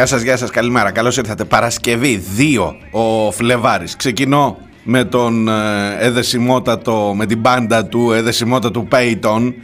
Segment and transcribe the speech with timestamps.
[0.00, 0.90] Γεια σας, γεια σας, καλημέρα.
[0.90, 1.44] Καλώς ήρθατε.
[1.44, 3.96] Παρασκευή 2 ο Φλεβάρης.
[3.96, 9.54] Ξεκινώ με τον ε, εδεσιμότατο, με την πάντα του εδεσιμότατου Πέιτον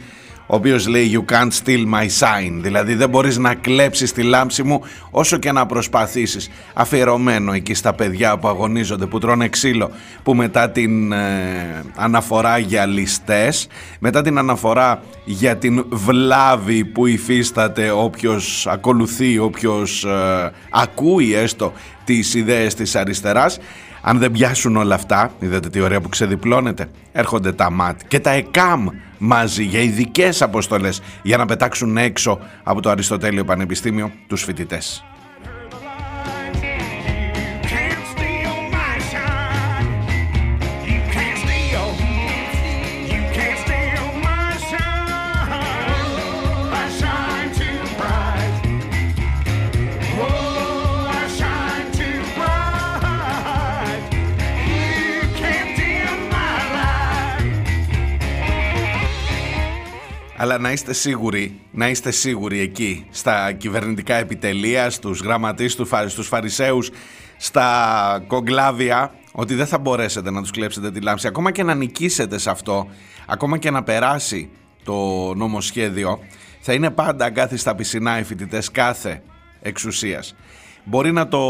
[0.47, 2.59] ο οποίος λέει you can't steal my sign.
[2.61, 6.49] Δηλαδή δεν μπορείς να κλέψεις τη λάμψη μου όσο και να προσπαθήσεις.
[6.73, 9.91] Αφιερωμένο εκεί στα παιδιά που αγωνίζονται που τρώνε ξύλο
[10.23, 13.67] που μετά την ε, αναφορά για ληστές
[13.99, 21.73] μετά την αναφορά για την βλάβη που υφίσταται όποιος ακολουθεί όποιος ε, ακούει έστω
[22.05, 23.57] τις ιδέες της αριστεράς
[24.09, 28.31] αν δεν πιάσουν όλα αυτά, είδατε τι ωραία που ξεδιπλώνεται, έρχονται τα ΜΑΤ και τα
[28.31, 35.03] ΕΚΑΜ μαζί για ειδικές αποστολές για να πετάξουν έξω από το Αριστοτέλειο Πανεπιστήμιο τους φοιτητές.
[60.39, 66.89] Αλλά να είστε σίγουροι, να είστε σίγουροι εκεί στα κυβερνητικά επιτελεία, στους γραμματείς, στους φαρισαίους,
[67.37, 71.27] στα κογκλάβια, ότι δεν θα μπορέσετε να τους κλέψετε τη λάμψη.
[71.27, 72.87] Ακόμα και να νικήσετε σε αυτό,
[73.27, 74.49] ακόμα και να περάσει
[74.83, 76.19] το νομοσχέδιο,
[76.59, 79.21] θα είναι πάντα αγκάθιστα πισινά οι φοιτητές κάθε
[79.61, 80.35] εξουσίας.
[80.83, 81.41] Μπορεί να το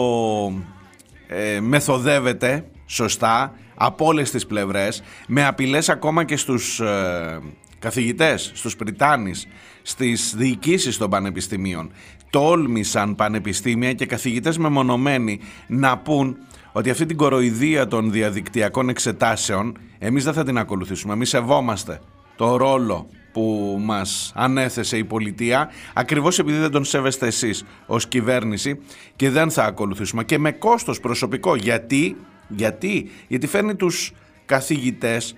[1.28, 7.40] ε, μεθοδεύετε σωστά από όλες τις πλευρές, με απειλές ακόμα και στους ε,
[7.80, 9.48] καθηγητές, στους Πριτάνης,
[9.82, 11.92] στις διοικήσεις των πανεπιστημίων
[12.30, 16.38] τόλμησαν πανεπιστήμια και καθηγητές μεμονωμένοι να πούν
[16.72, 21.14] ότι αυτή την κοροϊδία των διαδικτυακών εξετάσεων εμείς δεν θα την ακολουθήσουμε.
[21.14, 22.00] Εμείς σεβόμαστε
[22.36, 28.80] το ρόλο που μας ανέθεσε η πολιτεία ακριβώς επειδή δεν τον σέβεστε εσείς ως κυβέρνηση
[29.16, 32.16] και δεν θα ακολουθήσουμε και με κόστος προσωπικό γιατί,
[32.48, 34.12] γιατί, γιατί φέρνει τους
[34.46, 35.36] καθηγητές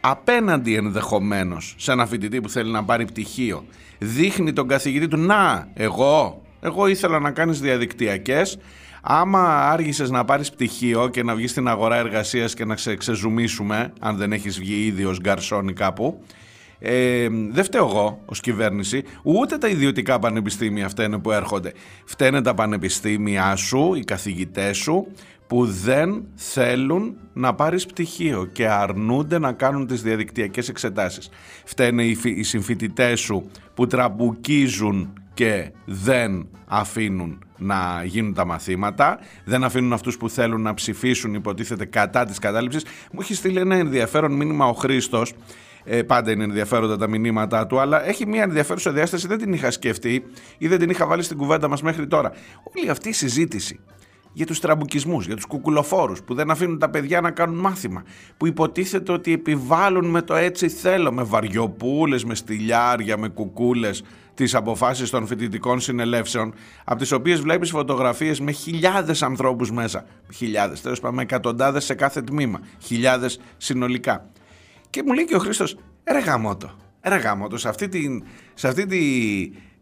[0.00, 3.64] απέναντι ενδεχομένως σε ένα φοιτητή που θέλει να πάρει πτυχίο.
[3.98, 8.58] Δείχνει τον καθηγητή του να εγώ, εγώ ήθελα να κάνεις διαδικτυακές.
[9.02, 13.92] Άμα άργησες να πάρεις πτυχίο και να βγεις στην αγορά εργασίας και να σε ξεζουμίσουμε
[14.00, 16.22] αν δεν έχεις βγει ήδη ως γκαρσόνι κάπου
[16.78, 21.72] ε, δεν φταίω εγώ ως κυβέρνηση, ούτε τα ιδιωτικά πανεπιστήμια φταίνε που έρχονται.
[22.04, 25.06] Φταίνε τα πανεπιστήμια σου, οι καθηγητές σου,
[25.46, 31.30] που δεν θέλουν να πάρεις πτυχίο και αρνούνται να κάνουν τις διαδικτυακές εξετάσεις.
[31.64, 39.92] Φταίνε οι συμφοιτητές σου που τραμπουκίζουν και δεν αφήνουν να γίνουν τα μαθήματα, δεν αφήνουν
[39.92, 42.84] αυτούς που θέλουν να ψηφίσουν υποτίθεται κατά της κατάληψης.
[43.12, 45.34] Μου έχει στείλει ένα ενδιαφέρον μήνυμα ο Χρήστος,
[45.88, 49.70] ε, πάντα είναι ενδιαφέροντα τα μηνύματά του, αλλά έχει μια ενδιαφέρουσα διάσταση, δεν την είχα
[49.70, 50.24] σκεφτεί
[50.58, 52.32] ή δεν την είχα βάλει στην κουβέντα μας μέχρι τώρα.
[52.76, 53.80] Όλη αυτή η συζήτηση
[54.32, 58.02] για τους τραμπουκισμούς, για τους κουκουλοφόρους που δεν αφήνουν τα παιδιά να κάνουν μάθημα,
[58.36, 64.02] που υποτίθεται ότι επιβάλλουν με το έτσι θέλω, με βαριοπούλες, με στυλιάρια, με κουκούλες,
[64.34, 70.04] τις αποφάσεις των φοιτητικών συνελεύσεων, από τις οποίες βλέπεις φωτογραφίες με χιλιάδες ανθρώπους μέσα.
[70.34, 72.60] Χιλιάδες, τέλος πάντων, με εκατοντάδες σε κάθε τμήμα.
[72.78, 74.30] Χιλιάδες συνολικά.
[74.90, 76.70] Και μου λέει και ο Χρήστος, ρε γαμότο,
[77.02, 79.00] ρε γαμότο, σε αυτή, την, σε αυτή τη,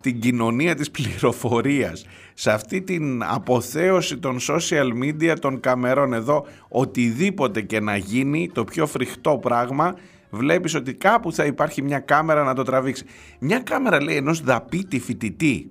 [0.00, 7.60] την κοινωνία της πληροφορίας, σε αυτή την αποθέωση των social media των καμερών εδώ, οτιδήποτε
[7.60, 9.94] και να γίνει, το πιο φρικτό πράγμα,
[10.30, 13.04] βλέπεις ότι κάπου θα υπάρχει μια κάμερα να το τραβήξει.
[13.38, 15.70] Μια κάμερα λέει ενός δαπίτη φοιτητή.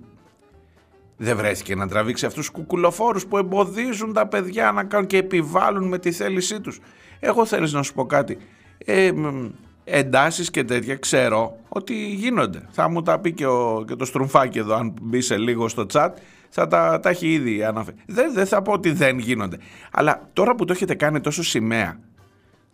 [1.16, 5.88] Δεν βρέθηκε να τραβήξει αυτούς τους κουκουλοφόρους που εμποδίζουν τα παιδιά να κάνουν και επιβάλλουν
[5.88, 6.80] με τη θέλησή τους.
[7.20, 8.38] Εγώ θέλεις να σου πω κάτι.
[8.78, 9.12] Ε,
[9.84, 12.62] εντάσεις και τέτοια ξέρω ότι γίνονται.
[12.70, 15.86] Θα μου τα πει και, ο, και το στρουμφάκι εδώ αν μπει σε λίγο στο
[15.92, 16.10] chat
[16.48, 17.96] θα τα, τα έχει ήδη αναφέρει.
[18.06, 19.58] Δεν, δεν θα πω ότι δεν γίνονται.
[19.92, 21.98] Αλλά τώρα που το έχετε κάνει τόσο σημαία,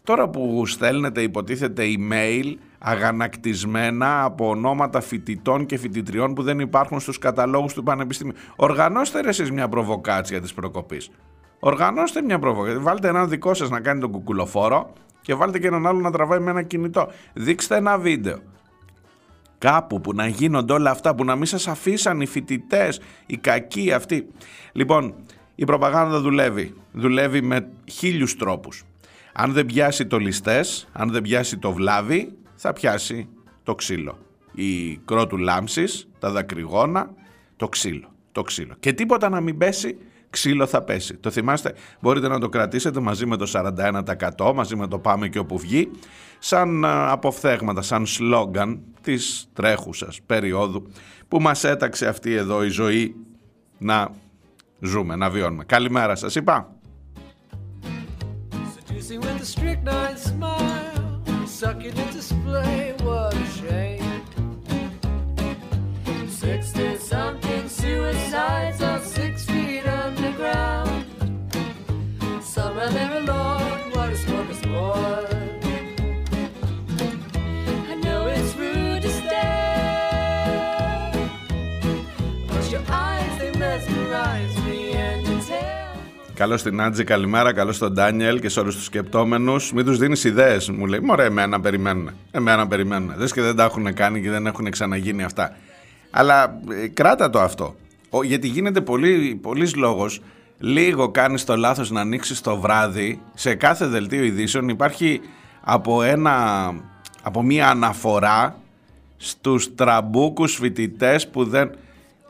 [0.03, 7.19] τώρα που στέλνετε υποτίθεται email αγανακτισμένα από ονόματα φοιτητών και φοιτητριών που δεν υπάρχουν στους
[7.19, 8.35] καταλόγους του Πανεπιστημίου.
[8.57, 11.11] Οργανώστε ρε εσείς μια προβοκάτσια της προκοπής.
[11.59, 12.81] Οργανώστε μια προβοκάτσια.
[12.81, 16.41] Βάλτε έναν δικό σας να κάνει τον κουκουλοφόρο και βάλτε και έναν άλλο να τραβάει
[16.41, 17.11] με ένα κινητό.
[17.33, 18.39] Δείξτε ένα βίντεο.
[19.59, 23.93] Κάπου που να γίνονται όλα αυτά, που να μην σας αφήσαν οι φοιτητές, οι κακοί
[23.93, 24.29] αυτοί.
[24.73, 25.15] Λοιπόν,
[25.55, 26.75] η προπαγάνδα δουλεύει.
[26.93, 28.85] Δουλεύει με χίλιους τρόπους.
[29.33, 33.29] Αν δεν πιάσει το ληστές, αν δεν πιάσει το βλάβη, θα πιάσει
[33.63, 34.19] το ξύλο.
[34.55, 37.11] Η κρότου λάμψης, τα δακρυγόνα,
[37.57, 38.13] το ξύλο.
[38.33, 38.75] Το ξύλο.
[38.81, 39.97] Και τίποτα να μην πέσει,
[40.33, 41.17] ξύλο θα πέσει.
[41.17, 43.51] Το θυμάστε, μπορείτε να το κρατήσετε μαζί με το
[44.39, 45.91] 41%, μαζί με το πάμε και όπου βγει,
[46.39, 50.87] σαν αποφθέγματα, σαν σλόγκαν της τρέχουσας περίοδου
[51.29, 53.15] που μας έταξε αυτή εδώ η ζωή
[53.79, 54.11] να
[54.81, 55.65] ζούμε, να βιώνουμε.
[55.65, 56.77] Καλημέρα σας είπα.
[86.43, 87.53] Καλώς στην Άντζη, καλημέρα.
[87.53, 89.73] Καλώς στον Ντάνιελ και σε όλους τους σκεπτόμενους.
[89.73, 90.71] Μην τους δίνεις ιδέες.
[90.71, 92.11] Μου λέει: Μωρέ, εμένα περιμένουν.
[92.31, 93.15] Εμένα περιμένουν.
[93.17, 95.57] Λες και δεν τα έχουν κάνει και δεν έχουν ξαναγίνει αυτά.
[96.11, 97.75] Αλλά ε, κράτα το αυτό.
[98.11, 100.21] Ο, γιατί γίνεται πολύ πολύς λόγος.
[100.59, 103.21] Λίγο κάνεις το λάθος να ανοίξεις το βράδυ.
[103.35, 105.21] Σε κάθε δελτίο ειδήσεων υπάρχει
[105.61, 106.67] από, ένα,
[107.23, 108.57] από μία αναφορά
[109.17, 111.71] στους τραμπούκους φοιτητές που δεν...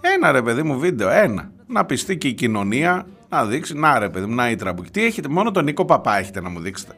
[0.01, 1.51] Ένα ρε παιδί μου βίντεο, ένα.
[1.67, 4.91] Να πιστεί και η κοινωνία να δείξει, να ρε παιδί μου, να η τραμπουκή.
[4.91, 6.97] Τι έχετε, μόνο τον Νίκο Παπά έχετε να μου δείξετε.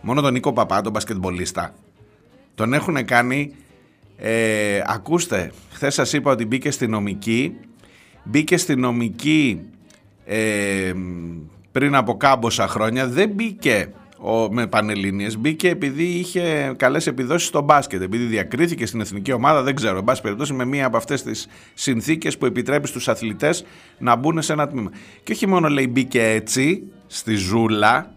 [0.00, 1.74] Μόνο τον Νίκο Παπά, τον μπασκετμπολίστα.
[2.54, 3.54] Τον έχουν κάνει,
[4.16, 7.56] ε, ακούστε, χθες σας είπα ότι μπήκε στη νομική,
[8.24, 9.60] μπήκε στη νομική
[10.24, 10.92] ε,
[11.72, 13.92] πριν από κάμποσα χρόνια, δεν μπήκε
[14.26, 18.02] ο, με Πανελλήνιες μπήκε επειδή είχε καλές επιδόσεις στο μπάσκετ.
[18.02, 19.98] Επειδή διακρίθηκε στην εθνική ομάδα δεν ξέρω.
[19.98, 23.64] Εν πάση περιπτώσει με μία από αυτές τις συνθήκες που επιτρέπει στους αθλητές
[23.98, 24.90] να μπουν σε ένα τμήμα.
[25.22, 28.14] Και όχι μόνο λέει μπήκε έτσι στη ζούλα.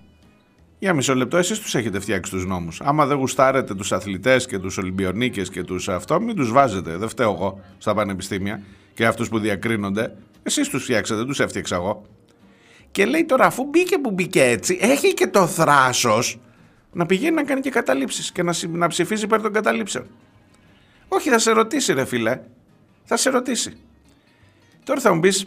[0.80, 2.82] Για μισό λεπτό εσείς τους έχετε φτιάξει τους νόμους.
[2.82, 6.98] Άμα δεν γουστάρετε τους αθλητές και τους Ολυμπιονίκες και τους αυτό μην τους βάζετε.
[6.98, 8.62] Δεν φταίω εγώ στα πανεπιστήμια
[8.94, 10.16] και αυτούς που διακρίνονται.
[10.44, 12.06] Εσείς τους φτιάξατε, τους έφτιαξα εγώ
[12.92, 16.40] και λέει τώρα αφού μπήκε που μπήκε έτσι, έχει και το θράσος
[16.92, 20.06] να πηγαίνει να κάνει και καταλήψεις και να, να ψηφίζει υπέρ των καταλήψεων.
[21.08, 22.40] Όχι, θα σε ρωτήσει ρε φίλε.
[23.04, 23.78] Θα σε ρωτήσει.
[24.84, 25.46] Τώρα θα μου πεις,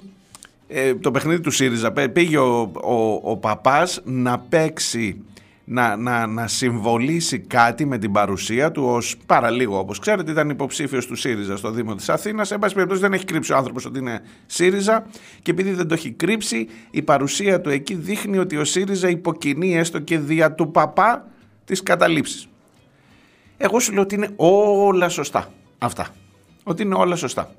[0.69, 5.25] ε, το παιχνίδι του ΣΥΡΙΖΑ πήγε ο, ο, ο παπάς να παίξει
[5.65, 9.79] να, να, να συμβολήσει κάτι με την παρουσία του ως παραλίγο.
[9.79, 12.51] Όπως ξέρετε ήταν υποψήφιος του ΣΥΡΙΖΑ στο Δήμο της Αθήνας.
[12.51, 15.07] Εν πάση περιπτώσει δεν έχει κρύψει ο άνθρωπος ότι είναι ΣΥΡΙΖΑ.
[15.43, 19.77] Και επειδή δεν το έχει κρύψει η παρουσία του εκεί δείχνει ότι ο ΣΥΡΙΖΑ υποκινεί
[19.77, 21.27] έστω και δια του παπά
[21.65, 22.47] τις καταλήψεις.
[23.57, 25.49] Εγώ σου λέω ότι είναι όλα σωστά
[25.79, 26.09] αυτά.
[26.63, 27.51] Ότι είναι όλα σωστά.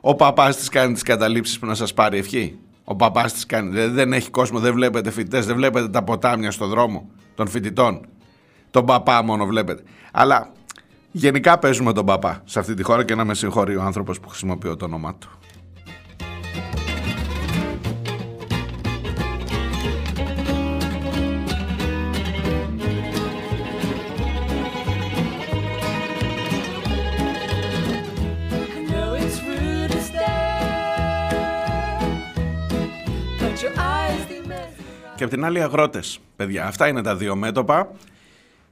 [0.00, 2.58] Ο παπάς της κάνει τις καταλήψεις που να σας πάρει ευχή.
[2.84, 3.86] Ο παπάς της κάνει.
[3.86, 8.06] Δεν, έχει κόσμο, δεν βλέπετε φοιτητές, δεν βλέπετε τα ποτάμια στο δρόμο των φοιτητών.
[8.70, 9.82] Τον παπά μόνο βλέπετε.
[10.12, 10.52] Αλλά
[11.10, 14.28] γενικά παίζουμε τον παπά σε αυτή τη χώρα και να με συγχωρεί ο άνθρωπος που
[14.28, 15.30] χρησιμοποιώ το όνομά του.
[35.22, 36.66] Και απ' την άλλη αγρότες, παιδιά.
[36.66, 37.90] Αυτά είναι τα δύο μέτωπα.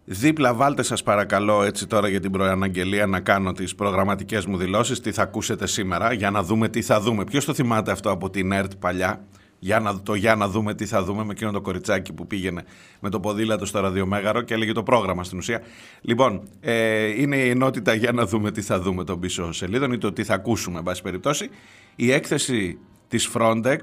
[0.04, 5.00] Δίπλα βάλτε σας παρακαλώ έτσι τώρα για την προαναγγελία να κάνω τις προγραμματικές μου δηλώσεις
[5.00, 7.24] τι θα ακούσετε σήμερα για να δούμε τι θα δούμε.
[7.24, 9.24] Ποιος το θυμάται αυτό από την ΕΡΤ παλιά;
[9.58, 12.64] Για να, το για να δούμε τι θα δούμε με εκείνο το κοριτσάκι που πήγαινε
[13.00, 15.60] με το ποδήλατο στο ραδιομέγαρο και έλεγε το πρόγραμμα στην ουσία.
[16.00, 19.98] Λοιπόν, ε, είναι η ενότητα για να δούμε τι θα δούμε τον πίσω σελίδων ή
[19.98, 21.50] το τι θα ακούσουμε εν πάση περιπτώσει.
[21.96, 22.78] Η έκθεση
[23.08, 23.78] της Frontex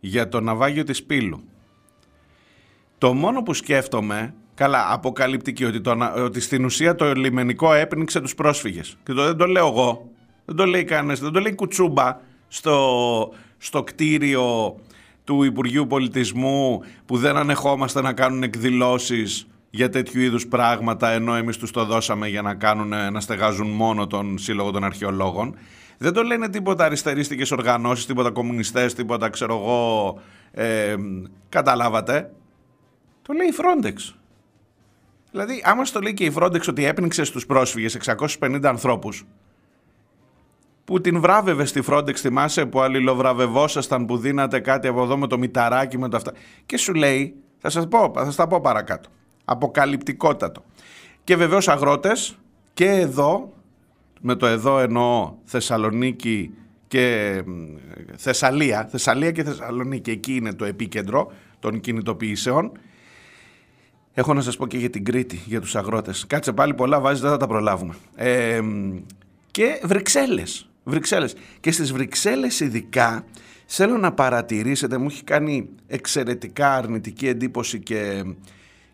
[0.00, 1.44] για το ναυάγιο της Πύλου.
[3.02, 8.34] Το μόνο που σκέφτομαι, καλά, αποκαλυπτική, ότι, το, ότι στην ουσία το λιμενικό έπνιξε τους
[8.34, 8.96] πρόσφυγες.
[9.04, 10.10] Και το, δεν το λέω εγώ,
[10.44, 12.16] δεν το λέει κανένας, δεν το λέει κουτσούμπα
[12.48, 14.76] στο, στο κτίριο
[15.24, 21.56] του Υπουργείου Πολιτισμού που δεν ανεχόμαστε να κάνουν εκδηλώσεις για τέτοιου είδους πράγματα ενώ εμείς
[21.56, 25.56] τους το δώσαμε για να, κάνουν, να στεγάζουν μόνο τον Σύλλογο των Αρχαιολόγων.
[25.98, 30.18] Δεν το λένε τίποτα αριστερίστικες οργανώσεις, τίποτα κομμουνιστές, τίποτα ξέρω εγώ,
[30.52, 30.94] ε,
[31.48, 32.30] καταλάβατε.
[33.22, 34.14] Το λέει η Frontex.
[35.30, 39.26] Δηλαδή, άμα στο λέει και η Frontex ότι έπνιξε στους πρόσφυγες 650 ανθρώπους,
[40.84, 45.38] που την βράβευε στη Frontex, θυμάσαι, που αλληλοβραβευόσασταν, που δίνατε κάτι από εδώ με το
[45.38, 46.32] μηταράκι, με το αυτά.
[46.66, 49.08] Και σου λέει, θα σας πω, θα σας τα πω παρακάτω.
[49.44, 50.64] Αποκαλυπτικότατο.
[51.24, 52.38] Και βεβαίως αγρότες
[52.74, 53.52] και εδώ,
[54.20, 56.54] με το εδώ εννοώ Θεσσαλονίκη
[56.88, 57.42] και
[58.16, 62.72] Θεσσαλία, Θεσσαλία και Θεσσαλονίκη, εκεί είναι το επίκεντρο των κινητοποιήσεων.
[64.14, 66.24] Έχω να σας πω και για την Κρήτη, για τους αγρότες.
[66.26, 67.94] Κάτσε πάλι πολλά βάζεις, δεν θα τα προλάβουμε.
[68.14, 68.60] Ε,
[69.50, 70.68] και Βρυξέλλες.
[70.84, 71.34] Βρυξέλλες.
[71.60, 73.24] Και στις Βρυξέλλες ειδικά
[73.66, 78.24] θέλω να παρατηρήσετε, μου έχει κάνει εξαιρετικά αρνητική εντύπωση και,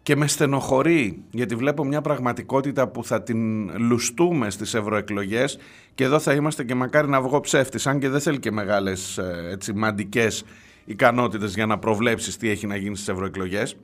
[0.03, 5.59] και με στενοχωρεί γιατί βλέπω μια πραγματικότητα που θα την λουστούμε στις ευρωεκλογές
[5.95, 9.19] και εδώ θα είμαστε και μακάρι να βγω ψεύτης αν και δεν θέλει και μεγάλες
[9.19, 10.45] ε, έτσι, μαντικές
[10.85, 13.77] ικανότητες για να προβλέψεις τι έχει να γίνει στις ευρωεκλογές.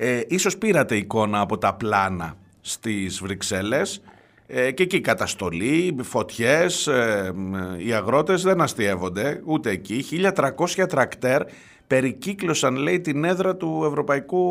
[0.00, 4.02] Ε, ίσως πήρατε εικόνα από τα πλάνα στις Βρυξέλλες
[4.46, 7.34] ε, και εκεί καταστολή, φωτιές, ε,
[7.78, 10.04] οι αγρότες δεν αστείευονται ούτε εκεί.
[10.10, 11.42] 1300 τρακτέρ
[11.86, 14.42] περικύκλωσαν λέει την έδρα του Ευρωπαϊκού,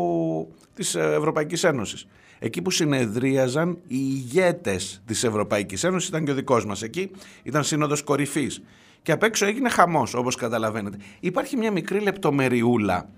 [0.74, 2.06] της Ευρωπαϊκής Ένωσης.
[2.38, 7.10] Εκεί που συνεδρίαζαν οι ηγέτες της Ευρωπαϊκής Ένωσης ήταν και ο δικός μας εκεί,
[7.42, 8.62] ήταν σύνοδος κορυφής.
[9.02, 10.96] Και απ' έξω έγινε χαμός όπως καταλαβαίνετε.
[11.20, 13.08] Υπάρχει μια μικρή λεπτομεριούλα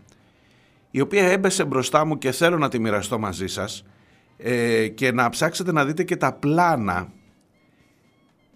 [0.90, 3.84] η οποία έμπεσε μπροστά μου και θέλω να τη μοιραστώ μαζί σας
[4.36, 7.12] ε, και να ψάξετε να δείτε και τα πλάνα.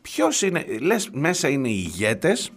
[0.02, 2.52] Ποιος είναι, λες μέσα είναι οι ηγέτες,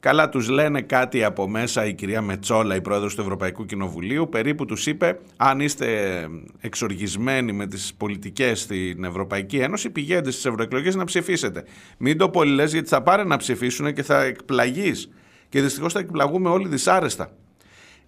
[0.00, 4.64] καλά τους λένε κάτι από μέσα η κυρία Μετσόλα, η πρόεδρος του Ευρωπαϊκού Κοινοβουλίου, περίπου
[4.64, 6.28] τους είπε αν είστε
[6.60, 11.64] εξοργισμένοι με τις πολιτικές στην Ευρωπαϊκή Ένωση πηγαίνετε στις ευρωεκλογές να ψηφίσετε.
[11.98, 15.10] Μην το πολύ λες γιατί θα πάρει να ψηφίσουν και θα εκπλαγείς
[15.48, 17.30] και δυστυχώς θα εκπλαγούμε όλοι δυσάρεστα.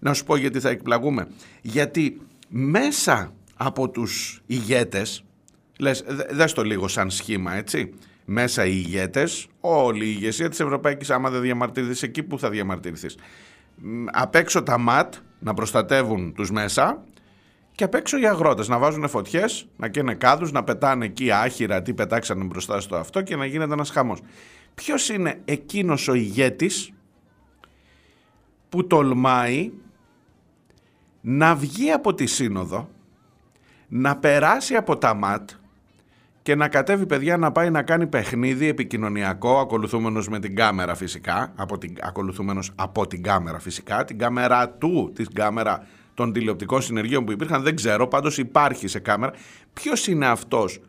[0.03, 1.27] Να σου πω γιατί θα εκπλαγούμε.
[1.61, 5.23] Γιατί μέσα από τους ηγέτες,
[5.79, 7.93] λες, δες το λίγο σαν σχήμα έτσι,
[8.25, 13.17] μέσα οι ηγέτες, όλη η ηγεσία της Ευρωπαϊκής, άμα δεν διαμαρτυρηθείς εκεί που θα διαμαρτυρηθείς.
[14.11, 17.03] Απ' έξω τα ΜΑΤ να προστατεύουν τους μέσα
[17.71, 21.81] και απ' έξω οι αγρότες να βάζουν φωτιές, να καίνε κάδους, να πετάνε εκεί άχυρα
[21.81, 24.19] τι πετάξανε μπροστά στο αυτό και να γίνεται ένας χαμός.
[24.75, 26.91] Ποιος είναι εκείνος ο ηγέτης
[28.69, 29.71] που τολμάει
[31.25, 32.89] να βγει από τη σύνοδο,
[33.87, 35.49] να περάσει από τα ΜΑΤ
[36.41, 41.53] και να κατέβει παιδιά να πάει να κάνει παιχνίδι επικοινωνιακό ακολουθούμενος με την κάμερα φυσικά,
[41.55, 47.25] από την, ακολουθούμενος από την κάμερα φυσικά, την κάμερα του, την κάμερα των τηλεοπτικών συνεργείων
[47.25, 49.33] που υπήρχαν, δεν ξέρω, πάντως υπάρχει σε κάμερα.
[49.73, 50.81] Ποιος είναι αυτός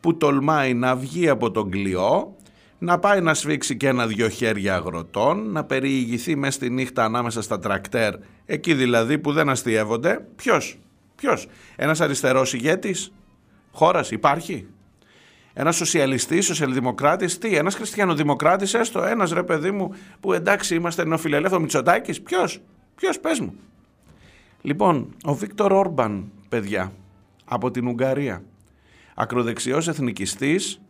[0.00, 2.36] που τολμάει να βγει από τον κλειό
[2.78, 7.58] να πάει να σφίξει και ένα-δυο χέρια αγροτών, να περιηγηθεί μέσα στη νύχτα ανάμεσα στα
[7.58, 8.14] τρακτέρ,
[8.50, 10.26] εκεί δηλαδή που δεν αστείευονται.
[10.36, 10.78] Ποιος,
[11.16, 13.12] ποιος, ένας αριστερός ηγέτης
[13.72, 14.66] χώρας υπάρχει.
[15.52, 21.62] Ένας σοσιαλιστής, σοσιαλδημοκράτης, τι, ένας χριστιανοδημοκράτης, έστω, ένας ρε παιδί μου που εντάξει είμαστε νεοφιλελεύθερος
[21.62, 22.20] Μητσοτάκης.
[22.20, 22.60] Ποιος,
[22.94, 23.54] ποιος, πες μου.
[24.62, 26.92] Λοιπόν, ο Βίκτορ Όρμπαν, παιδιά,
[27.44, 28.42] από την Ουγγαρία,
[29.14, 30.80] ακροδεξιός εθνικιστής,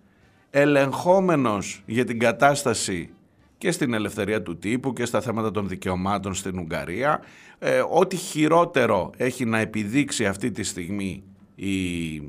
[0.51, 3.11] ελεγχόμενος για την κατάσταση
[3.59, 7.21] και στην ελευθερία του τύπου και στα θέματα των δικαιωμάτων στην Ουγγαρία.
[7.59, 11.23] Ε, ό,τι χειρότερο έχει να επιδείξει αυτή τη στιγμή
[11.55, 12.23] η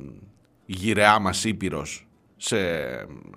[0.65, 2.07] γυραιά μας Ήπειρος
[2.37, 2.57] σε,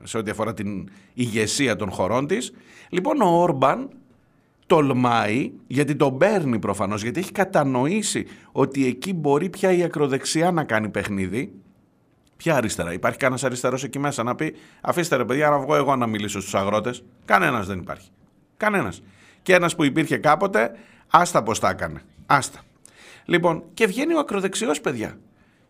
[0.03, 2.53] σε ό,τι αφορά την ηγεσία των χωρών της.
[2.89, 3.89] Λοιπόν ο Όρμπαν
[4.67, 10.65] τολμάει, γιατί τον παίρνει προφανώς, γιατί έχει κατανοήσει ότι εκεί μπορεί πια η ακροδεξιά να
[10.65, 11.53] κάνει παιχνίδι
[12.43, 15.97] Ποια αριστερά; Υπάρχει κανένας αριστερός εκεί μέσα να πει: Αφήστε ρε παιδιά να βγω εγώ
[15.97, 17.05] να μιλήσω στους αγρότες.
[17.25, 18.09] Κανένας δεν υπάρχει.
[18.57, 19.03] Κανένας.
[19.43, 20.71] Και ένας που υπήρχε κάποτε,
[21.11, 22.03] άστα πώ τα έκανε.
[22.27, 22.61] Άστα.
[23.25, 25.19] Λοιπόν, και βγαίνει ο ακροδεξιός, παιδιά.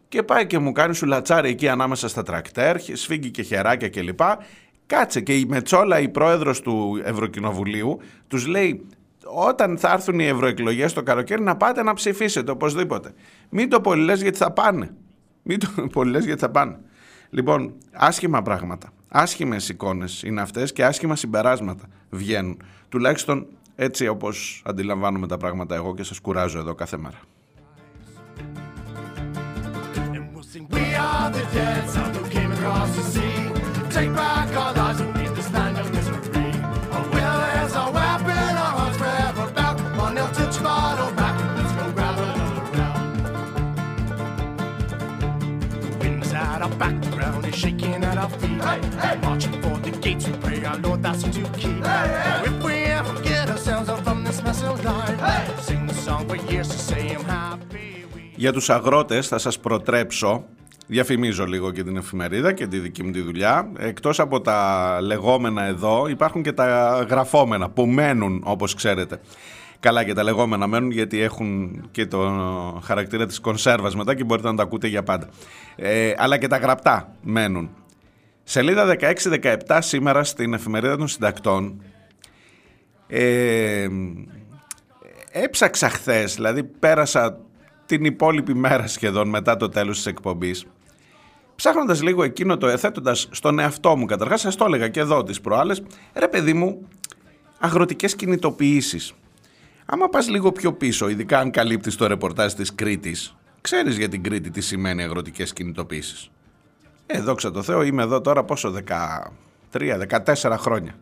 [0.08, 4.20] Και πάει και μου κάνει σου λατσάρι εκεί ανάμεσα στα τρακτέρ, σφίγγει και χεράκια κλπ.
[4.86, 8.86] Κάτσε και η Μετσόλα, η πρόεδρος του Ευρωκοινοβουλίου, τους λέει
[9.24, 13.12] όταν θα έρθουν οι ευρωεκλογές το καλοκαίρι να πάτε να ψηφίσετε οπωσδήποτε.
[13.48, 14.94] Μην το πολύ γιατί θα πάνε.
[15.42, 16.78] Μην το πολύ γιατί θα πάνε.
[17.30, 18.92] Λοιπόν, άσχημα πράγματα.
[19.08, 22.62] Άσχημες εικόνες είναι αυτές και άσχημα συμπεράσματα βγαίνουν.
[22.88, 27.20] Τουλάχιστον έτσι όπως αντιλαμβάνομαι τα πράγματα εγώ και σας κουράζω εδώ κάθε μέρα.
[34.02, 34.81] shaking
[48.66, 49.16] Hey, hey.
[49.26, 51.80] Marching for the gates, we pray our Lord that's to keep.
[51.92, 52.48] Hey, hey.
[52.48, 55.44] If we ever get ourselves up from this mess of life, hey.
[55.68, 57.90] sing the song for years to say I'm happy.
[58.42, 60.44] Για τους αγρότες θα σας προτρέψω
[60.86, 63.72] Διαφημίζω λίγο και την εφημερίδα και τη δική μου τη δουλειά.
[63.78, 69.20] Εκτός από τα λεγόμενα εδώ υπάρχουν και τα γραφόμενα που μένουν όπως ξέρετε.
[69.80, 72.18] Καλά και τα λεγόμενα μένουν γιατί έχουν και το
[72.84, 75.28] χαρακτήρα της κονσέρβας μετά και μπορείτε να τα ακούτε για πάντα.
[75.76, 77.70] Ε, αλλά και τα γραπτά μένουν.
[78.44, 81.82] Σελίδα 16-17 σήμερα στην εφημερίδα των συντακτών.
[83.06, 83.88] Ε,
[85.32, 87.38] έψαξα χθες, δηλαδή πέρασα
[87.86, 90.66] την υπόλοιπη μέρα σχεδόν μετά το τέλος της εκπομπής
[91.62, 94.04] ψάχνοντας λίγο εκείνο το εθέτοντας στον εαυτό μου.
[94.04, 95.82] Καταρχάς σας το έλεγα και εδώ τις προάλλες
[96.14, 96.88] ρε παιδί μου
[97.58, 99.12] αγροτικές κινητοποιήσεις.
[99.86, 104.22] Άμα πας λίγο πιο πίσω ειδικά αν καλύπτεις το ρεπορτάζ της Κρήτης ξέρεις για την
[104.22, 106.30] Κρήτη τι σημαίνει αγροτικές κινητοποιήσεις
[107.06, 108.74] ε, δόξα τω Θεώ, είμαι εδώ τώρα πόσο,
[109.72, 110.94] 13-14 χρόνια.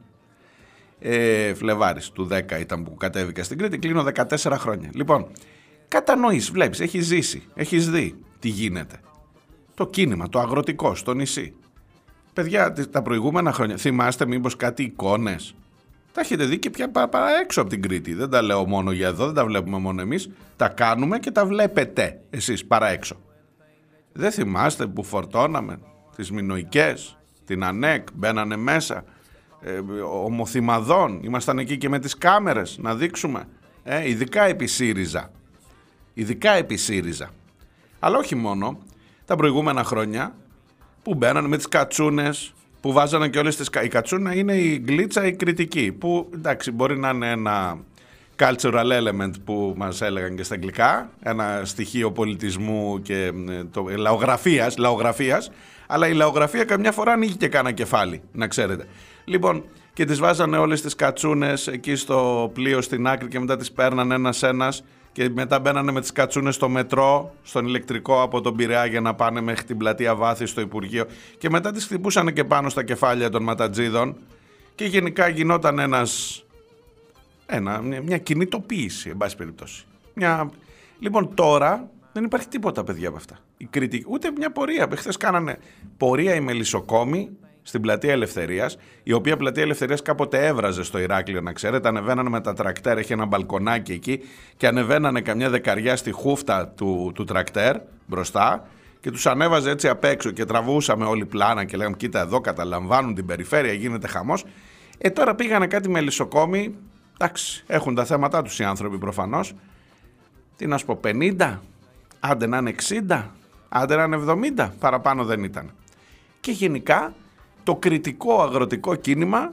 [0.99, 4.91] Ε, Φλεβάρης του 10 ήταν που κατέβηκα στην Κρήτη, κλείνω 14 χρόνια.
[4.95, 5.27] Λοιπόν,
[5.89, 9.01] κατανοείς, βλέπεις, έχεις ζήσει, έχεις δει τι γίνεται.
[9.75, 11.55] Το κίνημα, το αγροτικό στο νησί.
[12.33, 15.55] Παιδιά, τα προηγούμενα χρόνια, θυμάστε μήπως κάτι εικόνες;
[16.13, 18.15] Τα έχετε δει και πια παρά έξω από την Κρήτη.
[18.15, 20.31] Δεν τα λέω μόνο για εδώ, δεν τα βλέπουμε μόνο εμείς.
[20.57, 23.17] Τα κάνουμε και τα βλέπετε εσείς παρά έξω.
[24.13, 25.79] Δεν θυμάστε που φορτώναμε
[26.17, 29.05] τις Μινοικές, την ΑΝΕΚ, μπαίνανε μέσα,
[29.61, 33.49] ε, ομοθυμαδών, ήμασταν εκεί και με τις κάμερες να δείξουμε,
[33.83, 35.31] ε, ειδικά επί ΣΥΡΙΖΑ,
[36.15, 37.31] ειδικά επί ΣΥΡΙΖΑ.
[37.99, 38.79] Αλλά όχι μόνο,
[39.25, 40.35] τα προηγούμενα χρόνια
[41.03, 43.69] που μπαίνανε με τις κατσούνες, που βάζανε και όλες τις...
[43.85, 47.79] Η κατσούνα είναι η γκλίτσα η κριτική, που εντάξει μπορεί να είναι ένα
[48.41, 54.77] cultural element που μας έλεγαν και στα αγγλικά, ένα στοιχείο πολιτισμού και ε, το, λαογραφίας,
[54.77, 55.51] λαογραφίας,
[55.87, 58.87] αλλά η λαογραφία καμιά φορά ανοίγει και κάνα κεφάλι, να ξέρετε.
[59.25, 63.73] Λοιπόν, και τις βάζανε όλες τις κατσούνες εκεί στο πλοίο στην άκρη και μετά τις
[63.73, 64.83] παίρνανε ένας-ένας
[65.13, 69.15] και μετά μπαίνανε με τις κατσούνες στο μετρό, στον ηλεκτρικό από τον Πειραιά για να
[69.15, 71.05] πάνε μέχρι την πλατεία Βάθη στο Υπουργείο.
[71.39, 74.17] Και μετά τις χτυπούσαν και πάνω στα κεφάλια των ματατζίδων.
[74.75, 76.43] Και γενικά γινόταν ένας,
[77.51, 79.85] ένα, μια, μια κινητοποίηση, εν πάση περιπτώσει.
[80.15, 80.51] Μια...
[80.99, 83.39] Λοιπόν, τώρα δεν υπάρχει τίποτα, παιδιά, από αυτά.
[83.57, 84.89] Η κριτική, ούτε μια πορεία.
[84.95, 85.59] Χθε κάνανε
[85.97, 87.31] πορεία οι μελισσοκόμοι
[87.63, 91.89] στην πλατεία Ελευθερίας, η οποία πλατεία Ελευθερίας κάποτε έβραζε στο Ηράκλειο, να ξέρετε.
[91.89, 94.21] Ανεβαίνανε με τα τρακτέρ, έχει ένα μπαλκονάκι εκεί
[94.57, 98.69] και ανεβαίνανε καμιά δεκαριά στη χούφτα του, του τρακτέρ μπροστά
[99.01, 103.15] και τους ανέβαζε έτσι απ' έξω και τραβούσαμε όλη πλάνα και λέγαμε: Κοίτα, εδώ καταλαμβάνουν
[103.15, 104.45] την περιφέρεια, γίνεται χαμός.
[104.99, 106.75] Ε, τώρα πήγανε κάτι μελισσοκόμοι.
[107.23, 109.55] Εντάξει, έχουν τα θέματα τους οι άνθρωποι προφανώς.
[110.57, 111.59] Τι να σου πω, 50,
[112.21, 112.75] άντε να είναι
[113.09, 113.25] 60,
[113.69, 114.17] άντε να είναι
[114.57, 115.71] 70, παραπάνω δεν ήταν.
[116.41, 117.15] Και γενικά
[117.63, 119.53] το κριτικό αγροτικό κίνημα,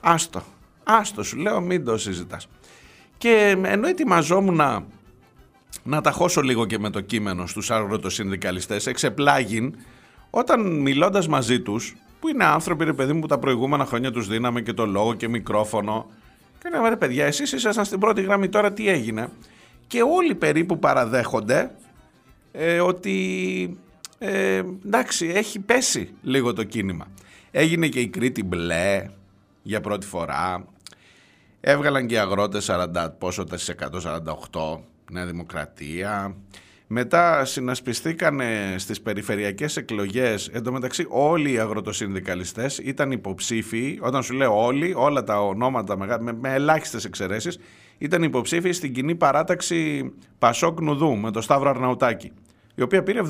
[0.00, 0.42] άστο,
[0.84, 2.48] άστο σου λέω μην το συζητάς.
[3.18, 4.84] Και ενώ ετοιμαζόμουν να,
[5.82, 9.74] να τα χώσω λίγο και με το κείμενο στους αγροτοσυνδικαλιστές, εξεπλάγην
[10.30, 14.28] όταν μιλώντας μαζί τους, που είναι άνθρωποι ρε παιδί μου που τα προηγούμενα χρόνια τους
[14.28, 16.06] δίναμε και το λόγο και μικρόφωνο,
[16.62, 19.28] και λέμε ρε παιδιά εσείς ήσασταν στην πρώτη γραμμή τώρα τι έγινε;
[19.86, 21.70] Και όλοι περίπου παραδέχονται
[22.52, 23.78] ε, ότι
[24.18, 27.06] ε, εντάξει έχει πέσει λίγο το κίνημα.
[27.50, 29.10] Έγινε και η Κρήτη μπλε
[29.62, 30.64] για πρώτη φορά.
[31.60, 33.44] Έβγαλαν και οι αγρότες 40, πόσο
[34.50, 34.78] 48,
[35.10, 36.36] Νέα Δημοκρατία.
[36.92, 38.40] Μετά συνασπιστήκαν
[38.76, 40.48] στις περιφερειακές εκλογές.
[40.48, 45.96] Εν τω μεταξύ όλοι οι αγροτοσυνδικαλιστές ήταν υποψήφοι, όταν σου λέω όλοι, όλα τα ονόματα
[45.96, 47.58] με, με ελάχιστες εξαιρέσεις,
[47.98, 52.32] ήταν υποψήφιοι στην κοινή παράταξη Πασόκ Νουδού με το Σταύρο Αρναουτάκη.
[52.74, 53.20] Η οποία πήρε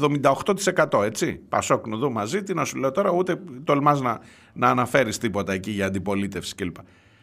[0.91, 1.41] 78% έτσι.
[1.49, 4.21] Πασόκ Νουδού μαζί, τι να σου λέω τώρα, ούτε τολμάς να,
[4.53, 6.77] να αναφέρεις τίποτα εκεί για αντιπολίτευση κλπ.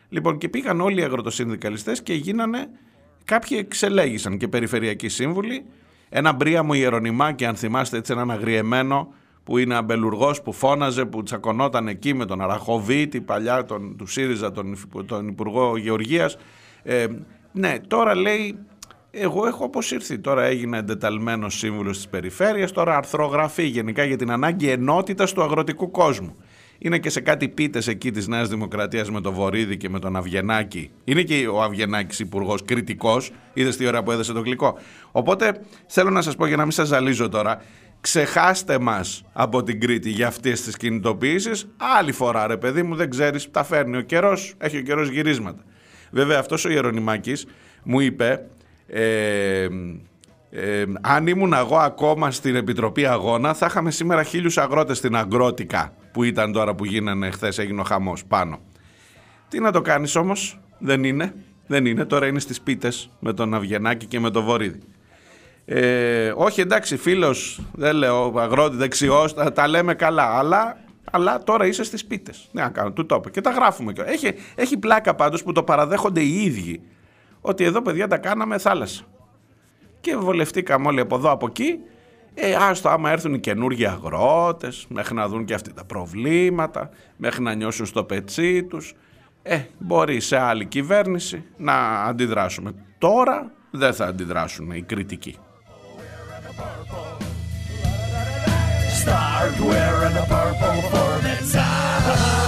[0.10, 2.70] Λοιπόν, και πήγαν όλοι οι αγροτοσυνδικαλιστές και γίνανε.
[3.24, 5.66] Κάποιοι εξελέγησαν και περιφερειακοί σύμβουλοι.
[6.10, 11.88] Ένα μπρίαμο ιερονιμάκι, αν θυμάστε, έτσι έναν αγριεμένο που είναι αμπελουργός που φώναζε, που τσακωνόταν
[11.88, 16.38] εκεί με τον Αραχοβίτη, παλιά τον, του ΣΥΡΙΖΑ, τον, τον Υπουργό Γεωργίας
[16.90, 17.06] ε,
[17.52, 18.58] ναι, τώρα λέει,
[19.12, 20.20] εγώ έχω αποσύρθει.
[20.20, 22.72] Τώρα έγινα εντεταλμένος σύμβουλος της περιφέρειας.
[22.72, 26.36] Τώρα αρθρογραφεί γενικά για την ανάγκη ενότητας του αγροτικού κόσμου.
[26.78, 30.16] Είναι και σε κάτι πίτες εκεί της Νέας Δημοκρατίας με τον Βορύδη και με τον
[30.16, 30.92] Αυγενάκη.
[31.04, 33.32] Είναι και ο Αυγενάκης υπουργός κριτικός.
[33.54, 34.78] Είδες τι ώρα που έδεσε το γλυκό.
[35.12, 37.62] Οπότε θέλω να σας πω για να μην σας ζαλίζω τώρα.
[38.02, 41.68] Ξεχάστε μας από την Κρήτη για αυτές τις κινητοποιήσεις.
[41.98, 44.54] Άλλη φορά, ρε παιδί μου, δεν ξέρεις, τα φέρνει ο καιρός.
[44.58, 45.64] Έχει ο καιρός γυρίσματα.
[46.12, 47.46] Βέβαια αυτός ο Ιερονιμάκης
[47.84, 48.46] μου είπε
[48.88, 49.68] ε,
[50.50, 55.94] ε, αν ήμουν εγώ ακόμα στην Επιτροπή Αγώνα θα είχαμε σήμερα χίλιους αγρότες στην Αγκρότικα
[56.18, 58.60] που ήταν τώρα που γίνανε χθες έγινε ο χαμός πάνω.
[59.50, 61.34] Τι να το κάνεις όμως, δεν είναι,
[61.68, 64.80] δεν είναι, τώρα είναι στις πίτες με τον Αυγενάκη και με τον Βορύδη.
[65.66, 70.78] Ε, όχι εντάξει φίλος, δεν λέω αγρότη δεξιός, τα, τα λέμε καλά, αλλά
[71.12, 72.48] αλλά τώρα είσαι στις πίτες.
[72.52, 73.30] Ναι, να κάνω, του τόπου.
[73.30, 73.94] Και τα γράφουμε.
[74.06, 76.82] Έχει, έχει πλάκα πάντως που το παραδέχονται οι ίδιοι.
[77.42, 79.04] ότι εδώ παιδιά τα κάναμε θάλασσα.
[80.02, 81.80] Και βολευτήκαμε όλοι από εδώ από εκεί.
[82.40, 87.44] Ε, άστο άμα έρθουν οι καινούργιοι αγρότες, μέχρι να δουν και αυτοί τα προβλήματα, μέχρι
[87.44, 88.94] να νιώσουν στο πετσί τους.
[89.44, 92.74] Ε, μπορεί σε άλλη κυβέρνηση να αντιδράσουμε.
[92.98, 95.38] Τώρα δεν θα αντιδράσουν οι κριτικοί.
[99.02, 102.47] Start wearing a purple for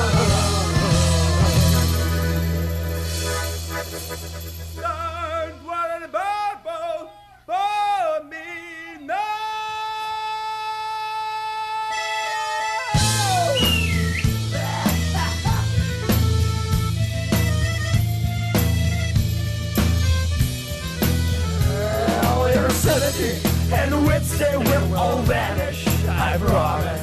[23.73, 27.01] and which they will all vanish, I promise.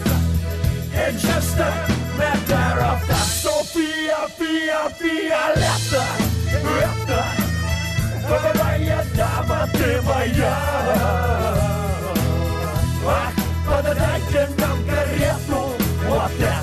[0.94, 1.72] In just a
[2.18, 3.28] matter of time.
[3.44, 6.06] Sophia, Fia, Fia, lätta,
[6.64, 7.24] lätta.
[8.28, 10.58] För varje dama till моя.
[13.66, 15.62] Под дайте нам карету,
[16.10, 16.55] вот эту.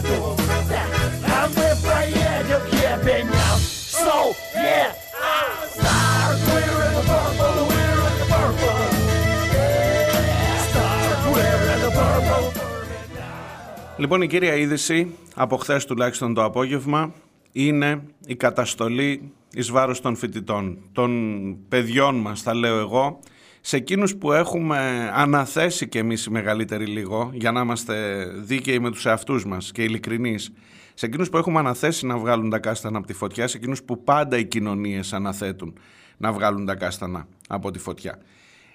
[13.97, 17.13] Λοιπόν, η κύρια είδηση από χθες τουλάχιστον το απόγευμα
[17.51, 23.19] είναι η καταστολή εις βάρος των φοιτητών, των παιδιών μας θα λέω εγώ,
[23.61, 28.91] σε εκείνους που έχουμε αναθέσει και εμείς οι μεγαλύτεροι λίγο, για να είμαστε δίκαιοι με
[28.91, 30.51] τους εαυτούς μας και ειλικρινείς,
[30.93, 34.03] σε εκείνους που έχουμε αναθέσει να βγάλουν τα κάστανα από τη φωτιά, σε εκείνους που
[34.03, 35.77] πάντα οι κοινωνίες αναθέτουν
[36.17, 38.19] να βγάλουν τα κάστανα από τη φωτιά.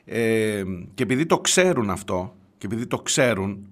[0.05, 0.63] Ε,
[0.95, 3.67] και επειδή το ξέρουν αυτό, και επειδή το ξέρουν,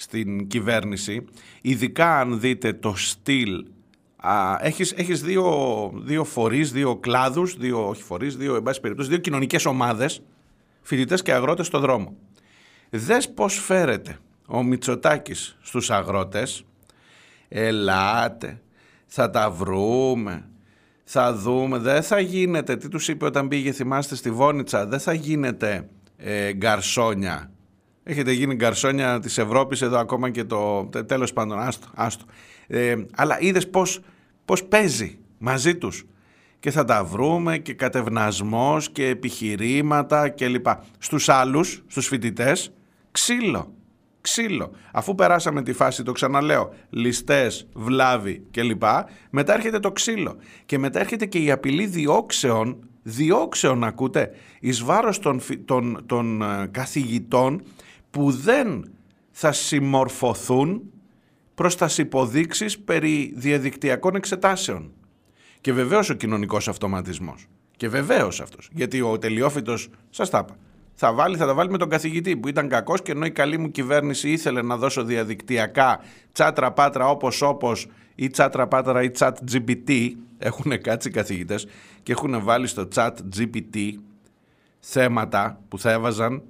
[0.00, 1.24] στην κυβέρνηση,
[1.60, 3.64] ειδικά αν δείτε το στυλ
[4.20, 5.44] Α, έχεις, έχεις δύο,
[5.94, 10.22] δύο φορείς, δύο κλάδους, δύο, όχι φορείς, δύο, εν πάση περιπτώσει, δύο κοινωνικές ομάδες,
[10.82, 12.16] φοιτητές και αγρότες στο δρόμο.
[12.90, 16.64] Δες πώς φέρεται ο Μητσοτάκης στους αγρότες.
[17.48, 18.60] Ελάτε,
[19.06, 20.48] θα τα βρούμε,
[21.04, 25.12] θα δούμε, δεν θα γίνεται, τι τους είπε όταν πήγε θυμάστε στη Βόνιτσα, δεν θα
[25.12, 27.50] γίνεται ε, γκαρσόνια
[28.10, 32.24] Έχετε γίνει γκαρσόνια της Ευρώπης εδώ ακόμα και το τέλος πάντων, άστο, άστο.
[32.66, 34.00] Ε, αλλά είδες πώς,
[34.44, 36.04] πώς παίζει μαζί τους
[36.60, 40.66] και θα τα βρούμε και κατευνασμός και επιχειρήματα κλπ.
[40.98, 42.72] Στους άλλους, στους φοιτητές,
[43.10, 43.72] ξύλο.
[44.20, 44.70] Ξύλο.
[44.92, 48.82] Αφού περάσαμε τη φάση, το ξαναλέω, ληστές, βλάβη κλπ.
[49.30, 50.36] Μετά έρχεται το ξύλο.
[50.66, 56.68] Και μετά έρχεται και η απειλή διώξεων, διώξεων ακούτε, εις βάρος των, των, των ε,
[56.70, 57.62] καθηγητών
[58.10, 58.90] που δεν
[59.30, 60.82] θα συμμορφωθούν
[61.54, 64.92] προς τα υποδείξεις περί διαδικτυακών εξετάσεων.
[65.60, 67.46] Και βεβαίως ο κοινωνικός αυτοματισμός.
[67.76, 68.68] Και βεβαίως αυτός.
[68.72, 70.56] Γιατί ο τελειόφυτος, σας τα είπα,
[70.94, 73.58] θα, βάλει, θα τα βάλει με τον καθηγητή που ήταν κακός και ενώ η καλή
[73.58, 76.00] μου κυβέρνηση ήθελε να δώσω διαδικτυακά
[76.32, 81.66] τσάτρα πάτρα όπως όπως ή τσάτρα πάτρα ή chat GPT έχουν κάτσει οι καθηγητές
[82.02, 83.92] και έχουν βάλει στο chat GPT
[84.80, 86.42] θέματα που θα έβαζαν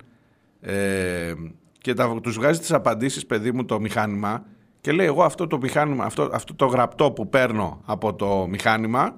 [0.60, 1.32] ε,
[1.78, 4.44] και τα, τους βγάζει τις απαντήσεις παιδί μου το μηχάνημα
[4.80, 9.14] και λέει εγώ αυτό το μηχάνημα, αυτό, αυτό το γραπτό που παίρνω από το μηχάνημα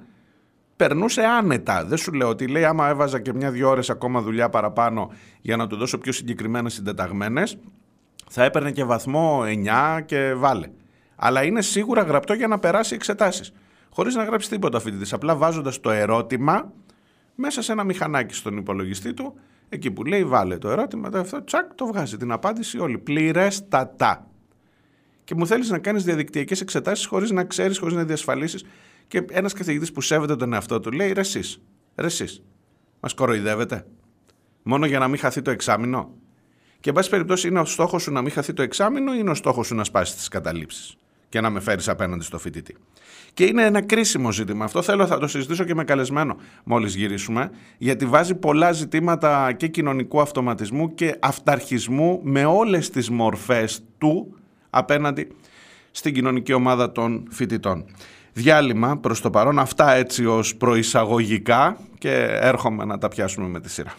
[0.77, 1.85] περνούσε άνετα.
[1.85, 5.67] Δεν σου λέω ότι λέει άμα έβαζα και μια-δυο ώρες ακόμα δουλειά παραπάνω για να
[5.67, 7.59] του δώσω πιο συγκεκριμένες συντεταγμένες
[8.33, 10.69] θα έπαιρνε και βαθμό 9 και βάλε.
[11.17, 13.53] Αλλά είναι σίγουρα γραπτό για να περάσει εξετάσεις.
[13.91, 15.13] Χωρίς να γράψει τίποτα φοιτητής.
[15.13, 16.73] Απλά βάζοντας το ερώτημα
[17.35, 19.35] μέσα σε ένα μηχανάκι στον υπολογιστή του
[19.73, 22.99] Εκεί που λέει βάλε το ερώτημα, το αυτό τσακ το βγάζει την απάντηση όλη.
[22.99, 24.27] Πληρέστατα.
[25.25, 28.65] Και μου θέλεις να κάνεις διαδικτυακές εξετάσεις χωρίς να ξέρεις, χωρίς να διασφαλίσεις.
[29.09, 31.61] Και ένας καθηγητής που σέβεται τον εαυτό του λέει ρε εσείς,
[31.97, 32.43] ρε εσείς,
[33.01, 33.87] μας κοροϊδεύετε.
[34.63, 36.15] Μόνο για να μην χαθεί το εξάμεινο.
[36.81, 39.31] Και εν πάση περιπτώσει είναι ο στόχος σου να μην χαθεί το εξάμεινο ή είναι
[39.31, 40.97] ο στόχος σου να σπάσεις τις καταλήψεις
[41.29, 42.77] και να με φέρεις απέναντι στο φοιτητή.
[43.35, 44.65] Και είναι ένα κρίσιμο ζήτημα.
[44.65, 49.69] Αυτό θέλω θα το συζητήσω και με καλεσμένο μόλις γυρίσουμε, γιατί βάζει πολλά ζητήματα και
[49.69, 54.37] κοινωνικού αυτοματισμού και αυταρχισμού με όλες τις μορφές του
[54.71, 55.29] απέναντι
[55.91, 57.85] στην κοινωνική ομάδα των φοιτητών.
[58.33, 63.71] Διάλειμμα προς το παρόν, αυτά έτσι ως προεισαγωγικά και έρχομαι να τα πιάσουμε με τη
[63.71, 63.95] σειρά.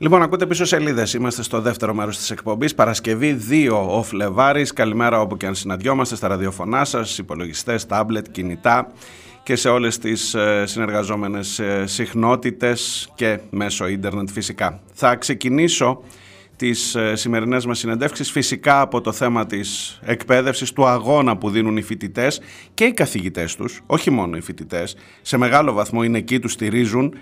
[0.00, 1.14] Λοιπόν, ακούτε πίσω σελίδες.
[1.14, 2.74] Είμαστε στο δεύτερο μέρος της εκπομπής.
[2.74, 4.62] Παρασκευή 2 ο Φλεβάρη.
[4.62, 8.92] Καλημέρα όπου και αν συναντιόμαστε στα ραδιοφωνά σας, υπολογιστές, τάμπλετ, κινητά
[9.42, 14.80] και σε όλες τις ε, συνεργαζόμενες ε, συχνότητες και μέσω ίντερνετ φυσικά.
[14.92, 16.02] Θα ξεκινήσω
[16.56, 21.76] τις ε, σημερινές μας συνεντεύξεις φυσικά από το θέμα της εκπαίδευσης, του αγώνα που δίνουν
[21.76, 22.40] οι φοιτητές
[22.74, 27.14] και οι καθηγητές τους, όχι μόνο οι φοιτητές, σε μεγάλο βαθμό είναι εκεί, τους στηρίζουν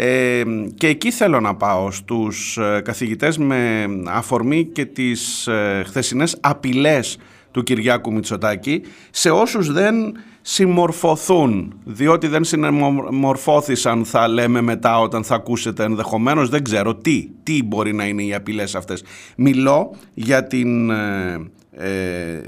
[0.00, 0.42] ε,
[0.74, 7.18] και εκεί θέλω να πάω στους ε, καθηγητές με αφορμή και τις ε, χθεσινές απειλές
[7.50, 9.94] του Κυριάκου Μητσοτάκη σε όσους δεν
[10.40, 17.62] συμμορφωθούν διότι δεν συμμορφώθησαν θα λέμε μετά όταν θα ακούσετε ενδεχομένως δεν ξέρω τι, τι
[17.62, 19.04] μπορεί να είναι οι απειλές αυτές.
[19.36, 20.90] Μιλώ για την
[21.72, 22.40] ε, ε,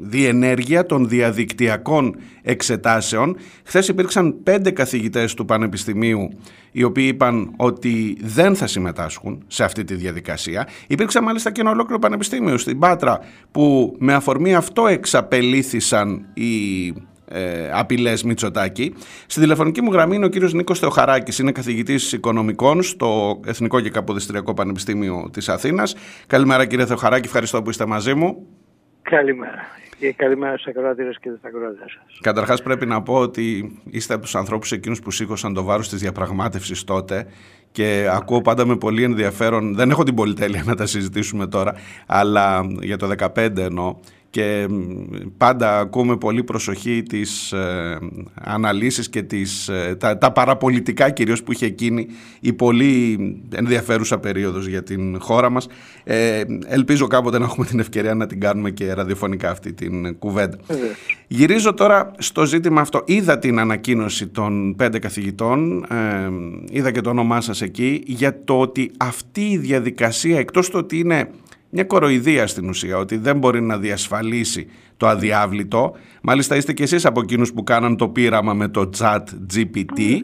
[0.00, 3.36] διενέργεια των διαδικτυακών εξετάσεων.
[3.64, 6.28] Χθες υπήρξαν πέντε καθηγητές του Πανεπιστημίου
[6.72, 10.68] οι οποίοι είπαν ότι δεν θα συμμετάσχουν σε αυτή τη διαδικασία.
[10.86, 16.92] Υπήρξαν μάλιστα και ένα ολόκληρο πανεπιστήμιο στην Πάτρα που με αφορμή αυτό εξαπελήθησαν οι
[17.28, 18.94] ε, απειλές Μητσοτάκη.
[19.26, 23.90] Στη τηλεφωνική μου γραμμή είναι ο κύριος Νίκος Θεοχαράκης, είναι καθηγητής οικονομικών στο Εθνικό και
[23.90, 25.96] Καποδιστριακό Πανεπιστήμιο της Αθήνας.
[26.26, 28.46] Καλημέρα κύριε Θεοχαράκη, ευχαριστώ που είστε μαζί μου.
[29.02, 29.62] Καλημέρα.
[29.98, 32.18] Και καλημέρα στους ακροατήρες και τους ακροατές σας.
[32.20, 36.00] Καταρχάς, πρέπει να πω ότι είστε από τους ανθρώπους εκείνους που σήκωσαν το βάρος της
[36.00, 37.26] διαπραγμάτευσης τότε
[37.72, 39.74] και ακούω πάντα με πολύ ενδιαφέρον.
[39.74, 41.74] Δεν έχω την πολυτέλεια να τα συζητήσουμε τώρα,
[42.06, 43.96] αλλά για το 2015 εννοώ
[44.34, 44.66] και
[45.36, 47.98] πάντα ακούμε πολύ προσοχή τις ε,
[48.34, 52.06] αναλύσεις και τις, ε, τα, τα παραπολιτικά κυρίως που είχε εκείνη
[52.40, 53.18] η πολύ
[53.54, 55.66] ενδιαφέρουσα περίοδος για την χώρα μας.
[56.04, 60.56] Ε, ελπίζω κάποτε να έχουμε την ευκαιρία να την κάνουμε και ραδιοφωνικά αυτή την κουβέντα.
[61.26, 63.02] Γυρίζω τώρα στο ζήτημα αυτό.
[63.04, 66.30] Είδα την ανακοίνωση των πέντε καθηγητών, ε,
[66.70, 70.98] είδα και το όνομά σας εκεί, για το ότι αυτή η διαδικασία εκτός το ότι
[70.98, 71.28] είναι
[71.76, 75.96] μια κοροϊδία στην ουσία, ότι δεν μπορεί να διασφαλίσει το αδιάβλητο.
[76.22, 80.20] Μάλιστα είστε και εσείς από εκείνους που κάναν το πείραμα με το chat GPT.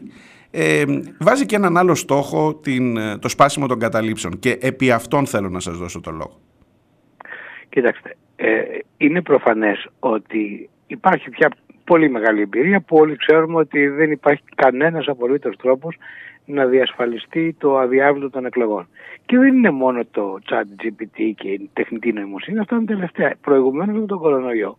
[0.51, 0.83] Ε,
[1.19, 4.39] βάζει και έναν άλλο στόχο, την, το σπάσιμο των καταλήψεων.
[4.39, 6.39] Και επί αυτόν θέλω να σας δώσω το λόγο.
[7.69, 8.61] Κοιτάξτε, ε,
[8.97, 11.51] είναι προφανές ότι υπάρχει πια
[11.83, 15.97] πολύ μεγάλη εμπειρία που όλοι ξέρουμε ότι δεν υπάρχει κανένας απολύτως τρόπος
[16.45, 18.87] να διασφαλιστεί το αδιάβλητο των εκλογών.
[19.25, 23.33] Και δεν είναι μόνο το chat GPT και η τεχνητή νοημοσύνη, αυτό είναι τελευταία.
[23.41, 24.77] Προηγουμένως με τον κορονοϊό.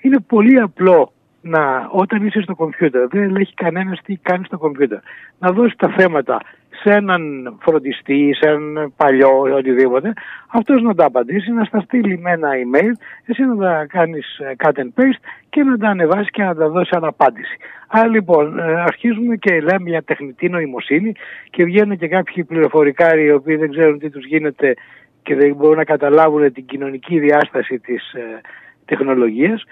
[0.00, 1.12] Είναι πολύ απλό
[1.42, 4.98] να, όταν είσαι στο κομπιούτερ, δεν ελέγχει κανένας τι κάνει στο κομπιούτερ,
[5.38, 6.40] να δώσεις τα θέματα
[6.70, 10.12] σε έναν φροντιστή, σε έναν παλιό ή οτιδήποτε,
[10.46, 12.92] αυτός να τα απαντήσει, να στα στείλει με ένα email,
[13.26, 16.68] εσύ να τα κάνεις ε, cut and paste και να τα ανεβάσεις και να τα
[16.68, 17.56] δώσεις σαν απάντηση.
[17.88, 21.12] Άρα λοιπόν ε, αρχίζουμε και λέμε για τεχνητή νοημοσύνη
[21.50, 24.74] και βγαίνουν και κάποιοι πληροφορικάροι οι οποίοι δεν ξέρουν τι τους γίνεται
[25.22, 28.40] και δεν μπορούν να καταλάβουν την κοινωνική διάσταση της ε,
[28.84, 29.64] τεχνολογίας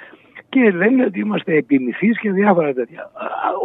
[0.49, 3.11] και λένε ότι είμαστε επιμηθείς και διάφορα τέτοια.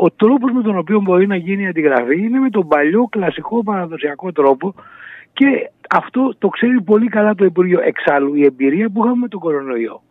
[0.01, 3.63] Ο τρόπος με τον οποίο μπορεί να γίνει η αντιγραφή είναι με τον παλιό κλασικό
[3.63, 4.73] παραδοσιακό τρόπο
[5.33, 7.79] και αυτό το ξέρει πολύ καλά το Υπουργείο.
[7.83, 10.01] Εξάλλου η εμπειρία που είχαμε με τον κορονοϊό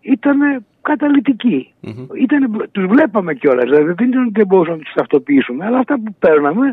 [0.00, 1.72] ήταν καταλητική.
[1.82, 2.16] Mm-hmm.
[2.20, 5.94] Ήτανε, τους βλέπαμε κιόλας, δηλαδή δεν ήταν ότι δεν μπορούσαμε να τους ταυτοποιήσουμε, αλλά αυτά
[5.94, 6.72] που παίρναμε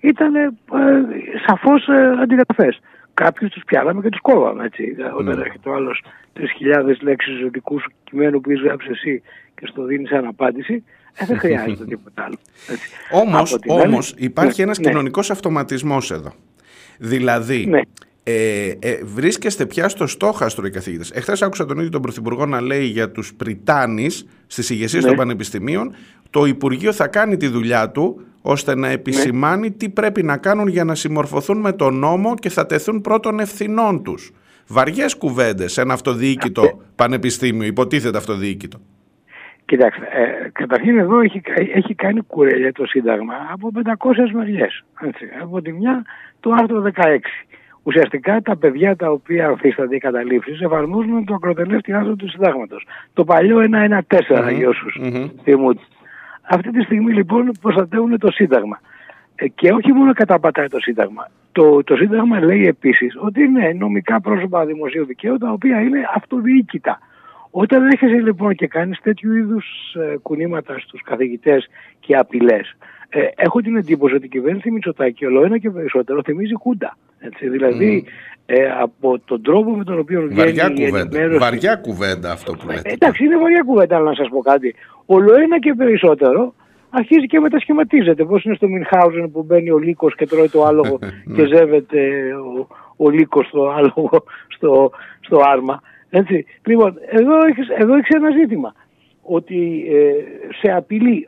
[0.00, 0.50] ήταν ε,
[1.46, 2.80] σαφώς ε, αντιγραφές
[3.16, 4.96] κάποιους τους πιάναμε και τους κόβαμε έτσι.
[4.98, 5.18] Mm.
[5.18, 6.02] Όταν έρχεται ο άλλος
[6.36, 6.42] 3.000
[7.00, 9.22] λέξεις ζωτικού κειμένου που γράψει εσύ
[9.54, 12.36] και στο δίνεις σαν απάντηση, ε, δεν χρειάζεται τίποτα άλλο.
[13.10, 14.88] Όμως, όμως υπάρχει ναι, ένας ναι.
[14.88, 16.32] κοινωνικός αυτοματισμός εδώ.
[16.98, 17.80] Δηλαδή, ναι.
[18.22, 21.10] ε, ε, βρίσκεστε πια στο στόχαστρο οι καθηγητές.
[21.10, 25.08] Εχθές άκουσα τον ίδιο τον Πρωθυπουργό να λέει για τους Πριτάνης στις ηγεσίες ναι.
[25.08, 25.94] των πανεπιστημίων
[26.30, 30.84] το Υπουργείο θα κάνει τη δουλειά του ώστε να επισημάνει τι πρέπει να κάνουν για
[30.84, 34.32] να συμμορφωθούν με τον νόμο και θα τεθούν πρώτων ευθυνών τους.
[34.68, 38.78] Βαριές κουβέντες σε ένα αυτοδιοίκητο πανεπιστήμιο, υποτίθεται αυτοδιοίκητο.
[39.64, 41.42] Κοιτάξτε, ε, καταρχήν εδώ έχει,
[41.74, 44.84] έχει κάνει κουρέλια το Σύνταγμα από 500 μεριές.
[45.42, 46.04] Από τη μια
[46.40, 47.46] το άρθρο 16.
[47.82, 52.86] Ουσιαστικά τα παιδιά τα οποία αφήσατε οι καταλήψεις εφαρμόζουν το ακροτελεύτη άρθρο του Συντάγματος.
[53.12, 54.54] Το παλιό 114 mm-hmm.
[54.56, 55.30] για όσους mm-hmm.
[56.48, 58.80] Αυτή τη στιγμή λοιπόν προστατεύουν το Σύνταγμα.
[59.34, 61.28] Ε, και όχι μόνο καταπατάει το Σύνταγμα.
[61.52, 66.98] Το, το Σύνταγμα λέει επίσης ότι είναι νομικά πρόσωπα δημοσίου δικαίου τα οποία είναι αυτοδιοίκητα.
[67.50, 71.68] Όταν έρχεσαι λοιπόν και κάνεις τέτοιου είδους ε, κουνήματα στους καθηγητές
[72.00, 72.76] και απειλές,
[73.08, 76.96] ε, έχω την εντύπωση ότι η κυβέρνηση Μητσοτάκη όλο ένα και περισσότερο θυμίζει κούντα.
[77.18, 78.04] Έτσι, δηλαδή
[78.46, 81.38] ε, από τον τρόπο με τον οποίο βγαίνει βαριά η κουβέντα.
[81.38, 82.88] Βαριά κουβέντα αυτό που λέτε.
[82.88, 84.74] Ε, εντάξει, είναι βαριά κουβέντα, αλλά να σας πω κάτι.
[85.06, 86.54] Όλο ένα και περισσότερο
[86.90, 88.24] αρχίζει και μετασχηματίζεται.
[88.24, 91.36] Πώς είναι στο Μινχάουζεν που μπαίνει ο Λύκος και τρώει το άλογο ναι.
[91.36, 92.66] και ζεύεται ο,
[92.96, 94.90] ο Λύκος στο άλογο στο,
[95.20, 95.82] στο άρμα.
[96.10, 96.46] Έτσι.
[96.66, 98.74] Λοιπόν, εδώ έχεις, εδώ έχεις ένα ζήτημα.
[99.22, 100.12] Ότι ε,
[100.60, 101.26] σε απειλεί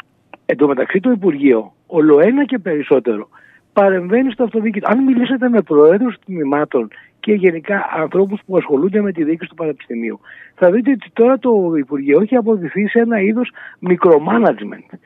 [0.50, 3.28] Εν τω μεταξύ το Υπουργείο, όλο ένα και περισσότερο,
[3.72, 4.88] παρεμβαίνει στο αυτοδίκητο.
[4.90, 6.88] Αν μιλήσετε με προέδρους τμήματων
[7.20, 10.20] και γενικά ανθρώπους που ασχολούνται με τη διοίκηση του Πανεπιστημίου.
[10.54, 13.50] Θα δείτε ότι τώρα το Υπουργείο έχει αποδειχθεί σε ένα είδος
[13.88, 14.98] micromanagement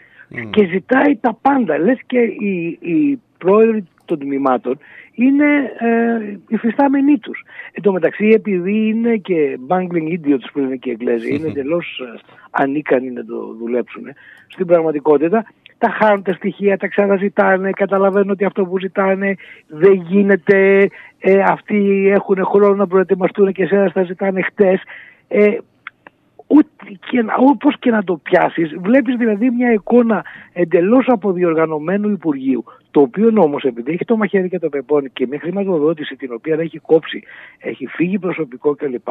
[0.51, 1.79] και ζητάει τα πάντα.
[1.79, 4.79] Λες και οι, οι πρόεδροι των τμήματων
[5.15, 7.45] είναι ε, υφιστάμενοι τους.
[7.73, 12.03] Εν τω μεταξύ, επειδή είναι και bungling idiots που είναι και οι Εγγλέζοι, είναι εντελώς
[12.15, 12.21] ε,
[12.51, 14.05] ανίκανοι να το δουλέψουν.
[14.49, 15.45] Στην πραγματικότητα,
[15.79, 19.35] τα χάνουν τα στοιχεία, τα ξαναζητάνε, καταλαβαίνουν ότι αυτό που ζητάνε
[19.67, 24.83] δεν γίνεται, ε, αυτοί έχουν χρόνο να προετοιμαστούν και εσένα τα ζητάνε χτες.
[25.29, 25.57] Ε,
[27.11, 33.33] και, όπως και να το πιάσεις, βλέπεις δηλαδή μια εικόνα εντελώς αποδιοργανωμένου Υπουργείου, το οποίο
[33.37, 37.23] όμως επειδή έχει το μαχαίρι και το πεπόνι και με χρηματοδότηση την οποία έχει κόψει,
[37.59, 39.09] έχει φύγει προσωπικό κλπ.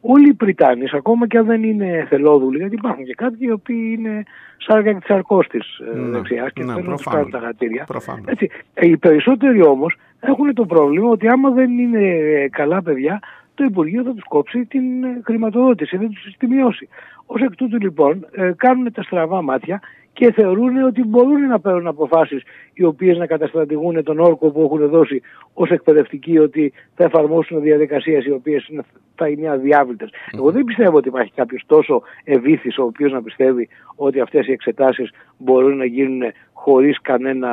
[0.00, 3.96] Όλοι οι Πριτάνοι, ακόμα και αν δεν είναι θελόδουλοι, γιατί υπάρχουν και κάποιοι οι οποίοι
[3.98, 4.22] είναι
[4.56, 7.86] σάρκα τη αρκό της ε, ναι, δεξιάς και ναι, θέλουν να τα χατήρια.
[8.24, 13.20] Έτσι, οι περισσότεροι όμως έχουν το πρόβλημα ότι άμα δεν είναι καλά παιδιά,
[13.54, 16.88] το Υπουργείο θα τους κόψει την ε, χρηματοδότηση, δεν τους τη μειώσει.
[17.26, 19.80] Ω εκ τούτου λοιπόν ε, κάνουν τα στραβά μάτια
[20.12, 24.88] και θεωρούν ότι μπορούν να παίρνουν αποφάσεις οι οποίες να καταστρατηγούν τον όρκο που έχουν
[24.88, 25.22] δώσει
[25.52, 28.70] ως εκπαιδευτικοί ότι θα εφαρμόσουν διαδικασίες οι οποίες
[29.14, 30.10] θα είναι αδιάβλητες.
[30.34, 34.52] Εγώ δεν πιστεύω ότι υπάρχει κάποιος τόσο ευήθης ο οποίος να πιστεύει ότι αυτές οι
[34.52, 36.22] εξετάσεις μπορούν να γίνουν
[36.64, 37.48] χωρίς κανένα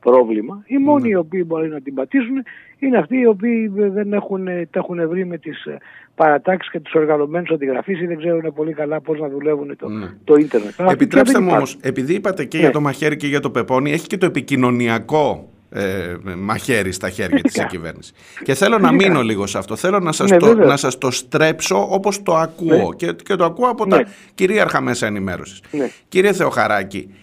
[0.00, 0.62] πρόβλημα.
[0.66, 1.08] Οι μόνοι ναι.
[1.08, 2.42] οι οποίοι μπορεί να την πατήσουν
[2.78, 5.76] είναι αυτοί οι οποίοι δεν έχουν, τα έχουν βρει με τις ε,
[6.14, 10.06] παρατάξεις και τους οργανωμένους αντιγραφείς ή δεν ξέρουν πολύ καλά πώς να δουλεύουν το, ναι.
[10.24, 10.72] το ίντερνετ.
[10.90, 12.72] Επιτρέψτε μου όμως, επειδή είπατε και για ναι.
[12.72, 17.66] το μαχαίρι και για το πεπόνι, έχει και το επικοινωνιακό ε, μαχαίρι στα χέρια της
[17.68, 18.12] κυβέρνηση.
[18.42, 19.76] Και θέλω να μείνω λίγο σε αυτό.
[19.76, 23.68] Θέλω να σας, το, να σας το στρέψω όπως το ακούω και, και το ακούω
[23.68, 25.60] από τα κυρίαρχα μέσα ενημέρωσης.
[26.08, 27.14] Κύριε Θεοχαράκη,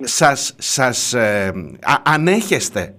[0.00, 1.52] σας, σας ε,
[2.02, 2.94] ανέχεστε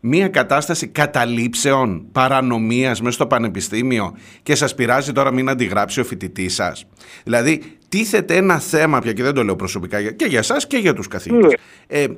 [0.00, 6.54] μία κατάσταση καταλήψεων, παρανομίας μέσα στο πανεπιστήμιο και σας πειράζει τώρα μην αντιγράψει ο φοιτητής
[6.54, 6.86] σας.
[7.24, 10.94] Δηλαδή τίθεται ένα θέμα πια και δεν το λέω προσωπικά και για σας και για
[10.94, 11.46] τους καθηγητές.
[11.46, 11.98] Ναι.
[11.98, 12.08] Ε, ε,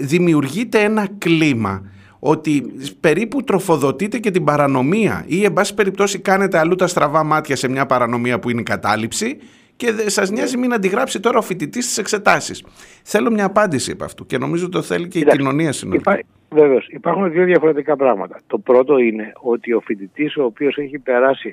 [0.00, 1.82] δημιουργείται ένα κλίμα
[2.18, 7.56] ότι περίπου τροφοδοτείτε και την παρανομία ή εν πάση περιπτώσει κάνετε αλλού τα στραβά μάτια
[7.56, 9.38] σε μια παρανομία που είναι η κατάληψη
[9.78, 12.64] και σας νοιάζει μην αντιγράψει τώρα ο φοιτητής τις εξετάσεις.
[13.02, 16.12] Θέλω μια απάντηση από αυτού και νομίζω το θέλει και η κοινωνία συνολικά.
[16.12, 16.22] Υπά...
[16.50, 16.88] Βεβαίως.
[16.88, 18.40] Υπάρχουν δύο διαφορετικά πράγματα.
[18.46, 21.52] Το πρώτο είναι ότι ο φοιτητής ο οποίος έχει περάσει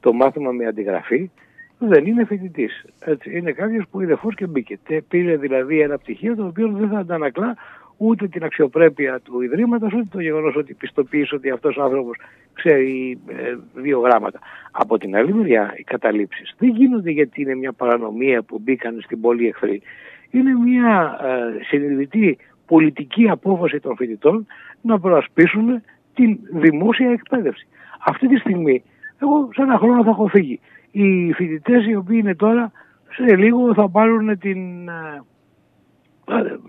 [0.00, 1.30] το μάθημα με αντιγραφή
[1.78, 2.84] δεν είναι φοιτητής.
[3.24, 4.78] Είναι κάποιος που είδε φως και μπήκε.
[5.08, 7.56] Πήρε δηλαδή ένα πτυχίο το οποίο δεν θα αντανακλά
[7.96, 12.16] ούτε την αξιοπρέπεια του Ιδρύματος, ούτε το γεγονός ότι πιστοποιήσει ότι αυτός ο άνθρωπος
[12.52, 14.38] ξέρει ε, δύο γράμματα.
[14.70, 19.20] Από την άλλη μεριά οι καταλήψεις δεν γίνονται γιατί είναι μια παρανομία που μπήκαν στην
[19.20, 19.82] πόλη εχθροί.
[20.30, 24.46] Είναι μια ε, συνειδητή πολιτική απόφαση των φοιτητών
[24.80, 25.82] να προασπίσουν
[26.14, 27.66] την δημόσια εκπαίδευση.
[28.06, 28.82] Αυτή τη στιγμή,
[29.18, 30.60] εγώ σε ένα χρόνο θα έχω φύγει.
[30.90, 32.72] Οι φοιτητές οι οποίοι είναι τώρα,
[33.10, 35.22] σε λίγο θα πάρουν την ε,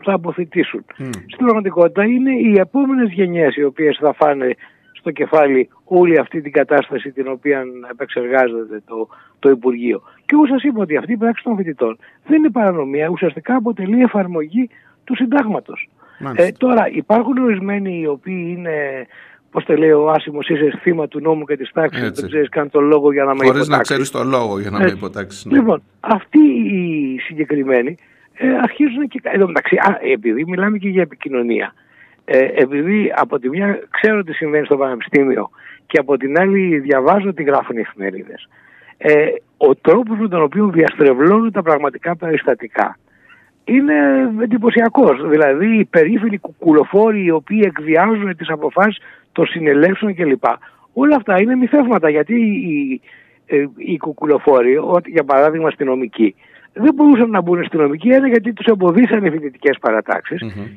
[0.04, 0.86] θα αποθητήσουν.
[1.00, 1.10] Mm.
[1.10, 4.56] Στην πραγματικότητα είναι οι επόμενες γενιές οι οποίες θα φάνε
[4.92, 9.08] στο κεφάλι όλη αυτή την κατάσταση την οποία επεξεργάζεται το,
[9.40, 10.02] το Υπουργείο.
[10.26, 14.02] Και εγώ σας είπα ότι αυτή η πράξη των φοιτητών δεν είναι παρανομία, ουσιαστικά αποτελεί
[14.02, 14.70] εφαρμογή
[15.04, 15.90] του συντάγματος.
[16.36, 19.08] Ε, τώρα υπάρχουν ορισμένοι οι οποίοι είναι
[19.52, 22.02] Πώς το λέει ο Άσιμο, είσαι θύμα του νόμου και της τάξη.
[22.02, 23.52] Δεν ξέρεις καν τον λόγο για να με υποτάξει.
[23.52, 25.46] Χωρίς να ξέρεις τον λόγο για να με υποτάξεις.
[25.46, 25.58] Ναι.
[25.58, 28.17] Λοιπόν, αυτοί οι συγκεκριμένοι ε,
[28.62, 29.20] αρχίζουν και...
[29.24, 31.74] Εδώ μεταξύ, α, επειδή μιλάμε και για επικοινωνία,
[32.26, 35.50] ε, επειδή από τη μια ξέρω τι συμβαίνει στο Πανεπιστήμιο
[35.88, 38.50] και από την άλλη διαβάζω τι γράφουν οι εφημερίδες,
[38.98, 39.26] ε,
[39.58, 42.98] ο τρόπος με τον οποίο διαστρεβλώνουν τα πραγματικά περιστατικά
[43.68, 43.96] είναι
[44.42, 45.30] εντυπωσιακός.
[45.30, 48.98] Δηλαδή οι περίφημοι κουκουλοφόροι οι οποίοι εκβιάζουν τις αποφάσεις
[49.32, 50.44] των συνελεύσεων κλπ.
[50.94, 53.02] Όλα αυτά είναι μυθεύματα γιατί οι,
[53.46, 56.36] οι, οι κουκουλοφόροι, για παράδειγμα αστυνομικοί,
[56.80, 59.78] δεν μπορούσαν να μπουν στην νομική ένα γιατί τους εμποδίσαν οι φοιτητικές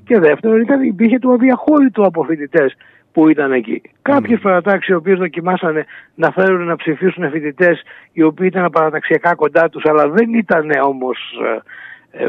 [0.05, 2.77] Και δεύτερον, ήταν, υπήρχε το αδιαχώρητο από φοιτητές
[3.13, 3.83] που ήταν εκεί.
[3.85, 3.99] Mm-hmm.
[4.03, 5.85] Κάποιε παρατάξεις οι οποίες δοκιμάσανε
[6.15, 7.83] να φέρουν να ψηφίσουν φοιτητές
[8.13, 11.19] οι οποίοι ήταν παραταξιακά κοντά τους, αλλά δεν ήταν όμως.
[12.11, 12.25] Ε,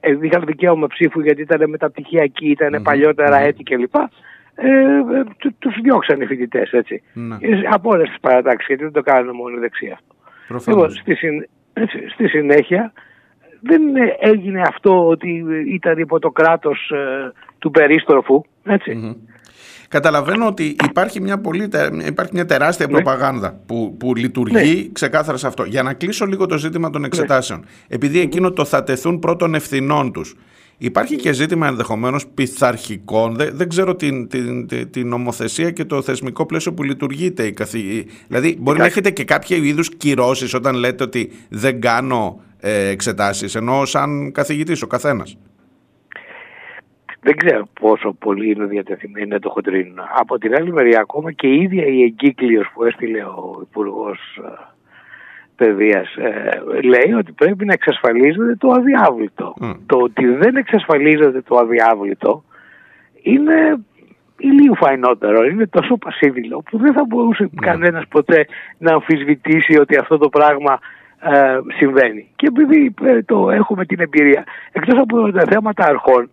[0.00, 2.82] ε, είχαν δικαίωμα ψήφου γιατί ήταν μεταπτυχιακοί, ήταν mm-hmm.
[2.82, 3.94] παλιότερα έτη κλπ.
[4.54, 5.24] Ε, ε,
[5.58, 7.02] του διώξαν οι φοιτητές έτσι.
[7.16, 7.62] Mm-hmm.
[7.70, 10.70] Από όλες τις παρατάξεις, γιατί δεν το κάνουν μόνο οι δεξιά αυτό.
[10.70, 11.48] Λοιπόν, στη,
[12.12, 12.92] στη συνέχεια
[13.60, 13.80] δεν
[14.20, 18.44] έγινε αυτό ότι ήταν υπό το κράτος ε, του περίστροφου,
[19.88, 21.68] Καταλαβαίνω ότι υπάρχει μια, πολύ,
[22.06, 22.92] υπάρχει μια τεράστια ναι.
[22.92, 24.92] προπαγάνδα που, που λειτουργεί ναι.
[24.92, 25.64] ξεκάθαρα σε αυτό.
[25.64, 27.06] Για να κλείσω λίγο το ζήτημα των ναι.
[27.06, 27.64] εξετάσεων.
[27.88, 30.36] Επειδή εκείνο το θα τεθούν πρώτων ευθυνών τους
[30.78, 33.34] Υπάρχει και ζήτημα ενδεχομένως πειθαρχικών.
[33.34, 37.42] Δεν, δεν ξέρω την, την, την, την, νομοθεσία και το θεσμικό πλαίσιο που λειτουργείται.
[37.42, 38.06] Η καθη...
[38.28, 43.54] Δηλαδή μπορεί να έχετε και κάποια είδους κυρώσεις όταν λέτε ότι δεν κάνω ε, εξετάσεις,
[43.54, 45.36] ενώ σαν καθηγητής ο καθένας.
[47.20, 49.98] Δεν ξέρω πόσο πολύ είναι διατεθειμένοι να το χοντρίνουν.
[50.18, 54.76] Από την άλλη μεριά ακόμα και η ίδια η εγκύκλειος που έστειλε ο υπουργός ε,
[55.58, 59.54] παιδείας ε, λέει ότι πρέπει να εξασφαλίζεται το αδιάβλητο.
[59.86, 62.44] Το ότι δεν εξασφαλίζεται το αδιάβλητο
[63.22, 63.78] είναι
[64.38, 67.58] ηλίου φαϊνότερο, είναι τόσο πασίβιλο που δεν θα μπορούσε mm.
[67.60, 68.46] κανένας ποτέ
[68.78, 70.78] να αμφισβητήσει ότι αυτό το πράγμα
[71.20, 72.32] ε, συμβαίνει.
[72.36, 76.30] Και επειδή ε, το έχουμε την εμπειρία, εκτός από τα θέματα αρχών,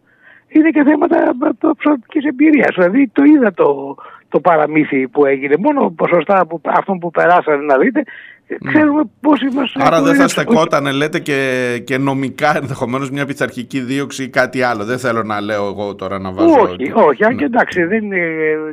[0.47, 1.17] είναι και θέματα
[1.59, 2.75] προσωπικής εμπειρίας.
[2.75, 3.95] Δηλαδή το είδα το,
[4.29, 5.55] το παραμύθι που έγινε.
[5.59, 8.03] Μόνο ποσοστά από αυτών που περάσανε να δείτε
[8.47, 8.71] ναι.
[8.71, 9.79] Ξέρουμε πώς είμαστε.
[9.83, 14.83] Άρα δεν θα στεκόταν, λέτε, και, και νομικά ενδεχομένως μια πειθαρχική δίωξη ή κάτι άλλο.
[14.85, 16.59] Δεν θέλω να λέω εγώ τώρα να βάζω.
[16.61, 17.23] Όχι, όχι.
[17.23, 17.45] Αν και ναι.
[17.45, 18.17] εντάξει, δεν είναι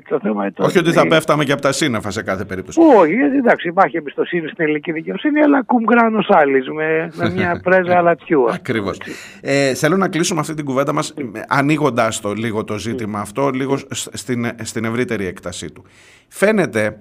[0.09, 0.53] το θέμα.
[0.53, 2.81] Το όχι ότι θα πέφταμε και από τα σύννεφα σε κάθε περίπτωση.
[2.99, 8.51] Όχι, εντάξει, υπάρχει εμπιστοσύνη στην ελληνική δικαιοσύνη, αλλά κουμγκράνο άλλη με, με μια πρέζα αλατιού.
[8.53, 9.01] Ακριβώς.
[9.41, 11.15] Ε, θέλω να κλείσουμε αυτή την κουβέντα μας
[11.49, 15.85] ανοίγοντας το λίγο το ζήτημα αυτό, λίγο στην, στην ευρύτερη έκτασή του.
[16.29, 16.99] Φαίνεται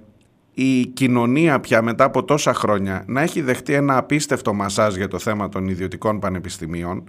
[0.54, 5.18] η κοινωνία πια μετά από τόσα χρόνια να έχει δεχτεί ένα απίστευτο μασάζ για το
[5.18, 7.04] θέμα των ιδιωτικών πανεπιστημίων.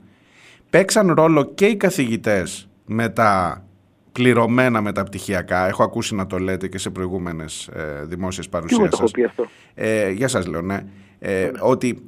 [0.69, 3.63] Παίξαν ρόλο και οι καθηγητές με τα
[4.11, 5.67] πληρωμένα μεταπτυχιακά.
[5.67, 9.11] Έχω ακούσει να το λέτε και σε προηγούμενες ε, δημόσιες παρουσίες σας.
[9.11, 9.47] Το αυτό.
[9.73, 10.83] Ε, για σας λέω, ναι.
[11.19, 12.01] Ε, ότι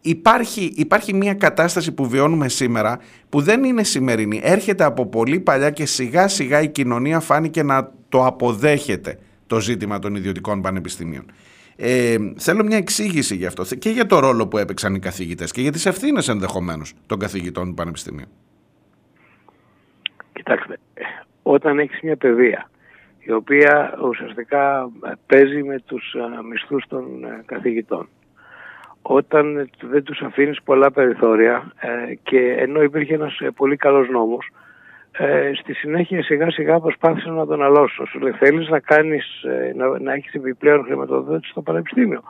[0.00, 4.40] υπάρχει, υπάρχει μια κατάσταση που βιώνουμε σήμερα που δεν είναι σημερινή.
[4.42, 9.18] Έρχεται από πολύ παλιά και σιγά σιγά η κοινωνία φάνηκε να το αποδέχεται
[9.48, 11.24] το ζήτημα των ιδιωτικών πανεπιστημίων.
[11.76, 15.60] Ε, θέλω μια εξήγηση γι' αυτό και για το ρόλο που έπαιξαν οι καθηγητές και
[15.60, 18.28] για τις ευθύνες ενδεχομένως των καθηγητών του πανεπιστημίου.
[20.32, 20.78] Κοιτάξτε,
[21.42, 22.70] όταν έχεις μια παιδεία
[23.18, 24.90] η οποία ουσιαστικά
[25.26, 26.14] παίζει με τους
[26.50, 28.08] μισθούς των ε, καθηγητών
[29.02, 34.50] όταν δεν τους αφήνεις πολλά περιθώρια ε, και ενώ υπήρχε ένας ε, πολύ καλός νόμος
[35.20, 38.06] ε, στη συνέχεια σιγά σιγά προσπάθησαν να τον αλώσουν.
[38.06, 42.22] Σου λέει θέλεις να, κάνεις, ε, να, να έχεις επιπλέον χρηματοδότηση στο πανεπιστήμιο.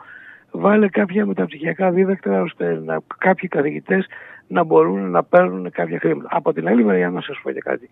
[0.51, 4.07] Βάλε κάποια μεταπτυχιακά δίδακτρα ώστε να, κάποιοι καθηγητές
[4.47, 6.29] να μπορούν να παίρνουν κάποια χρήματα.
[6.31, 7.89] Από την άλλη μεριά να σας πω και κάτι.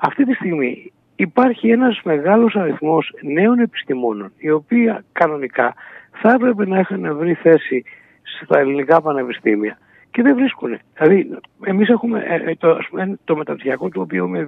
[0.00, 5.74] Αυτή τη στιγμή υπάρχει ένας μεγάλος αριθμός νέων επιστημόνων οι οποίοι κανονικά
[6.10, 7.84] θα έπρεπε να έχουν βρει θέση
[8.42, 9.78] στα ελληνικά πανεπιστήμια
[10.10, 10.78] και δεν βρίσκουν.
[10.98, 12.78] Δηλαδή, εμείς έχουμε ε, ε, το,
[13.24, 14.46] το μεταπτυχιακό του οποίου είμαι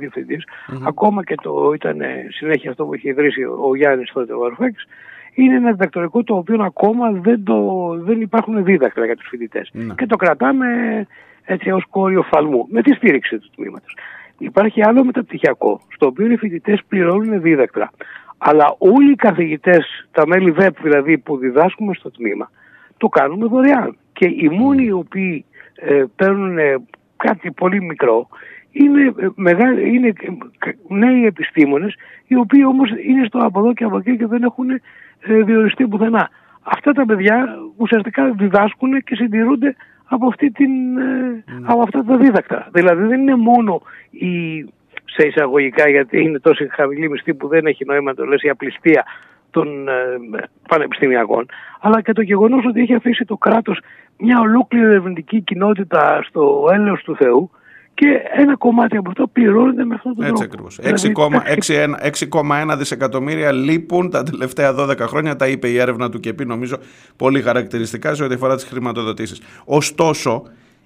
[0.86, 4.86] ακόμα και το ήταν συνέχεια αυτό που είχε ιδρύσει ο Γιάννης τότε, ο Αρφέξ,
[5.34, 9.94] είναι ένα διδακτορικό το οποίο ακόμα δεν, το, δεν υπάρχουν δίδακτρα για τους φοιτητε ναι.
[9.94, 10.66] Και το κρατάμε
[11.44, 13.96] έτσι ως κόριο φαλμού, με τη στήριξη του τμήματος.
[14.38, 17.90] Υπάρχει άλλο μεταπτυχιακό, στο οποίο οι φοιτητές πληρώνουν δίδακτρα.
[18.38, 22.50] Αλλά όλοι οι καθηγητές, τα μέλη ΒΕΠ δηλαδή που διδάσκουμε στο τμήμα,
[22.96, 23.96] το κάνουμε δωρεάν.
[24.12, 25.44] Και οι μόνοι οι οποίοι
[25.81, 26.59] ε, παίρνουν
[27.16, 28.28] κάτι πολύ μικρό
[28.72, 30.12] είναι, ε, μεγάλη, είναι
[30.89, 31.95] νέοι επιστήμονες
[32.26, 35.89] οι οποίοι όμως είναι στο από εδώ και από εκεί και δεν έχουν ε, διοριστεί
[35.89, 36.31] πουθενά.
[36.62, 41.62] Αυτά τα παιδιά ουσιαστικά διδάσκουν και συντηρούνται από, αυτή την, ε, mm.
[41.62, 42.68] από αυτά τα δίδακτα.
[42.72, 44.62] Δηλαδή δεν είναι μόνο η,
[45.05, 49.05] σε εισαγωγικά γιατί είναι τόσο χαμηλή μισθή που δεν έχει νόημα το λες η απληστία
[49.51, 49.92] των ε,
[50.68, 51.46] πανεπιστημιακών,
[51.80, 53.80] αλλά και το γεγονός ότι έχει αφήσει το κράτος
[54.18, 57.51] μια ολόκληρη ερευνητική κοινότητα στο έλεος του Θεού
[57.94, 60.48] και ένα κομμάτι από αυτό πληρώνεται με αυτόν τον Έτσι
[61.11, 61.38] τρόπο.
[61.46, 61.74] Έτσι
[62.30, 66.76] 6,1 δισεκατομμύρια λείπουν τα τελευταία 12 χρόνια, τα είπε η έρευνα του ΚΕΠΗ νομίζω
[67.16, 69.40] πολύ χαρακτηριστικά σε ό,τι αφορά τις χρηματοδοτήσεις.
[69.64, 70.42] Ωστόσο,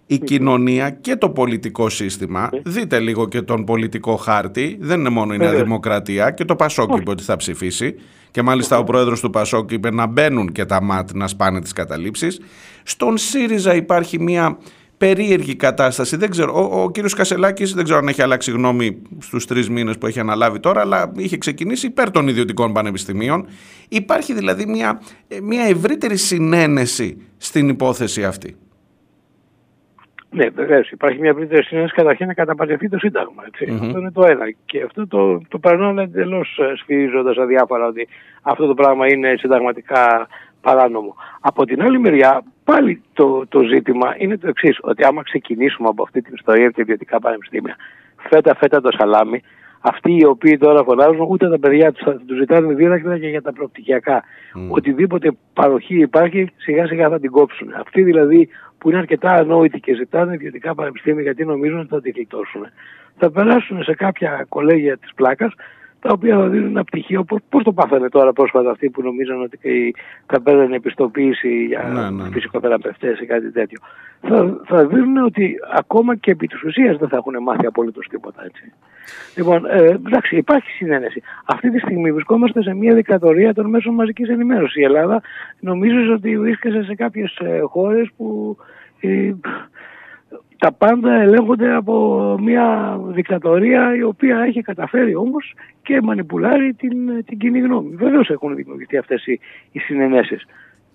[0.06, 5.34] η κοινωνία και το πολιτικό σύστημα, δείτε λίγο και τον πολιτικό χάρτη, δεν είναι μόνο
[5.34, 7.94] η Νέα Δημοκρατία και το Πασόκ είπε ότι θα ψηφίσει
[8.30, 11.72] και μάλιστα ο πρόεδρος του Πασόκ είπε να μπαίνουν και τα ΜΑΤ να σπάνε τις
[11.72, 12.40] καταλήψεις.
[12.82, 14.58] Στον ΣΥΡΙΖΑ υπάρχει μια
[14.96, 16.16] περίεργη κατάσταση.
[16.16, 19.98] Δεν ξέρω, ο, ο κύριος Κασελάκης δεν ξέρω αν έχει αλλάξει γνώμη στους τρεις μήνες
[19.98, 23.46] που έχει αναλάβει τώρα, αλλά είχε ξεκινήσει υπέρ των ιδιωτικών πανεπιστημίων.
[23.88, 25.00] Υπάρχει δηλαδή μια,
[25.42, 28.56] μια ευρύτερη συνένεση στην υπόθεση αυτή.
[30.34, 30.90] Ναι, βεβαίως.
[30.90, 33.42] Υπάρχει μια ευρύτερη συνένεση καταρχήν να καταπατηθεί το Σύνταγμα.
[33.80, 34.50] Αυτό είναι το ένα.
[34.64, 38.08] Και αυτό το, το περνάνε εντελώς ε, σφυρίζοντας αδιάφορα ότι
[38.42, 40.28] αυτό το πράγμα είναι συνταγματικά
[40.60, 41.14] παράνομο.
[41.40, 46.02] Από την άλλη μεριά, πάλι το, το ζήτημα είναι το εξής, ότι άμα ξεκινήσουμε από
[46.02, 47.76] αυτή την ιστορία και ιδιωτικά πανεπιστήμια,
[48.16, 49.42] φέτα φέτα το σαλάμι,
[49.86, 53.42] αυτοί οι οποίοι τώρα φωνάζουν, ούτε τα παιδιά τους θα τους ζητάνε δίδακτρα και για
[53.42, 54.22] τα προπτυχιακά.
[54.22, 54.68] Mm.
[54.68, 57.68] Οτιδήποτε παροχή υπάρχει, σιγά σιγά θα την κόψουν.
[57.80, 58.48] Αυτοί δηλαδή
[58.84, 62.66] που είναι αρκετά ανόητοι και ζητάνε ιδιωτικά πανεπιστήμια γιατί νομίζουν ότι θα τη γλιτώσουν.
[63.18, 65.52] Θα περάσουν σε κάποια κολέγια της πλάκας
[66.04, 67.24] τα οποία θα δίνουν ένα πτυχίο.
[67.48, 69.94] Πώς το πάθανε τώρα πρόσφατα αυτοί που νομίζαν ότι
[70.26, 72.30] θα παίρνουν επιστοποίηση για ναι, ναι.
[72.30, 73.78] φυσικοθεραπευτές ή κάτι τέτοιο.
[74.20, 78.44] Θα, θα δίνουν ότι ακόμα και επί της ουσίας δεν θα έχουν μάθει απολύτως τίποτα
[78.44, 78.72] έτσι.
[79.36, 81.22] Λοιπόν, ε, εντάξει, υπάρχει συνένεση.
[81.44, 84.76] Αυτή τη στιγμή βρισκόμαστε σε μια δικτατορία των μέσων μαζικής ενημέρωσης.
[84.76, 85.22] Η Ελλάδα
[85.60, 88.56] νομίζω ότι βρίσκεται σε κάποιες χώρες που
[89.00, 89.34] ε,
[90.58, 97.38] τα πάντα ελέγχονται από μια δικτατορία η οποία έχει καταφέρει όμως και μανιπουλάρει την, την
[97.38, 97.94] κοινή γνώμη.
[97.94, 99.40] Βεβαίως έχουν δημιουργηθεί αυτές οι,
[99.72, 100.46] οι συνενέσεις.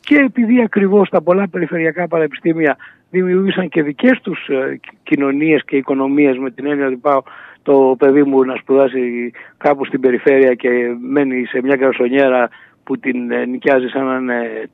[0.01, 2.77] Και επειδή ακριβώς τα πολλά περιφερειακά πανεπιστήμια
[3.09, 7.21] δημιούργησαν και δικές τους ε, κοινωνίες και οικονομίες με την έννοια ότι πάω
[7.61, 10.69] το παιδί μου να σπουδάσει κάπου στην περιφέρεια και
[11.01, 12.49] μένει σε μια καρσονιέρα
[12.83, 14.69] που την ε, νοικιάζει σαν να είναι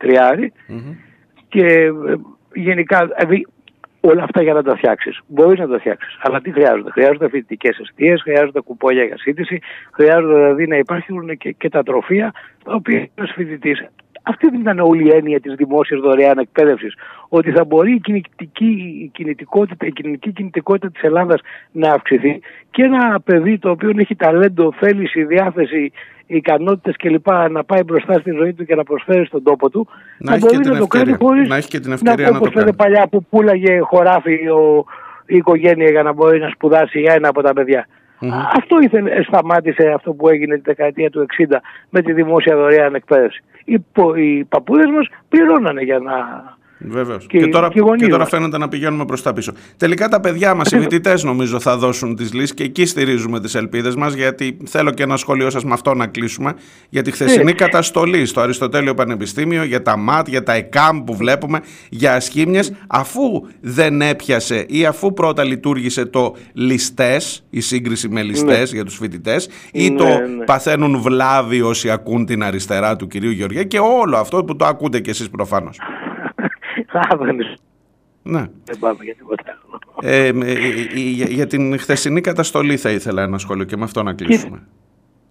[1.48, 1.92] και ε,
[2.54, 3.48] γενικά δηλαδή
[4.06, 5.20] όλα αυτά για να τα φτιάξεις.
[5.28, 6.18] Μπορείς να τα φτιάξεις.
[6.22, 11.52] Αλλά τι χρειάζονται; Χρειάζονται φοιτητικές αιστείες, χρειάζονται κουπόλια για σύντηση, χρειάζονται δηλαδή να υπάρχουν και,
[11.52, 12.34] και τα τροφεία
[12.64, 13.86] τα οποία ένας φοιτητής.
[14.28, 16.94] Αυτή δεν ήταν όλη η έννοια της δημόσιας δωρεάν εκπαίδευσης.
[17.30, 22.40] Ότι θα μπορεί η κινητική κινητικότητα, η κοινωνική κινητικότητα της Ελλάδας να αυξηθεί
[22.72, 25.92] και ένα παιδί το οποίο έχει ταλέντο, θέληση, διάθεση,
[26.28, 27.28] ικανότητες κλπ.
[27.50, 30.58] να πάει μπροστά στη ζωή του και να προσφέρει στον τόπο του, να, να μπορεί
[30.58, 32.74] να το κάνει χωρίς να έχει και την ευκαιρία να, να το κάνει.
[32.74, 34.86] παλιά που πουλάγε χωράφι ο,
[35.26, 37.88] η οικογένεια για να μπορεί να σπουδάσει ένα από τα παιδιά.
[38.22, 38.52] Mm-hmm.
[38.56, 41.56] Αυτό ήθελε, σταμάτησε αυτό που έγινε τη δεκαετία του 60
[41.90, 43.44] με τη δημόσια δωρεάν εκπαίδευση.
[43.66, 43.84] Οι,
[44.16, 46.14] οι παππούδες μας πληρώνανε για να
[46.78, 47.26] Βεβαίως.
[47.28, 49.54] Και, και, τώρα, και, τώρα φαίνεται να πηγαίνουμε προς τα πίσω.
[49.78, 53.56] Τελικά τα παιδιά μας, οι φοιτητές, νομίζω θα δώσουν τις λύσεις και εκεί στηρίζουμε τις
[53.56, 56.54] ελπίδες μας, γιατί θέλω και ένα σχόλιο σας με αυτό να κλείσουμε.
[56.90, 57.52] Για τη χθεσινή ναι.
[57.52, 61.60] καταστολή στο Αριστοτέλειο Πανεπιστήμιο, για τα ΜΑΤ, για τα ΕΚΑΜ που βλέπουμε,
[61.90, 63.22] για ασχήμιες, αφού
[63.62, 68.76] δεν έπιασε ή αφού πρώτα λειτουργήσε το ληστές, η σύγκριση με ληστές ναι.
[68.76, 70.44] για τους φοιτητές, ή ναι, το ναι.
[70.46, 75.00] παθαίνουν βλάβη όσοι ακούν την αριστερά του κυρίου Γεωργία και όλο αυτό που το ακούτε
[75.00, 75.78] κι εσείς προφανώς.
[78.24, 78.44] Ναι.
[78.64, 79.80] Δεν πάμε για τίποτα άλλο.
[80.02, 80.32] Ε, ε, ε,
[80.94, 84.68] για, για, την χθεσινή καταστολή θα ήθελα ένα σχόλιο και με αυτό να κλείσουμε.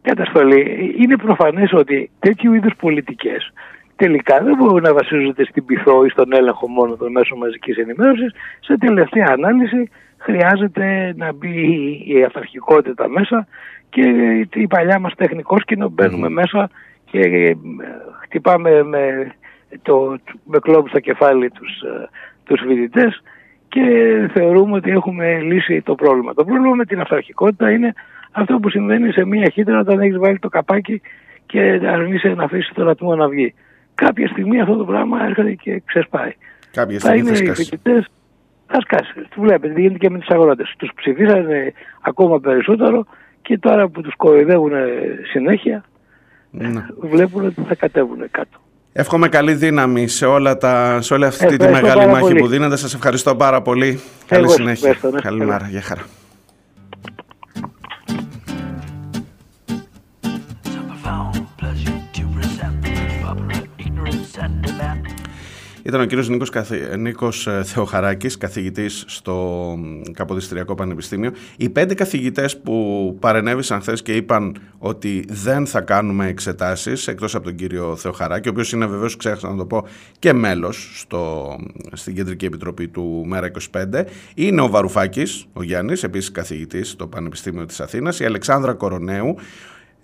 [0.03, 0.95] Καταστολή.
[0.99, 3.53] Είναι προφανές ότι τέτοιου είδους πολιτικές
[3.97, 8.35] τελικά δεν μπορούν να βασίζονται στην πυθό ή στον έλεγχο μόνο των μέσων μαζικής ενημέρωσης.
[8.61, 11.57] Σε τελευταία ανάλυση χρειάζεται να μπει
[12.07, 13.47] η αυταρχικότητα μέσα
[13.89, 14.03] και
[14.55, 16.71] η παλιά μας τεχνικόσκηνο μπαίνουμε μέσα
[17.05, 17.57] και
[18.23, 19.33] χτυπάμε με
[19.83, 22.09] το, με κλόμπ στο κεφάλι τους, ε,
[22.45, 23.23] τους φοιτητές
[23.69, 23.83] και
[24.33, 26.35] θεωρούμε ότι έχουμε λύσει το πρόβλημα.
[26.35, 27.93] Το πρόβλημα με την αυταρχικότητα είναι
[28.31, 31.01] αυτό που συμβαίνει σε μια χύτρα όταν έχεις βάλει το καπάκι
[31.47, 33.55] και αρνείσαι να αφήσεις το ρατμό να βγει.
[33.95, 36.33] Κάποια στιγμή αυτό το πράγμα έρχεται και ξεσπάει.
[36.73, 38.07] Κάποια στιγμή θα είναι οι φοιτητές.
[38.67, 39.13] Θα σκάσει.
[39.15, 40.75] Το βλέπετε, γίνεται και με του αγρότες.
[40.79, 43.07] Τους ψηφίσανε ακόμα περισσότερο
[43.43, 44.73] και τώρα που τους κοροϊδεύουν
[45.33, 45.85] συνέχεια,
[46.51, 46.87] ναι.
[47.01, 48.59] βλέπουν ότι θα κατέβουν κάτω.
[48.97, 52.41] Εύχομαι καλή δύναμη σε, όλα τα, σε όλη αυτή τη μεγάλη μάχη πολύ.
[52.41, 52.77] που δίνετε.
[52.77, 54.01] Σας ευχαριστώ πάρα πολύ.
[54.27, 54.97] Καλή συνέχεια.
[55.23, 55.67] Καλημέρα.
[55.71, 56.03] Γεια χαρά.
[65.87, 66.51] Ήταν ο κύριος Νίκος,
[66.99, 69.79] Νίκος ε, Θεοχαράκης, καθηγητής στο
[70.13, 71.31] Καποδιστριακό Πανεπιστήμιο.
[71.57, 77.45] Οι πέντε καθηγητές που παρενέβησαν χθες και είπαν ότι δεν θα κάνουμε εξετάσεις, εκτός από
[77.45, 79.87] τον κύριο Θεοχαράκη, ο οποίος είναι βεβαίως, ξέχασα να το πω,
[80.19, 81.57] και μέλος στο,
[81.93, 84.05] στην Κεντρική Επιτροπή του ΜΕΡΑ 25,
[84.35, 89.37] είναι ο Βαρουφάκης, ο Γιάννης, επίσης καθηγητής στο Πανεπιστήμιο της Αθήνας, η Αλεξάνδρα Κορονέου,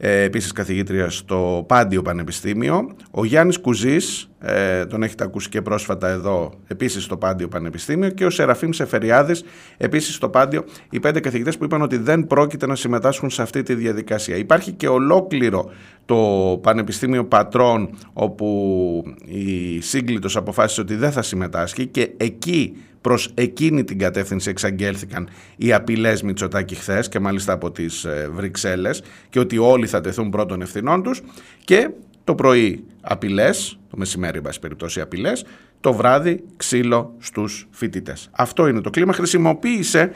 [0.03, 2.91] ε, επίσης καθηγήτρια στο Πάντιο Πανεπιστήμιο.
[3.11, 8.25] Ο Γιάννης Κουζής, ε, τον έχετε ακούσει και πρόσφατα εδώ, επίσης στο Πάντιο Πανεπιστήμιο και
[8.25, 9.45] ο Σεραφείμ Σεφεριάδης,
[9.77, 13.63] επίσης στο Πάντιο, οι πέντε καθηγητές που είπαν ότι δεν πρόκειται να συμμετάσχουν σε αυτή
[13.63, 14.37] τη διαδικασία.
[14.37, 15.71] Υπάρχει και ολόκληρο
[16.05, 16.17] το
[16.63, 23.99] Πανεπιστήμιο Πατρών, όπου η Σύγκλιτος αποφάσισε ότι δεν θα συμμετάσχει και εκεί προς εκείνη την
[23.99, 29.87] κατεύθυνση εξαγγέλθηκαν οι απειλές Μητσοτάκη χθες και μάλιστα από τις ε, Βρυξέλλες και ότι όλοι
[29.87, 31.23] θα τεθούν πρώτων ευθυνών τους
[31.65, 31.91] και
[32.25, 35.45] το πρωί απειλές, το μεσημέρι εν πάση περιπτώσει απειλές,
[35.81, 38.29] το βράδυ ξύλο στους φοιτητές.
[38.33, 39.13] Αυτό είναι το κλίμα.
[39.13, 40.13] Χρησιμοποίησε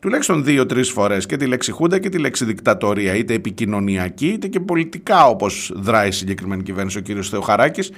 [0.00, 4.60] τουλάχιστον δύο-τρεις φορές και τη λέξη Χούντα και τη λέξη δικτατορία, είτε επικοινωνιακή είτε και
[4.60, 7.24] πολιτικά όπως δράει η συγκεκριμένη κυβέρνηση ο κ.
[7.30, 7.90] Θεοχαράκης.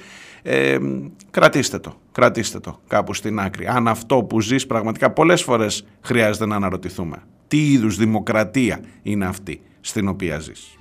[0.49, 0.77] Ε,
[1.31, 3.67] κρατήστε το, κρατήστε το κάπου στην άκρη.
[3.67, 7.17] Αν αυτό που ζεις πραγματικά πολλές φορές χρειάζεται να αναρωτηθούμε.
[7.47, 10.76] Τι είδους δημοκρατία είναι αυτή στην οποία ζεις.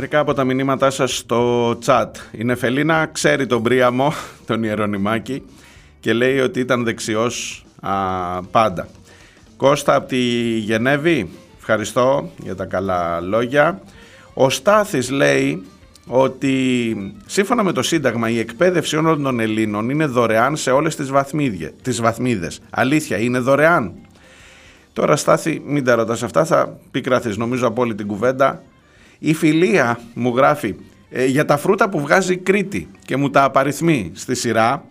[0.00, 2.06] Μερικά από τα μηνύματά σας στο chat.
[2.30, 4.12] Η Νεφελίνα ξέρει τον Πρίαμο,
[4.46, 5.42] τον Ιερονιμάκη
[6.00, 7.92] και λέει ότι ήταν δεξιός α,
[8.42, 8.88] πάντα.
[9.56, 10.18] Κώστα από τη
[10.58, 13.80] Γενέβη, ευχαριστώ για τα καλά λόγια.
[14.34, 15.66] Ο Στάθης λέει
[16.06, 16.96] ότι
[17.26, 21.72] σύμφωνα με το Σύνταγμα η εκπαίδευση όλων των Ελλήνων είναι δωρεάν σε όλες τις, βαθμίδια,
[21.82, 22.60] τις βαθμίδες.
[22.70, 23.92] Αλήθεια, είναι δωρεάν.
[24.92, 28.62] Τώρα Στάθη, μην τα ρωτάς αυτά, θα πικραθείς νομίζω από όλη την κουβέντα.
[29.22, 30.74] Η φιλία μου γράφει
[31.10, 34.84] ε, για τα φρούτα που βγάζει Κρήτη και μου τα απαριθμεί στη σειρά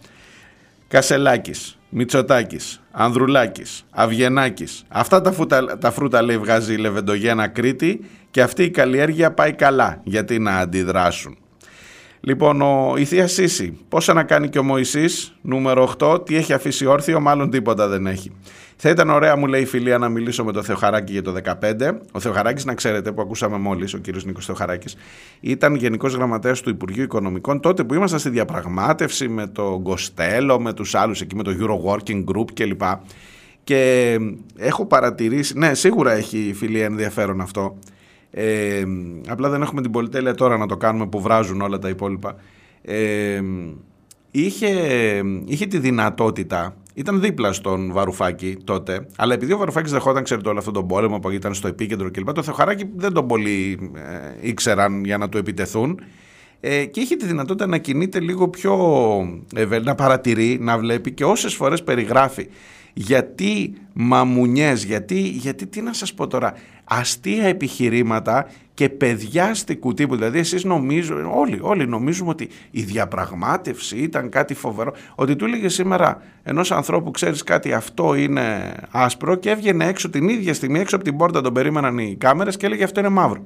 [0.87, 4.83] Κασελάκης, Μητσοτάκης, Ανδρουλάκης, Αυγενάκης.
[4.87, 9.53] Αυτά τα φρούτα, τα φρούτα λέει βγάζει η Λεβεντογένα Κρήτη και αυτή η καλλιέργεια πάει
[9.53, 11.37] καλά γιατί να αντιδράσουν.
[12.21, 16.53] Λοιπόν, ο, η Θεία Σύση, πόσα να κάνει και ο Μωυσής, νούμερο 8, τι έχει
[16.53, 18.31] αφήσει όρθιο, μάλλον τίποτα δεν έχει.
[18.81, 21.99] Θα ήταν ωραία, μου λέει η φιλία, να μιλήσω με τον Θεοχαράκη για το 2015.
[22.11, 24.95] Ο Θεοχαράκης, να ξέρετε, που ακούσαμε μόλις, ο κύριος Νίκος Θεοχαράκης,
[25.39, 30.73] ήταν γενικός γραμματέας του Υπουργείου Οικονομικών τότε που ήμασταν στη διαπραγμάτευση με τον Κοστέλο, με
[30.73, 32.81] τους άλλους εκεί, με το Euro Working Group κλπ.
[33.63, 34.17] Και
[34.57, 37.77] έχω παρατηρήσει, ναι, σίγουρα έχει η φιλία ενδιαφέρον αυτό.
[38.31, 38.83] Ε,
[39.27, 42.35] απλά δεν έχουμε την πολυτέλεια τώρα να το κάνουμε που βράζουν όλα τα υπόλοιπα.
[42.81, 43.41] Ε,
[44.31, 44.69] είχε,
[45.45, 50.57] είχε τη δυνατότητα ήταν δίπλα στον Βαρουφάκη τότε, αλλά επειδή ο Βαρουφάκης δεχόταν, ξέρετε, όλο
[50.57, 53.91] αυτόν τον πόλεμο που ήταν στο επίκεντρο κλπ., το Θεοχαράκη δεν τον πολύ
[54.41, 55.99] ε, ήξεραν για να του επιτεθούν.
[56.59, 58.75] Ε, και είχε τη δυνατότητα να κινείται λίγο πιο
[59.55, 62.47] ε, να παρατηρεί, να βλέπει και όσες φορές περιγράφει
[62.93, 66.53] γιατί μαμουνιές, γιατί, γιατί τι να σας πω τώρα,
[66.89, 70.15] αστεία επιχειρήματα και παιδιάστικου τύπου.
[70.15, 74.93] Δηλαδή εσείς νομίζετε, όλοι, όλοι νομίζουμε ότι η διαπραγμάτευση ήταν κάτι φοβερό.
[75.15, 80.29] Ότι του έλεγε σήμερα ενός ανθρώπου ξέρεις κάτι αυτό είναι άσπρο και έβγαινε έξω την
[80.29, 83.45] ίδια στιγμή έξω από την πόρτα τον περίμεναν οι κάμερες και έλεγε αυτό είναι μαύρο.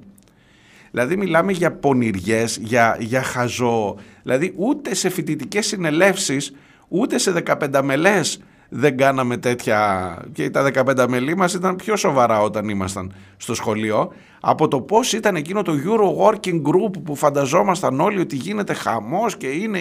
[0.92, 3.96] Δηλαδή μιλάμε για πονηριές, για, για χαζό.
[4.24, 6.56] Δηλαδή ούτε σε φοιτητικές συνελεύσεις,
[6.88, 8.42] ούτε σε 15 μελές
[8.76, 14.12] δεν κάναμε τέτοια και τα 15 μελή μας ήταν πιο σοβαρά όταν ήμασταν στο σχολείο
[14.40, 19.38] από το πώς ήταν εκείνο το Euro Working Group που φανταζόμασταν όλοι ότι γίνεται χαμός
[19.38, 19.80] και είναι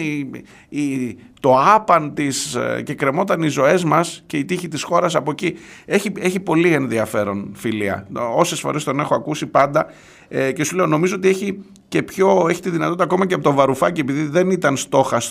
[0.69, 5.15] η, το άπαν της ε, και κρεμόταν οι ζωές μας και η τύχη της χώρας
[5.15, 5.55] από εκεί.
[5.85, 8.07] Έχει, έχει πολύ ενδιαφέρον φιλία.
[8.35, 9.85] Όσες φορές τον έχω ακούσει πάντα
[10.27, 11.63] ε, και σου λέω νομίζω ότι έχει
[11.93, 14.77] και πιο, έχει τη δυνατότητα ακόμα και από το Βαρουφάκι επειδή δεν ήταν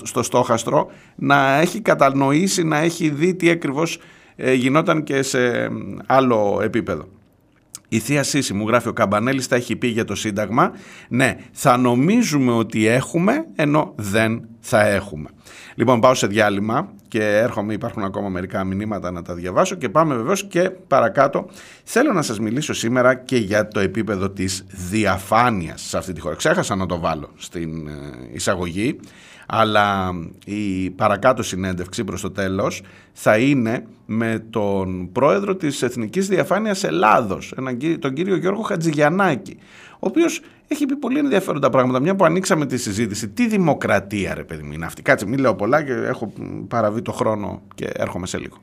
[0.02, 3.98] στο στόχαστρο να έχει κατανοήσει, να έχει δει τι ακριβώς
[4.36, 5.70] ε, γινόταν και σε
[6.06, 7.04] άλλο επίπεδο.
[7.92, 10.72] Η Θεία Σύση μου γράφει ο Καμπανέλης τα έχει πει για το Σύνταγμα.
[11.08, 15.28] Ναι, θα νομίζουμε ότι έχουμε ενώ δεν θα έχουμε.
[15.74, 20.14] Λοιπόν πάω σε διάλειμμα και έρχομαι, υπάρχουν ακόμα μερικά μηνύματα να τα διαβάσω και πάμε
[20.14, 21.46] βεβαίως και παρακάτω.
[21.84, 26.34] Θέλω να σας μιλήσω σήμερα και για το επίπεδο της διαφάνειας σε αυτή τη χώρα.
[26.34, 27.92] Ξέχασα να το βάλω στην ε,
[28.32, 28.98] εισαγωγή
[29.46, 30.10] αλλά
[30.44, 32.82] η παρακάτω συνέντευξη προς το τέλος
[33.12, 37.54] θα είναι με τον πρόεδρο της Εθνικής Διαφάνειας Ελλάδος,
[37.98, 39.56] τον κύριο Γιώργο Χατζηγιαννάκη,
[39.92, 42.00] ο οποίος έχει πει πολύ ενδιαφέροντα πράγματα.
[42.00, 45.02] Μια που ανοίξαμε τη συζήτηση, τι δημοκρατία ρε παιδί μου είναι αυτή.
[45.02, 46.32] Κάτσε, μην λέω πολλά και έχω
[46.68, 48.56] παραβεί το χρόνο και έρχομαι σε λίγο.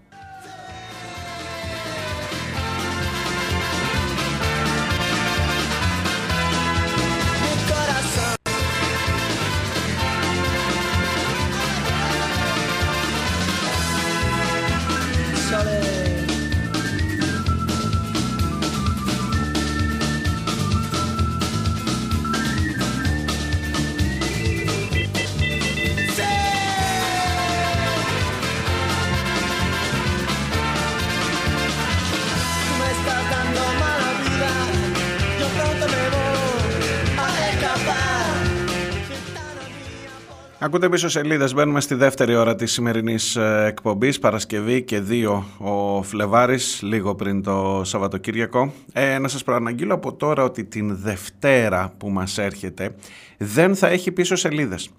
[40.70, 41.54] Ακούτε πίσω σελίδες.
[41.54, 47.44] Μπαίνουμε στη δεύτερη ώρα της σημερινής ε, εκπομπής, Παρασκευή και 2 ο Φλεβάρης, λίγο πριν
[47.44, 48.74] το Σαββατοκύριακο.
[48.94, 52.96] Ε, να σας προαναγγείλω από τώρα ότι την Δευτέρα που μας έρχεται
[53.38, 54.90] δεν θα έχει πίσω σελίδες.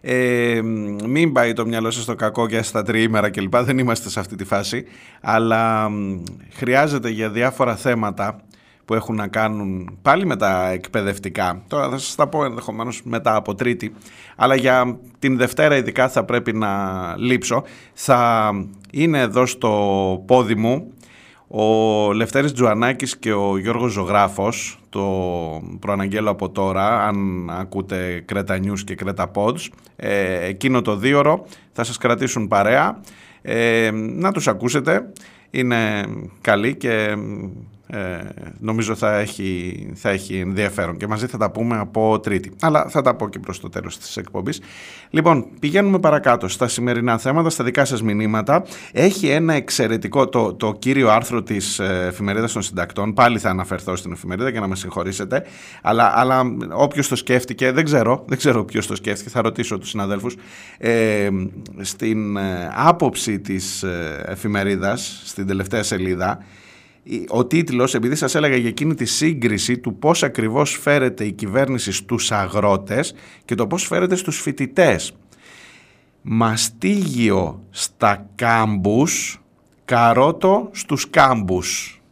[0.00, 0.60] Ε,
[1.06, 3.56] μην πάει το μυαλό σας στο κακό για στα τριήμερα κλπ.
[3.56, 4.84] Δεν είμαστε σε αυτή τη φάση.
[5.20, 5.90] Αλλά
[6.52, 8.43] χρειάζεται για διάφορα θέματα
[8.84, 11.62] που έχουν να κάνουν πάλι με τα εκπαιδευτικά.
[11.68, 13.94] Τώρα θα σας τα πω ενδεχομένως μετά από Τρίτη,
[14.36, 16.70] αλλά για την Δευτέρα ειδικά θα πρέπει να
[17.16, 17.62] λείψω.
[17.92, 18.50] Θα
[18.90, 20.92] είναι εδώ στο πόδι μου
[21.56, 25.02] ο Λευτέρης Τζουανάκης και ο Γιώργος Ζωγράφος, το
[25.80, 31.84] προαναγγέλω από τώρα, αν ακούτε Κρέτα News και Κρέτα Pods, ε, εκείνο το δίωρο θα
[31.84, 33.00] σας κρατήσουν παρέα,
[33.42, 35.12] ε, να τους ακούσετε,
[35.50, 36.04] είναι
[36.40, 37.16] καλοί και
[37.94, 42.52] ε, νομίζω θα έχει, θα έχει ενδιαφέρον και μαζί θα τα πούμε από τρίτη.
[42.60, 44.60] Αλλά θα τα πω και προς το τέλος της εκπομπής.
[45.10, 48.64] Λοιπόν, πηγαίνουμε παρακάτω στα σημερινά θέματα, στα δικά σας μηνύματα.
[48.92, 53.96] Έχει ένα εξαιρετικό, το, το κύριο άρθρο της ε, εφημερίδας των συντακτών, πάλι θα αναφερθώ
[53.96, 55.44] στην εφημερίδα για να με συγχωρήσετε,
[55.82, 56.42] αλλά, αλλά
[56.72, 60.36] όποιος το σκέφτηκε, δεν ξέρω, δεν ξέρω ποιος το σκέφτηκε, θα ρωτήσω τους συναδέλφους,
[60.78, 61.28] ε,
[61.80, 66.44] στην ε, άποψη της ε, εφημερίδας, στην τελευταία σελίδα,
[67.28, 71.92] ο τίτλος, επειδή σας έλεγα για εκείνη τη σύγκριση του πώς ακριβώς φέρεται η κυβέρνηση
[71.92, 75.12] στους αγρότες και το πώς φέρεται στους φοιτητές.
[76.22, 79.42] Μαστίγιο στα κάμπους,
[79.84, 82.02] καρότο στους κάμπους.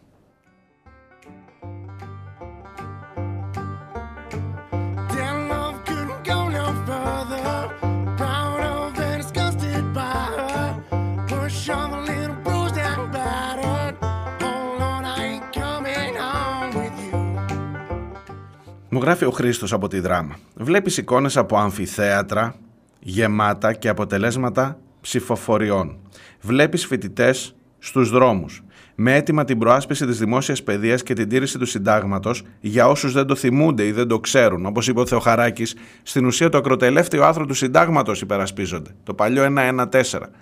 [18.95, 20.36] Μου γράφει ο Χρήστος από τη δράμα.
[20.55, 22.55] Βλέπεις εικόνες από αμφιθέατρα
[23.01, 25.99] γεμάτα και αποτελέσματα ψηφοφοριών.
[26.40, 28.62] Βλέπεις φοιτητές στους δρόμους
[28.95, 33.26] με έτοιμα την προάσπιση της δημόσιας παιδείας και την τήρηση του συντάγματος για όσους δεν
[33.26, 34.66] το θυμούνται ή δεν το ξέρουν.
[34.66, 38.90] Όπως είπε ο Θεοχαράκης, στην ουσία το ακροτελεύτιο άθρο του συντάγματος υπερασπίζονται.
[39.03, 40.32] Το παλιό 114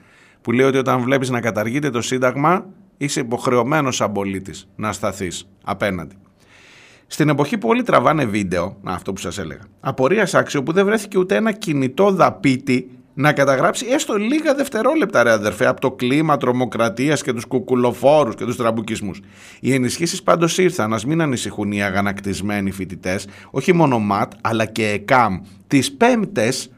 [0.41, 5.49] που λέει ότι όταν βλέπεις να καταργείται το σύνταγμα είσαι υποχρεωμένος σαν πολίτης να σταθείς
[5.65, 6.15] απέναντι.
[7.13, 11.19] Στην εποχή που όλοι τραβάνε βίντεο, αυτό που σας έλεγα, απορίας άξιο που δεν βρέθηκε
[11.19, 17.23] ούτε ένα κινητό δαπίτι να καταγράψει έστω λίγα δευτερόλεπτα, ρε αδερφέ, από το κλίμα τρομοκρατίας
[17.23, 19.21] και τους κουκουλοφόρους και τους τραμπουκισμούς.
[19.61, 24.89] Οι ενισχύσεις πάντως ήρθαν, ας μην ανησυχούν οι αγανακτισμένοι φοιτητές, όχι μόνο ΜΑΤ, αλλά και
[24.89, 25.39] ΕΚΑΜ.
[25.67, 26.71] Τις Πέμπτες,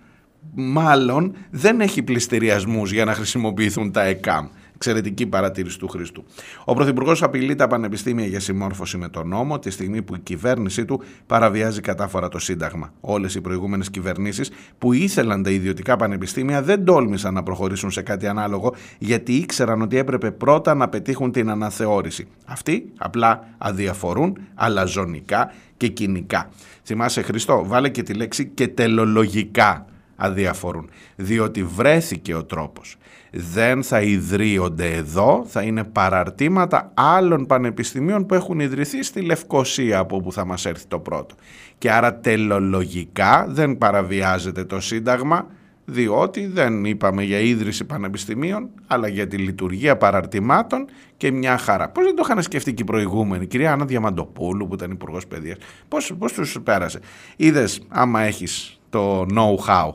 [0.55, 4.47] μάλλον, δεν έχει πληστηριασμούς για να χρησιμοποιηθούν τα ΕΚΑΜ.
[4.85, 6.25] Εξαιρετική παρατήρηση του Χριστού.
[6.65, 10.85] Ο Πρωθυπουργός απειλεί τα πανεπιστήμια για συμμόρφωση με τον νόμο τη στιγμή που η κυβέρνησή
[10.85, 12.93] του παραβιάζει κατάφορα το Σύνταγμα.
[13.01, 18.27] Όλες οι προηγούμενες κυβερνήσεις που ήθελαν τα ιδιωτικά πανεπιστήμια δεν τόλμησαν να προχωρήσουν σε κάτι
[18.27, 22.29] ανάλογο γιατί ήξεραν ότι έπρεπε πρώτα να πετύχουν την αναθεώρηση.
[22.47, 26.51] Αυτοί απλά αδιαφορούν αλαζονικά και κοινικά.
[26.83, 32.97] Θυμάσαι Χριστό, βάλε και τη λέξη και τελολογικά αδιαφορούν, διότι βρέθηκε ο τρόπος
[33.35, 40.17] δεν θα ιδρύονται εδώ, θα είναι παραρτήματα άλλων πανεπιστημίων που έχουν ιδρυθεί στη Λευκοσία από
[40.17, 41.35] όπου θα μας έρθει το πρώτο.
[41.79, 45.47] Και άρα τελολογικά δεν παραβιάζεται το Σύνταγμα,
[45.85, 51.89] διότι δεν είπαμε για ίδρυση πανεπιστημίων, αλλά για τη λειτουργία παραρτημάτων και μια χαρά.
[51.89, 55.57] Πώς δεν το είχαν σκεφτεί και οι προηγούμενοι, κυρία Άννα Διαμαντοπούλου που ήταν υπουργός Παιδείας,
[55.89, 57.01] πώς, πώς τους πέρασε.
[57.37, 59.91] Είδες άμα έχεις το know-how.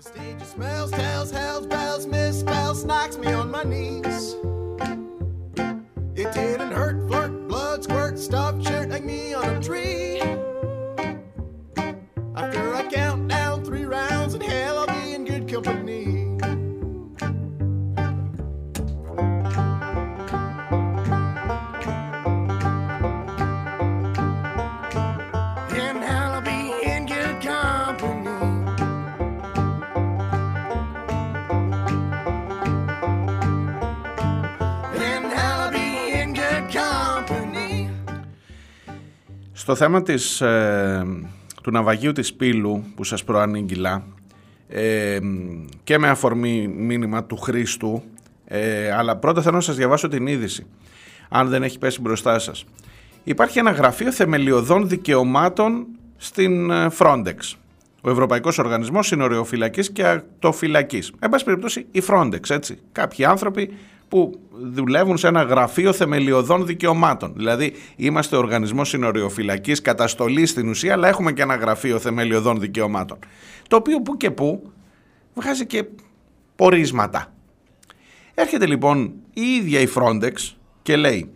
[0.00, 4.34] The stage smells, tells, hells, bells, misspells, knocks me on my knees.
[6.16, 10.22] It didn't hurt, flirt, blood, squirt, stop, shirt like me on a tree.
[12.34, 16.19] After I count down three rounds in hell, I'll be in good company.
[39.70, 41.06] Στο θέμα της, ε,
[41.62, 44.02] του ναυαγίου της Πύλου που σας προανήγγυλα
[44.68, 45.18] ε,
[45.84, 48.02] και με αφορμή μήνυμα του Χρήστου
[48.44, 50.66] ε, αλλά πρώτα θέλω να σας διαβάσω την είδηση
[51.28, 52.64] αν δεν έχει πέσει μπροστά σας.
[53.24, 57.54] Υπάρχει ένα γραφείο θεμελιωδών δικαιωμάτων στην ε, Frontex.
[58.00, 61.12] Ο Ευρωπαϊκός Οργανισμός Συνοριοφυλακής και Ακτοφυλακής.
[61.18, 62.78] Εν πάση περιπτώσει η Frontex, έτσι.
[62.92, 63.72] Κάποιοι άνθρωποι
[64.10, 67.32] που δουλεύουν σε ένα γραφείο θεμελιωδών δικαιωμάτων.
[67.36, 73.18] Δηλαδή, είμαστε οργανισμός συνοριοφυλακής, καταστολής στην ουσία, αλλά έχουμε και ένα γραφείο θεμελιωδών δικαιωμάτων.
[73.68, 74.72] Το οποίο που και που
[75.34, 75.84] βγάζει και
[76.56, 77.32] πορίσματα.
[78.34, 80.32] Έρχεται λοιπόν η ίδια η Frontex
[80.82, 81.30] και λέει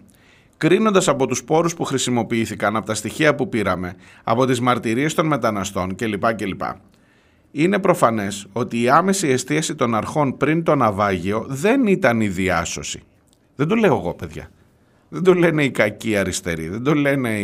[0.56, 5.26] κρίνοντας από τους πόρους που χρησιμοποιήθηκαν, από τα στοιχεία που πήραμε, από τις μαρτυρίες των
[5.26, 6.34] μεταναστών κλπ.
[6.34, 6.62] κλπ
[7.56, 13.02] είναι προφανές ότι η άμεση εστίαση των αρχών πριν το ναυάγιο δεν ήταν η διάσωση.
[13.56, 14.50] Δεν το λέω εγώ παιδιά.
[15.08, 16.68] Δεν το λένε οι κακοί αριστεροί.
[16.68, 17.38] Δεν το λένε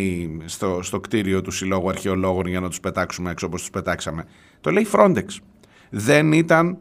[0.44, 4.24] στο, στο κτίριο του Συλλόγου Αρχαιολόγων για να τους πετάξουμε έξω όπως τους πετάξαμε.
[4.60, 5.26] Το λέει Frontex.
[5.90, 6.76] Δεν ήταν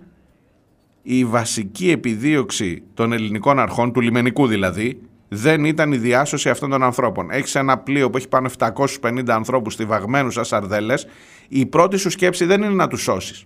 [1.02, 6.84] η βασική επιδίωξη των ελληνικών αρχών, του λιμενικού δηλαδή, δεν ήταν η διάσωση αυτών των
[6.84, 7.32] ανθρώπων.
[7.32, 11.08] Έχεις ένα πλοίο που έχει πάνω 750 ανθρώπους στιβαγμένους σαν σαρδέλες.
[11.48, 13.46] Η πρώτη σου σκέψη δεν είναι να τους σώσεις.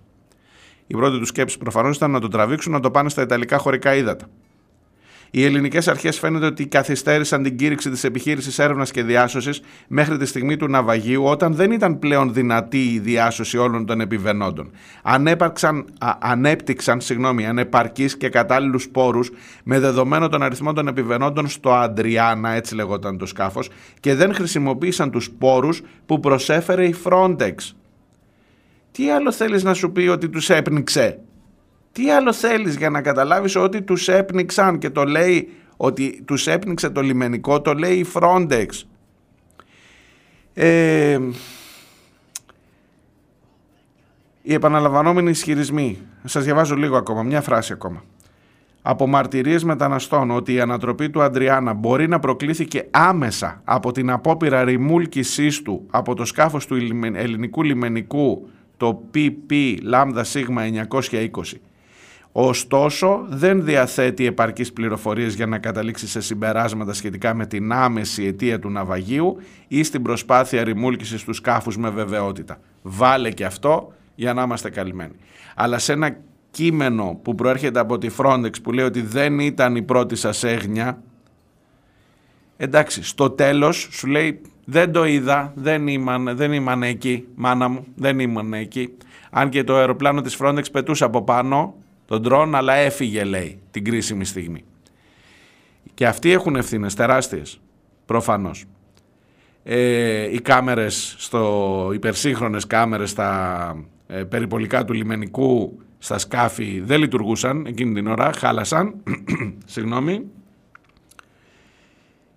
[0.88, 3.96] Η πρώτη τους σκέψη προφανώς ήταν να το τραβήξουν να το πάνε στα Ιταλικά χωρικά
[3.96, 4.28] ύδατα.
[5.36, 10.26] Οι ελληνικές αρχές φαίνεται ότι καθυστέρησαν την κήρυξη της επιχείρησης έρευνας και διάσωσης μέχρι τη
[10.26, 14.72] στιγμή του ναυαγίου, όταν δεν ήταν πλέον δυνατή η διάσωση όλων των επιβενόντων.
[15.04, 19.32] Ανέπαρξαν, α, ανέπτυξαν συγγνώμη, ανεπαρκείς και κατάλληλους πόρους
[19.64, 23.70] με δεδομένο τον αριθμό των επιβενόντων στο Αντριάννα, έτσι λεγόταν το σκάφος,
[24.00, 27.56] και δεν χρησιμοποίησαν τους πόρους που προσέφερε η Frontex.
[28.92, 31.20] Τι άλλο θέλεις να σου πει ότι τους έπνιξε;
[31.94, 36.90] Τι άλλο θέλεις για να καταλάβεις ότι τους έπνιξαν και το λέει ότι τους έπνιξε
[36.90, 38.68] το λιμενικό, το λέει η Frontex.
[40.54, 41.20] Ε,
[44.42, 45.98] οι επαναλαμβανόμενοι ισχυρισμοί.
[46.24, 48.04] Σας διαβάζω λίγο ακόμα, μια φράση ακόμα.
[48.82, 54.64] Από μαρτυρίες μεταναστών ότι η ανατροπή του Αντριάννα μπορεί να προκλήθηκε άμεσα από την απόπειρα
[54.64, 56.76] ρημούλκησής του από το σκάφος του
[57.14, 61.30] ελληνικού λιμενικού το PP λάμδα σίγμα 920
[62.36, 68.60] Ωστόσο, δεν διαθέτει επαρκείς πληροφορίες για να καταλήξει σε συμπεράσματα σχετικά με την άμεση αιτία
[68.60, 72.60] του ναυαγίου ή στην προσπάθεια ρημούλκησης του σκάφους με βεβαιότητα.
[72.82, 75.14] Βάλε και αυτό για να είμαστε καλυμμένοι.
[75.56, 76.18] Αλλά σε ένα
[76.52, 81.02] κείμενο που προέρχεται από τη Frontex που λέει ότι δεν ήταν η πρώτη σας έγνοια,
[82.58, 87.86] εντάξει, στο τέλος σου λέει δεν το είδα, δεν ήμαν, δεν ήμαν εκεί, μάνα μου,
[87.96, 88.98] δεν ήμαν εκεί.
[89.32, 91.76] Αν και το αεροπλάνο της Frontex πετούσε από πάνω,
[92.06, 94.64] τον τρόν, αλλά έφυγε, λέει, την κρίσιμη στιγμή.
[95.94, 97.60] Και αυτοί έχουν ευθύνες τεράστιες,
[98.06, 98.66] προφανώς.
[99.64, 107.66] Ε, οι κάμερες, στο, υπερσύγχρονες κάμερες στα ε, περιπολικά του λιμενικού, στα σκάφη, δεν λειτουργούσαν
[107.66, 109.04] εκείνη την ώρα, χάλασαν,
[109.66, 110.26] συγγνώμη.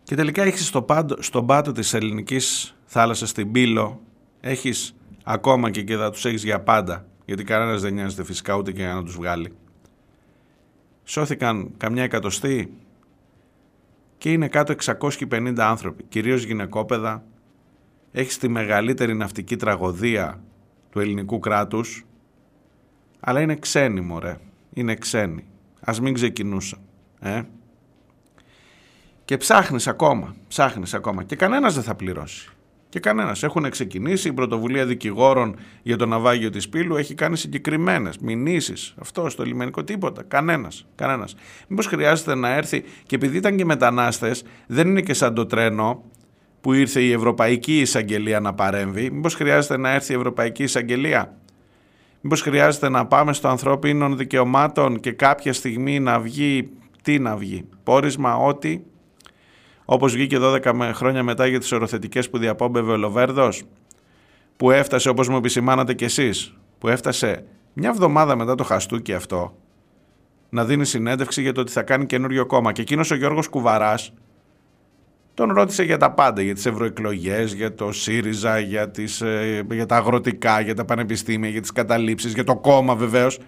[0.03, 4.01] Και τελικά έχεις στο πάντο, στον πάτο της ελληνικής θάλασσας, στην Πύλο,
[4.41, 4.95] έχεις
[5.25, 8.87] ακόμα και και θα τους έχεις για πάντα, γιατί κανένας δεν νοιάζεται φυσικά ούτε και
[8.87, 9.53] να τους βγάλει
[11.07, 12.73] σώθηκαν καμιά εκατοστή
[14.19, 17.25] και είναι κάτω 650 άνθρωποι, κυρίως γυναικόπαιδα.
[18.13, 20.41] Έχει τη μεγαλύτερη ναυτική τραγωδία
[20.91, 22.05] του ελληνικού κράτους,
[23.21, 24.39] αλλά είναι ξένοι μωρέ,
[24.73, 25.45] είναι ξένοι.
[25.81, 26.79] Ας μην ξεκινούσαν,
[27.21, 27.43] ε.
[29.25, 32.56] Και ψάχνεις ακόμα, ψάχνεις ακόμα και κανένας δεν θα πληρώσει.
[32.97, 33.43] Και κανένας.
[33.43, 34.29] Έχουν ξεκινήσει.
[34.29, 38.95] Η πρωτοβουλία δικηγόρων για το ναυάγιο της Πύλου έχει κάνει συγκεκριμένες μηνύσεις.
[38.99, 40.23] Αυτό στο λιμενικό τίποτα.
[40.23, 40.87] Κανένας.
[40.95, 41.35] Κανένας.
[41.69, 42.85] Μήπως χρειάζεται να έρθει.
[43.07, 46.05] Και επειδή ήταν και μετανάστες, δεν είναι και σαν το τρένο
[46.61, 49.11] που ήρθε η Ευρωπαϊκή Εισαγγελία να παρέμβει.
[49.11, 51.37] Μήπως χρειάζεται να έρθει η Ευρωπαϊκή Εισαγγελία;
[52.21, 56.69] Μήπως χρειάζεται να πάμε στο ανθρώπινων δικαιωμάτων και κάποια στιγμή να βγει.
[57.03, 58.85] Τι να βγει; Πόρισμα ότι
[59.87, 63.63] όπως βγήκε 12 χρόνια μετά για τις οροθετικές που διαπόμπευε ο Λοβέρδος,
[64.57, 69.57] που έφτασε όπως μου επισημάνατε κι εσείς, που έφτασε μια εβδομάδα μετά το χαστούκι αυτό,
[70.49, 72.73] να δίνει συνέντευξη για το ότι θα κάνει καινούριο κόμμα.
[72.73, 74.13] Και εκείνος ο Γιώργος Κουβαράς
[75.35, 79.87] τον ρώτησε για τα πάντα, για τις ευρωεκλογές, για το ΣΥΡΙΖΑ, για, τις, ε, για
[79.87, 83.39] τα αγροτικά, για τα πανεπιστήμια, για τις καταλήψεις, για το κόμμα βεβαίως.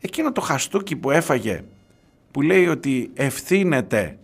[0.00, 1.62] Εκείνο το χαστούκι που έφαγε,
[2.30, 4.18] που λέει ότι ευθύνεται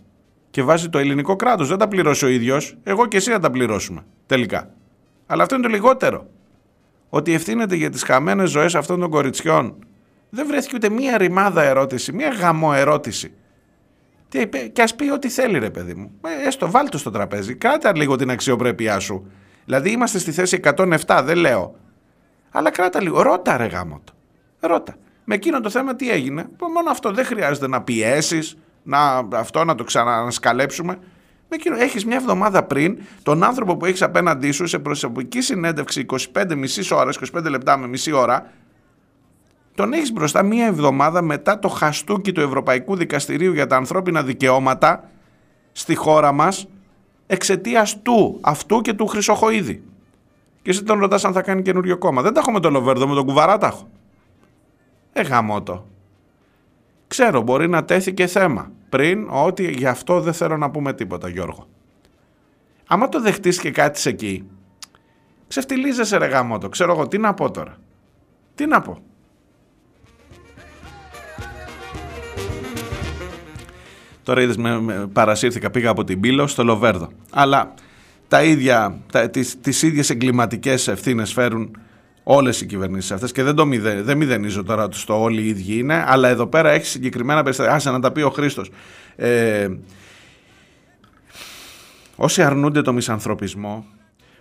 [0.57, 1.68] και βάζει το ελληνικό κράτος.
[1.68, 2.76] Δεν τα πληρώσει ο ίδιος.
[2.82, 4.70] Εγώ και εσύ θα τα πληρώσουμε τελικά.
[5.26, 6.26] Αλλά αυτό είναι το λιγότερο.
[7.09, 9.74] Ότι ευθύνεται για τις χαμένες ζωές αυτών των κοριτσιών.
[10.30, 13.32] Δεν βρέθηκε ούτε μία ρημάδα ερώτηση, μία γαμό ερώτηση.
[14.72, 16.11] Και ας πει ό,τι θέλει, ρε παιδί μου.
[16.42, 17.54] Ε, έστω, βάλτε στο τραπέζι.
[17.54, 19.30] Κράτα λίγο την αξιοπρέπειά σου.
[19.64, 21.74] Δηλαδή είμαστε στη θέση 107, δεν λέω.
[22.50, 23.22] Αλλά κράτα λίγο.
[23.22, 24.00] Ρώτα, ρε γάμο
[24.61, 24.96] Ρώτα.
[25.24, 26.46] Με εκείνο το θέμα τι έγινε.
[26.61, 28.57] Μόνο αυτό δεν χρειάζεται να πιέσεις,
[28.87, 30.99] να, αυτό να το ξανασκαλέψουμε.
[31.49, 36.07] Με εκείνο, έχεις μια εβδομάδα πριν τον άνθρωπο που έχεις απέναντί σου σε προσωπική συνέντευξη
[36.32, 38.51] 25 μισή ώρα, 25 λεπτά με μισή ώρα,
[39.74, 45.11] τον έχεις μπροστά μια εβδομάδα μετά το χαστούκι του Ευρωπαϊκού Δικαστηρίου για τα ανθρώπινα δικαιώματα
[45.72, 46.68] στη χώρα μας
[47.26, 49.82] εξαιτίας του, αυτού και του Χρυσοχοίδη.
[50.62, 52.22] Και εσύ τον ρωτάς αν θα κάνει καινούριο κόμμα.
[52.22, 53.89] Δεν τα έχω με τον Λοβέρδο, με τον Κουβαρά τα έχω.
[55.12, 55.87] Ε, γαμώτο.
[57.07, 61.66] Ξέρω, μπορεί να τέθηκε θέμα πριν ότι γι' αυτό δεν θέλω να πούμε τίποτα, Γιώργο.
[62.86, 64.44] Άμα το δεχτείς και κάτι εκεί,
[65.49, 66.68] ξεφτιλίζεσαι ρε γάμο το.
[66.68, 67.76] Ξέρω εγώ, τι να πω τώρα.
[68.55, 68.99] Τι να πω.
[74.22, 77.09] Τώρα είδες, με, με, παρασύρθηκα, πήγα από την Πύλο στο Λοβέρδο.
[77.32, 77.74] Αλλά
[78.28, 81.78] τα ίδια, τα, τις, τις ίδιες εγκληματικές ευθύνες φέρουν
[82.29, 85.49] Όλες οι κυβερνήσεις αυτές και δεν, το μηδε, δεν μηδενίζω τώρα ότι στο όλοι οι
[85.49, 87.74] ίδιοι είναι, αλλά εδώ πέρα έχει συγκεκριμένα περιστατικά.
[87.74, 88.70] Άσε να τα πει ο Χρήστος.
[89.16, 89.68] Ε,
[92.16, 93.85] όσοι αρνούνται το μισανθρωπισμό,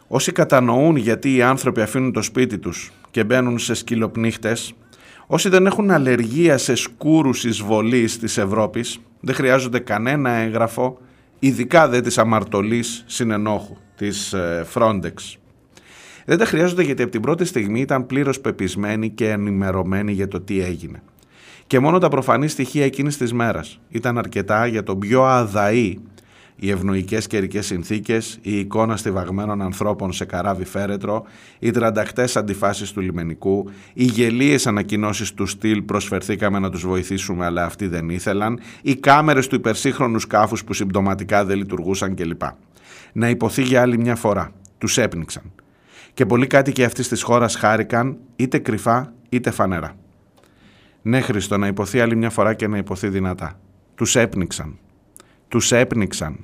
[0.07, 4.73] όσοι κατανοούν γιατί οι άνθρωποι αφήνουν το σπίτι τους και μπαίνουν σε σκυλοπνίχτες,
[5.27, 10.97] όσοι δεν έχουν αλλεργία σε σκούρους εισβολής της Ευρώπης, δεν χρειάζονται κανένα έγγραφο,
[11.39, 15.13] ειδικά δεν της αμαρτωλής συνενόχου, της ε, Frontex.
[16.25, 20.41] Δεν τα χρειάζονται γιατί από την πρώτη στιγμή ήταν πλήρως πεπισμένοι και ενημερωμένοι για το
[20.41, 21.03] τι έγινε.
[21.67, 25.99] Και μόνο τα προφανή στοιχεία εκείνης της μέρας ήταν αρκετά για τον πιο αδαή
[26.55, 31.25] οι ευνοϊκές καιρικές συνθήκες, η εικόνα στιβαγμένων ανθρώπων σε καράβι φέρετρο,
[31.59, 37.65] οι τρανταχτές αντιφάσεις του λιμενικού, οι γελίες ανακοινώσεις του στυλ προσφερθήκαμε να τους βοηθήσουμε, αλλά
[37.65, 42.41] αυτοί δεν ήθελαν, οι κάμερες του υπερσύγχρονου σκάφους που συμπτωματικά δεν λειτουργούσαν κλπ.
[43.13, 44.51] Να υποθεί για άλλη μια φορά.
[44.77, 45.51] Τους έπνιξαν.
[46.15, 49.95] Και πολλοί κάτοικοι αυτής της χώρας χάρηκαν είτε κρυφά είτε φανερά.
[51.01, 53.59] Ναι, Χριστό, να υποθεί άλλη μια φορά και να υποθεί δυνατά.
[53.95, 54.79] Τους έπνιξαν
[55.47, 56.39] τους έπνιξαν.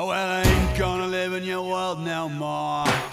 [0.00, 3.07] Oh, well, I ain't gonna live in your world no more.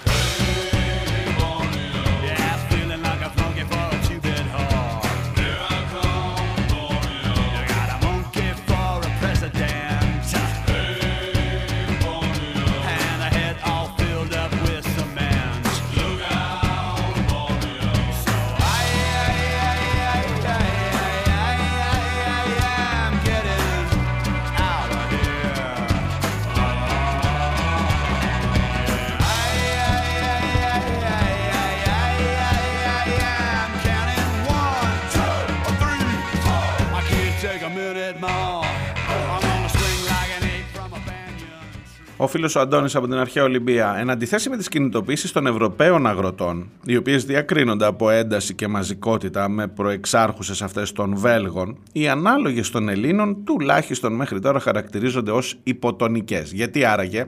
[42.25, 46.07] Ο φίλος ο Αντώνης από την αρχαία Ολυμπία, εν αντιθέσει με τις κινητοποίησεις των Ευρωπαίων
[46.07, 52.69] αγροτών, οι οποίες διακρίνονται από ένταση και μαζικότητα με προεξάρχουσες αυτές των Βέλγων, οι ανάλογες
[52.69, 56.51] των Ελλήνων τουλάχιστον μέχρι τώρα χαρακτηρίζονται ως υποτονικές.
[56.51, 57.27] Γιατί άραγε,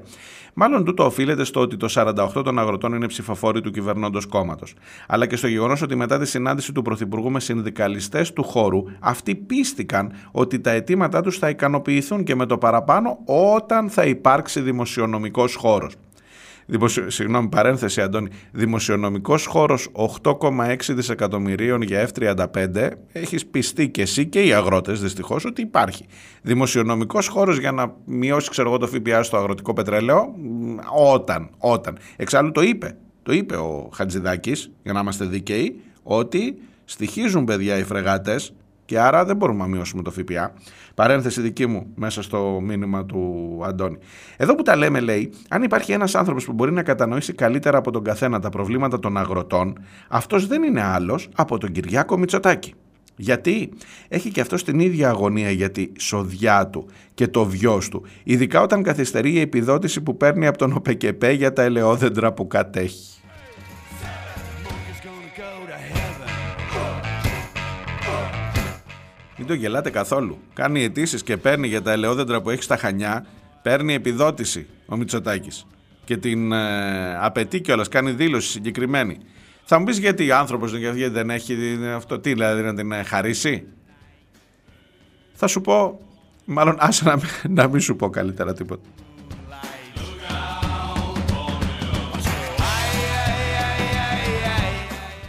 [0.59, 4.73] Μάλλον τούτο οφείλεται στο ότι το 48 των αγροτών είναι ψηφοφόροι του κυβερνώντος κόμματος.
[5.07, 9.35] Αλλά και στο γεγονός ότι μετά τη συνάντηση του Πρωθυπουργού με συνδικαλιστές του χώρου, αυτοί
[9.35, 13.17] πίστηκαν ότι τα αιτήματά τους θα ικανοποιηθούν και με το παραπάνω
[13.55, 15.93] όταν θα υπάρξει δημοσιονομικός χώρος.
[16.69, 17.09] Δημοσιο...
[17.09, 18.29] Συγγνώμη, παρένθεση Αντώνη.
[18.51, 19.89] Δημοσιονομικός χώρος
[20.23, 26.05] 8,6 δισεκατομμυρίων για F-35 έχεις πιστεί και εσύ και οι αγρότες δυστυχώς ότι υπάρχει.
[26.41, 30.35] Δημοσιονομικός χώρος για να μειώσει ξέρω εγώ το ΦΠΑ στο αγροτικό πετρέλαιο
[31.13, 31.97] όταν, όταν.
[32.15, 37.83] Εξάλλου το είπε, το είπε ο Χατζηδάκης για να είμαστε δικαίοι ότι στοιχίζουν παιδιά οι
[37.83, 38.53] φρεγάτες
[38.87, 40.53] και άρα δεν μπορούμε να μειώσουμε το ΦΠΑ.
[40.95, 43.97] Παρένθεση δική μου μέσα στο μήνυμα του Αντώνη.
[44.37, 47.91] Εδώ που τα λέμε λέει, αν υπάρχει ένας άνθρωπος που μπορεί να κατανοήσει καλύτερα από
[47.91, 49.77] τον καθένα τα προβλήματα των αγροτών,
[50.07, 52.73] αυτός δεν είναι άλλος από τον Κυριάκο Μητσοτάκη.
[53.15, 53.69] Γιατί;
[54.07, 58.61] Έχει και αυτός την ίδια αγωνία για τη σοδιά του και το βιός του, ειδικά
[58.61, 63.17] όταν καθυστερεί η επιδότηση που παίρνει από τον ΟΠΕΚΕΠΕ για τα ελαιόδεντρα που κατέχει.
[69.37, 70.37] Μην το γελάτε καθόλου.
[70.53, 73.25] Κάνει αιτήσεις και παίρνει για τα ελαιόδεντρα που έχει στα Χανιά,
[73.61, 75.65] παίρνει επιδότηση ο Μητσοτάκης.
[76.03, 79.17] Και την ε, απαιτεί κιόλας, κάνει δήλωση συγκεκριμένη.
[79.63, 80.71] Θα μου πεις γιατί ο άνθρωπος
[81.11, 83.67] δεν έχει αυτό, τι δηλαδή να την χαρίσει;
[85.33, 85.99] Θα σου πω,
[86.45, 87.19] μάλλον άσε να,
[87.49, 88.89] να μην σου πω καλύτερα τίποτα.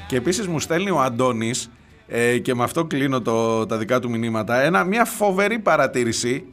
[0.06, 1.70] Και επίσης μου στέλνει ο Αντώνης
[2.10, 4.60] ε, και με αυτό κλείνω το, τα δικά του μηνύματα.
[4.60, 6.44] Ένα, μια φοβερή παρατήρηση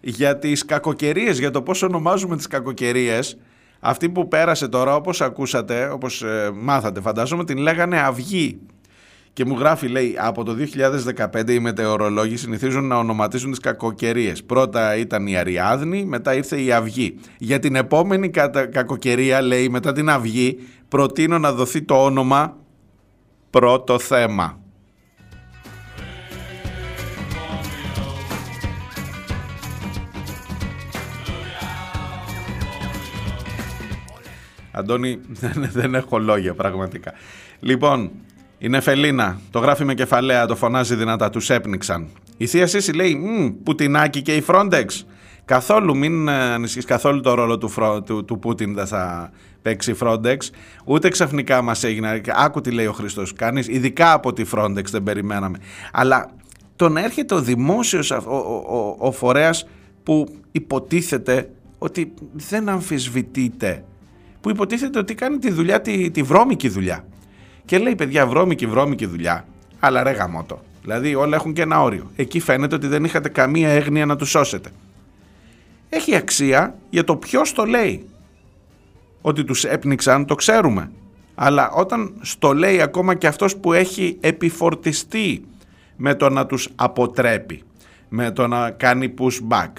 [0.00, 3.38] για τις κακοκαιρίες, για το πώς ονομάζουμε τις κακοκαιρίες.
[3.80, 8.58] Αυτή που πέρασε τώρα, όπως ακούσατε, όπως ε, μάθατε, φαντάζομαι την λέγανε αυγή.
[9.32, 10.56] Και μου γράφει, λέει, από το
[11.32, 14.44] 2015 οι μετεωρολόγοι συνηθίζουν να ονοματίζουν τις κακοκαιρίες.
[14.44, 17.18] Πρώτα ήταν η Αριάδνη, μετά ήρθε η Αυγή.
[17.38, 18.30] Για την επόμενη
[18.70, 22.56] κακοκαιρία, λέει, μετά την Αυγή, προτείνω να δοθεί το όνομα
[23.50, 24.61] πρώτο θέμα.
[34.72, 35.18] Αντώνη,
[35.72, 37.12] δεν, έχω λόγια πραγματικά.
[37.60, 38.10] Λοιπόν,
[38.58, 42.08] η Νεφελίνα, το γράφει με κεφαλαία, το φωνάζει δυνατά, τους έπνιξαν.
[42.36, 43.16] Η Θεία Σύση λέει,
[43.64, 44.84] Πουτινάκι και η Frontex.
[45.44, 47.70] Καθόλου, μην ε, ανησυχείς καθόλου το ρόλο του,
[48.04, 49.30] του, του Πούτιν δεν θα
[49.62, 50.36] παίξει η Frontex.
[50.84, 55.02] Ούτε ξαφνικά μας έγινε, άκου τι λέει ο Χριστός, κανείς, ειδικά από τη Frontex δεν
[55.02, 55.58] περιμέναμε.
[55.92, 56.30] Αλλά
[56.76, 59.66] το να έρχεται ο δημόσιος, ο, ο, ο, ο φορέας
[60.02, 63.84] που υποτίθεται ότι δεν αμφισβητείται
[64.42, 67.04] που υποτίθεται ότι κάνει τη δουλειά, τη, τη βρώμικη δουλειά.
[67.64, 69.46] Και λέει, παιδιά, βρώμικη, βρώμικη δουλειά,
[69.80, 70.62] αλλά ρε γαμότο.
[70.82, 72.10] Δηλαδή όλα έχουν και ένα όριο.
[72.16, 74.70] Εκεί φαίνεται ότι δεν είχατε καμία έγνοια να τους σώσετε.
[75.88, 78.06] Έχει αξία για το ποιος το λέει.
[79.20, 80.90] Ότι τους έπνιξαν το ξέρουμε.
[81.34, 85.44] Αλλά όταν στο λέει ακόμα και αυτός που έχει επιφορτιστεί
[85.96, 87.62] με το να τους αποτρέπει,
[88.08, 89.72] με το να κάνει pushback,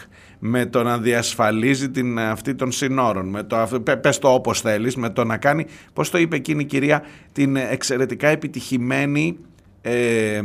[0.45, 3.67] με το να διασφαλίζει την αυτή των συνόρων, με το,
[4.01, 7.55] πες το όπως θέλεις, με το να κάνει, πώς το είπε εκείνη η κυρία, την
[7.55, 9.37] εξαιρετικά επιτυχημένη,
[9.81, 10.41] ε,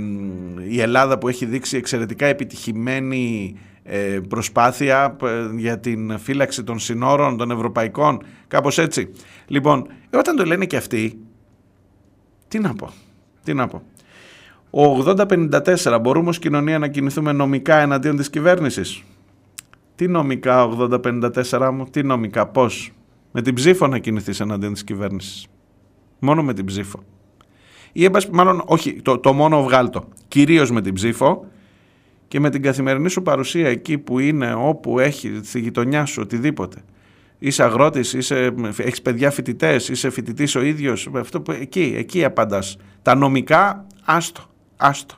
[0.68, 7.36] η Ελλάδα που έχει δείξει εξαιρετικά επιτυχημένη ε, προσπάθεια ε, για την φύλαξη των συνόρων
[7.36, 9.12] των ευρωπαϊκών, κάπως έτσι.
[9.46, 11.18] Λοιπόν, όταν το λένε και αυτοί,
[12.48, 12.90] τι να πω,
[13.44, 13.82] τι να πω.
[14.70, 19.02] Ο 80-54 μπορούμε ως κοινωνία να κινηθούμε νομικά εναντίον της κυβέρνησης;
[19.98, 22.92] Τι νομικά 80-54 μου, τι νομικά, πώς;
[23.32, 25.46] Με την ψήφο να κινηθείς εναντίον της κυβέρνησης.
[26.18, 27.02] Μόνο με την ψήφο.
[27.92, 30.08] Ή μάλλον όχι, το, το μόνο βγάλτο.
[30.28, 31.46] Κυρίως με την ψήφο
[32.28, 36.82] και με την καθημερινή σου παρουσία εκεί που είναι, όπου έχει, στη γειτονιά σου, οτιδήποτε.
[37.38, 42.76] Είσαι αγρότης, είσαι, έχεις παιδιά φοιτητές, είσαι φοιτητής ο ίδιος, αυτό που, εκεί, εκεί απαντάς.
[43.02, 44.42] Τα νομικά, άστο,
[44.76, 45.14] άστο.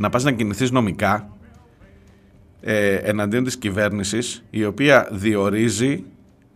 [0.00, 1.36] Να πας να κινηθείς νομικά
[2.60, 6.04] ε, εναντίον της κυβέρνησης η οποία διορίζει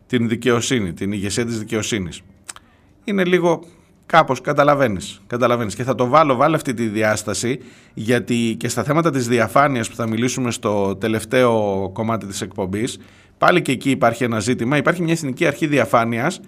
[0.06, 2.20] την δικαιοσύνη, την ηγεσία της δικαιοσύνης.
[3.04, 3.64] Είναι λίγο
[4.06, 5.74] Κάπως καταλαβαίνεις, καταλαβαίνεις.
[5.74, 7.58] Και θα το βάλω, βάλω αυτή τη διάσταση,
[7.94, 12.98] γιατί και στα θέματα της διαφάνειας που θα μιλήσουμε στο τελευταίο κομμάτι της εκπομπής,
[13.38, 14.76] πάλι και εκεί υπάρχει ένα ζήτημα.
[14.76, 16.40] Υπάρχει μια Εθνική Αρχή Διαφάνειας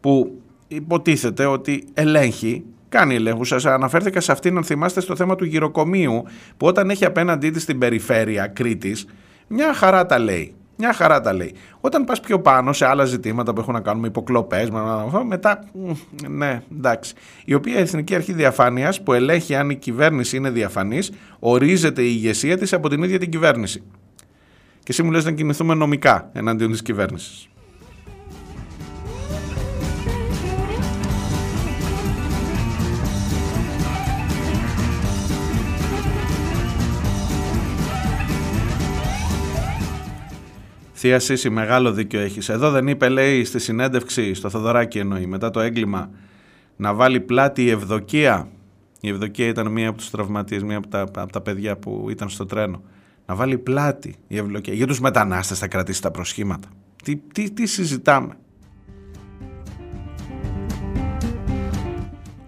[0.00, 2.64] που υποτίθεται ότι ελέγχει,
[2.96, 3.44] κάνει ελέγχου.
[3.44, 6.24] Σας αναφέρθηκα σε αυτήν, αν θυμάστε, στο θέμα του γυροκομείου,
[6.56, 9.06] που όταν έχει απέναντί της την περιφέρεια Κρήτης,
[9.46, 10.54] μια χαρά τα λέει.
[10.78, 11.54] Μια χαρά τα λέει.
[11.80, 14.68] Όταν πας πιο πάνω σε άλλα ζητήματα που έχουν να κάνουν με υποκλοπές,
[15.26, 15.64] μετά,
[16.28, 17.14] ναι, εντάξει.
[17.44, 22.58] Η οποία Εθνική Αρχή Διαφάνειας που ελέγχει αν η κυβέρνηση είναι διαφανής, ορίζεται η ηγεσία
[22.58, 23.82] της από την ίδια την κυβέρνηση.
[24.78, 27.48] Και εσύ μου λες να κινηθούμε νομικά εναντίον της κυβέρνησης.
[40.98, 42.48] Θεία Σύση, μεγάλο δίκιο έχεις.
[42.48, 46.10] Εδώ δεν είπε, λέει, στη συνέντευξη, στο Θοδωράκι εννοεί, μετά το έγκλημα,
[46.76, 48.48] να βάλει πλάτη η Ευδοκία.
[49.00, 52.28] Η Ευδοκία ήταν μία από τους τραυματίες, μία από τα, από τα παιδιά που ήταν
[52.28, 52.82] στο τρένο.
[53.26, 54.74] Να βάλει πλάτη η Ευδοκία.
[54.74, 56.68] Για τους μετανάστες θα κρατήσει τα προσχήματα.
[57.04, 58.36] Τι, τι, τι συζητάμε.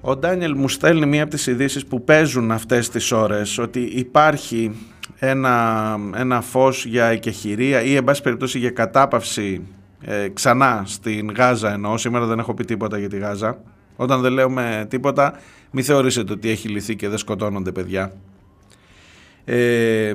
[0.01, 4.75] Ο Ντάνιελ μου στέλνει μία από τις ειδήσεις που παίζουν αυτές τις ώρες ότι υπάρχει
[5.19, 9.67] ένα, ένα φως για εκεχηρία ή εν πάση περιπτώσει για κατάπαυση
[10.01, 11.97] ε, ξανά στην Γάζα εννοώ.
[11.97, 13.59] Σήμερα δεν έχω πει τίποτα για τη Γάζα.
[13.97, 15.39] Όταν δεν λέμε τίποτα
[15.71, 18.13] μην θεωρήσετε ότι έχει λυθεί και δεν σκοτώνονται παιδιά.
[19.45, 20.13] Ε,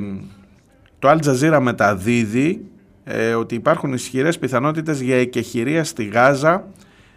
[1.00, 2.66] το Al Jazeera μεταδίδει
[3.04, 6.68] ε, ότι υπάρχουν ισχυρές πιθανότητες για εκεχηρία στη Γάζα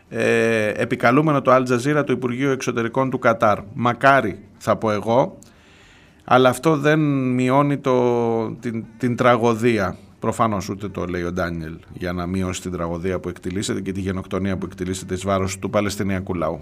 [0.09, 3.59] ε, επικαλούμενο το Al Jazeera του Υπουργείου Εξωτερικών του Κατάρ.
[3.75, 5.39] Μακάρι θα πω εγώ
[6.29, 7.01] αλλά αυτό δεν
[7.35, 9.97] μειώνει το, την, την τραγωδία.
[10.19, 14.01] Προφανώς ούτε το λέει ο Ντάνιελ για να μειώσει την τραγωδία που εκτελήσεται και τη
[14.01, 16.61] γενοκτονία που εκτελήσεται εις βάρος του Παλαιστινιακού λαού.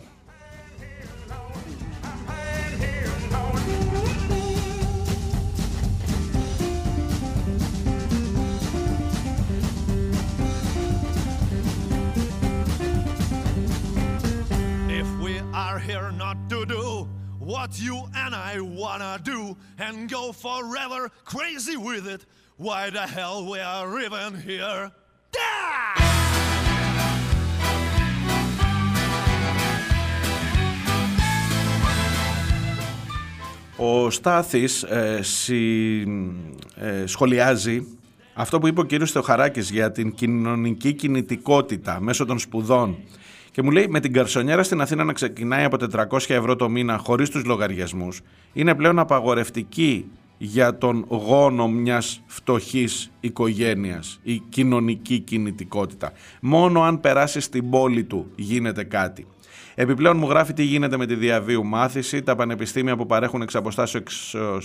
[17.64, 19.40] What you and I wanna do
[19.84, 21.00] and go forever
[21.32, 22.22] crazy with it.
[22.66, 24.82] Why the hell we are even here?
[33.76, 36.00] Ο Στάθης ε, συ,
[36.74, 37.86] ε, σχολιάζει
[38.34, 42.96] αυτό που είπε ο κύριος Θεοχαράκης για την κοινωνική κινητικότητα μέσω των σπουδών
[43.54, 45.76] και μου λέει με την καρσονιέρα στην Αθήνα να ξεκινάει από
[46.10, 48.20] 400 ευρώ το μήνα χωρίς τους λογαριασμούς
[48.52, 56.12] είναι πλέον απαγορευτική για τον γόνο μιας φτωχής οικογένειας η κοινωνική κινητικότητα.
[56.40, 59.26] Μόνο αν περάσει στην πόλη του γίνεται κάτι.
[59.74, 62.22] Επιπλέον μου γράφει τι γίνεται με τη διαβίου μάθηση.
[62.22, 63.42] Τα πανεπιστήμια που παρέχουν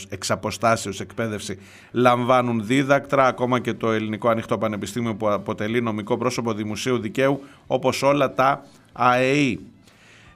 [0.09, 1.57] εξ αποστάσεως εκπαίδευση
[1.91, 3.25] λαμβάνουν δίδακτρα.
[3.25, 8.65] Ακόμα και το Ελληνικό Ανοιχτό Πανεπιστήμιο που αποτελεί νομικό πρόσωπο δημοσίου δικαίου όπως όλα τα
[8.99, 9.59] ΑΕΗ.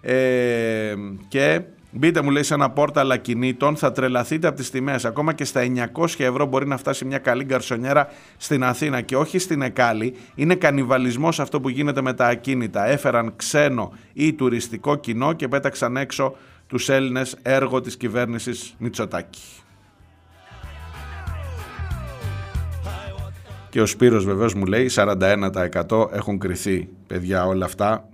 [0.01, 0.93] Ε,
[1.27, 1.61] και
[1.91, 5.05] μπείτε μου λέει σε ένα πόρταλ ακινήτων, θα τρελαθείτε από τις τιμές.
[5.05, 5.61] Ακόμα και στα
[5.95, 8.07] 900 ευρώ μπορεί να φτάσει μια καλή γκαρσονιέρα
[8.37, 10.15] στην Αθήνα και όχι στην Εκάλη.
[10.35, 12.85] Είναι κανιβαλισμός αυτό που γίνεται με τα ακίνητα.
[12.85, 16.35] Έφεραν ξένο ή τουριστικό κοινό και πέταξαν έξω
[16.67, 19.41] τους Έλληνες έργο της κυβέρνησης Μητσοτάκη.
[23.69, 26.87] Και ο Σπύρος βεβαίως μου λέει 41% έχουν κρυθεί.
[27.07, 28.07] Παιδιά όλα αυτά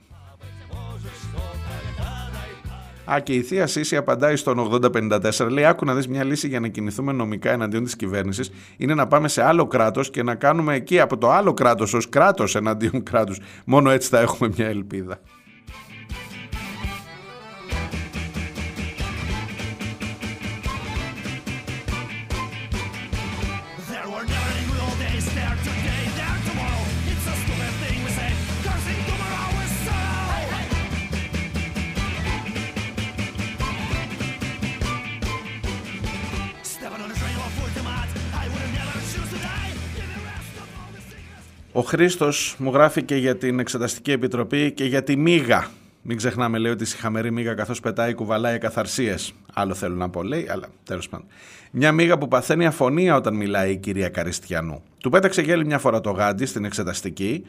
[3.14, 5.48] Α, και η Θεία Σύση απαντάει στον 8054.
[5.50, 8.52] Λέει: Άκου να δεις μια λύση για να κινηθούμε νομικά εναντίον της κυβέρνησης.
[8.78, 12.10] Είναι να πάμε σε άλλο κράτος και να κάνουμε εκεί από το άλλο κράτος ως
[12.10, 13.40] κράτος εναντίον κράτους.
[13.66, 15.20] Μόνο έτσι θα έχουμε μια ελπίδα.
[41.72, 45.68] Ο Χρήστος μου γράφει και για την Εξεταστική Επιτροπή και για τη μίγα.
[46.02, 49.16] Μην ξεχνάμε, λέει, ότι η συχαμερή μίγα καθώς πετάει κουβαλάει καθαρσίε.
[49.54, 51.28] Άλλο θέλω να πω, λέει, αλλά τέλος πάντων.
[51.72, 54.84] Μια μίγα που παθαίνει αφωνία όταν μιλάει η κυρία Καριστιανού.
[54.98, 57.46] Του πέταξε γέλη μια φορά το γάντι στην εξεταστική,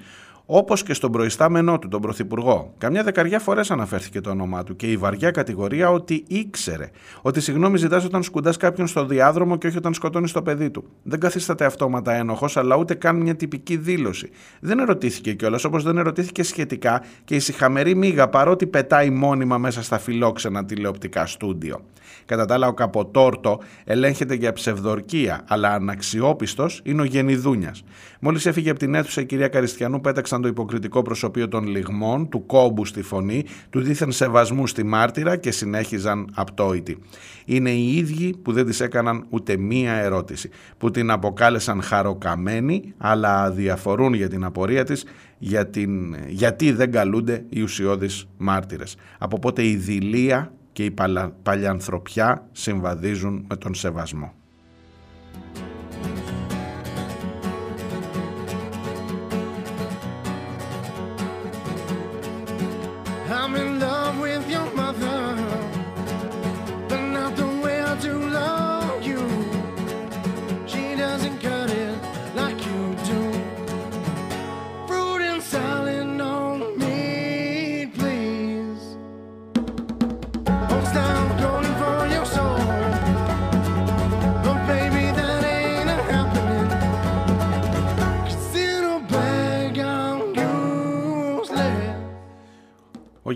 [0.52, 2.74] Όπως και στον προϊστάμενό του, τον Πρωθυπουργό.
[2.78, 6.90] Καμιά δεκαριά φορές αναφέρθηκε το όνομά του και η βαριά κατηγορία ότι ήξερε
[7.22, 10.84] ότι συγγνώμη ζητάς όταν σκουντάς κάποιον στο διάδρομο και όχι όταν σκοτώνεις το παιδί του.
[11.02, 14.30] Δεν καθίσταται αυτόματα ένοχος, αλλά ούτε καν μια τυπική δήλωση.
[14.60, 19.82] Δεν ερωτήθηκε κιόλας, όπως δεν ερωτήθηκε σχετικά και η συχαμερή μίγα παρότι πετάει μόνιμα μέσα
[19.82, 21.80] στα φιλόξενα τηλεοπτικά στούντιο.
[22.24, 27.84] Κατά τα άλλα, ο Καποτόρτο ελέγχεται για ψευδορκία, αλλά αναξιόπιστος είναι ο Γενιδούνιας.
[28.20, 32.46] Μόλις έφυγε από την αίθουσα η κυρία Καριστιανού, πέταξαν το υποκριτικό προσωπείο των λιγμών, του
[32.46, 36.98] κόμπου στη φωνή, του δίθεν σεβασμού στη μάρτυρα και συνέχιζαν απτόητοι.
[37.44, 43.50] Είναι οι ίδιοι που δεν τη έκαναν ούτε μία ερώτηση, που την αποκάλεσαν χαροκαμένη, αλλά
[43.50, 45.04] διαφορούν για την απορία της
[45.38, 46.16] για την...
[46.28, 48.96] γιατί δεν καλούνται οι ουσιώδεις μάρτυρες.
[49.18, 50.94] Από πότε η δηλία και η
[51.42, 54.39] παλιανθρωπιά συμβαδίζουν με τον σεβασμό.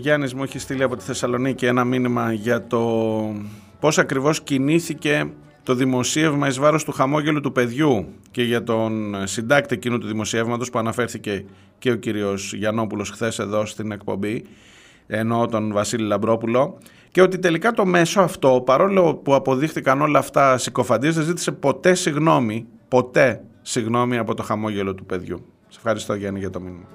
[0.05, 2.81] Γιάννης μου έχει στείλει από τη Θεσσαλονίκη ένα μήνυμα για το
[3.79, 5.31] πώς ακριβώς κινήθηκε
[5.63, 10.69] το δημοσίευμα εις βάρος του χαμόγελου του παιδιού και για τον συντάκτη εκείνου του δημοσιεύματος
[10.69, 11.45] που αναφέρθηκε
[11.77, 14.45] και ο κύριος Γιαννόπουλος χθες εδώ στην εκπομπή
[15.07, 16.77] ενώ τον Βασίλη Λαμπρόπουλο
[17.11, 21.93] και ότι τελικά το μέσο αυτό παρόλο που αποδείχτηκαν όλα αυτά συκοφαντίες δεν ζήτησε ποτέ
[21.93, 25.45] συγγνώμη ποτέ συγγνώμη από το χαμόγελο του παιδιού.
[25.67, 26.87] Σε ευχαριστώ Γιάννη για το μήνυμα.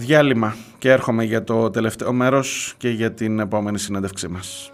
[0.00, 4.72] Διάλειμμα και έρχομαι για το τελευταίο μέρος και για την επόμενη συνέντευξή μας.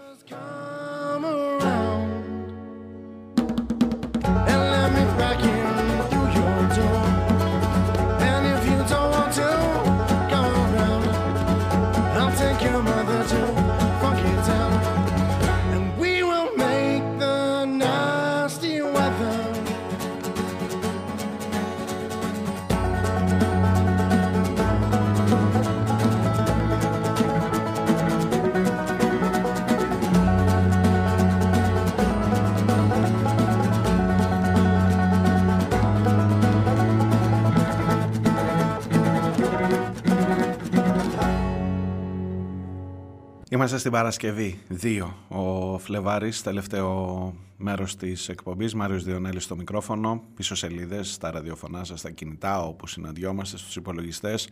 [43.65, 45.13] Είμαστε στην Παρασκευή 2.
[45.27, 48.73] Ο Φλεβάρης, τελευταίο μέρος της εκπομπής.
[48.73, 50.23] Μάριος Διονέλης στο μικρόφωνο.
[50.35, 54.49] Πίσω σελίδες, στα ραδιοφωνά σας, στα κινητά, όπου συναντιόμαστε στους υπολογιστές.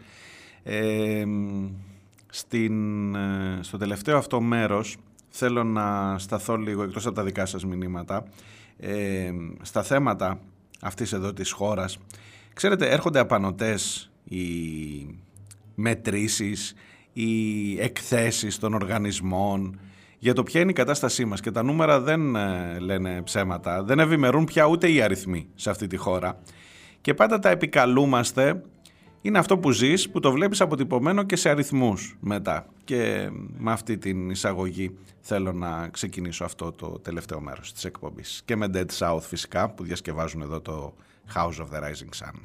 [0.64, 1.24] Ε,
[2.30, 4.98] στην, ε, στο τελευταίο αυτό μέρος
[5.30, 8.24] θέλω να σταθώ λίγο, εκτός από τα δικά σας μηνύματα,
[8.78, 9.32] ε,
[9.62, 10.40] στα θέματα
[10.82, 11.98] αυτής εδώ της χώρας.
[12.54, 14.46] Ξέρετε, έρχονται απανοτές οι
[15.76, 16.74] μετρήσεις,
[17.14, 19.80] οι εκθέσεις των οργανισμών
[20.20, 24.00] για το ποια είναι η κατάστασή μας και τα νούμερα δεν ε, λένε ψέματα, δεν
[24.00, 26.40] ευημερούν πια ούτε οι αριθμοί σε αυτή τη χώρα
[27.02, 28.62] και πάντα τα επικαλούμαστε
[29.26, 32.66] είναι αυτό που ζεις, που το βλέπεις αποτυπωμένο και σε αριθμούς μετά.
[32.84, 38.42] Και με αυτή την εισαγωγή θέλω να ξεκινήσω αυτό το τελευταίο μέρος της εκπομπής.
[38.46, 40.94] Και με Dead South φυσικά που διασκευάζουν εδώ το
[41.36, 42.36] House of the Rising Sun.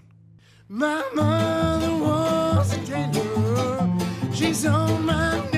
[4.39, 5.57] She's on my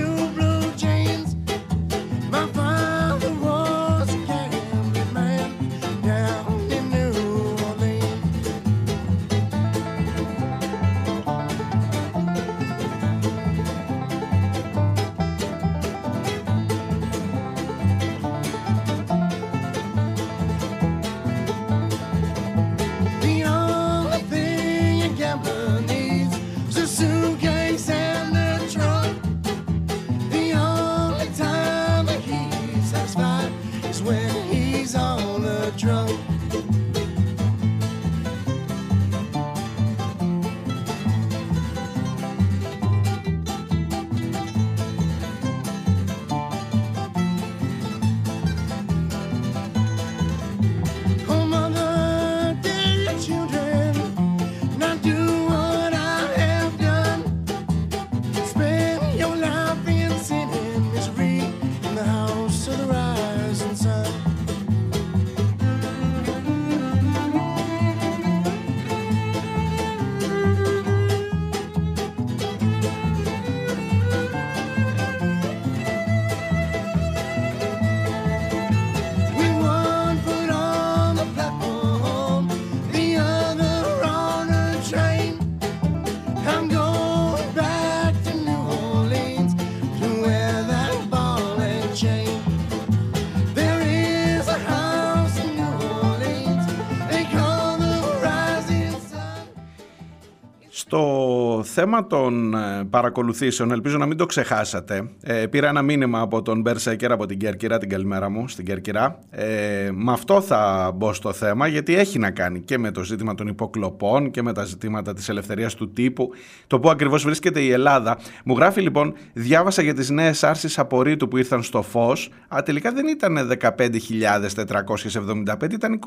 [101.81, 105.11] θέμα των ε, παρακολουθήσεων, ελπίζω να μην το ξεχάσατε.
[105.23, 109.19] Ε, πήρα ένα μήνυμα από τον Μπερσέκερ από την Κέρκυρα, την καλημέρα μου στην Κέρκυρα.
[109.31, 113.35] Ε, με αυτό θα μπω στο θέμα, γιατί έχει να κάνει και με το ζήτημα
[113.35, 116.31] των υποκλοπών και με τα ζητήματα της ελευθερίας του τύπου.
[116.67, 118.19] Το πού ακριβώς βρίσκεται η Ελλάδα.
[118.45, 122.31] Μου γράφει λοιπόν, διάβασα για τις νέες άρσεις απορρίτου που ήρθαν στο φως.
[122.49, 125.99] Α, τελικά δεν ήταν 15.475, ήταν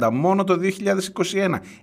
[0.00, 0.68] 22.180 μόνο το 2021.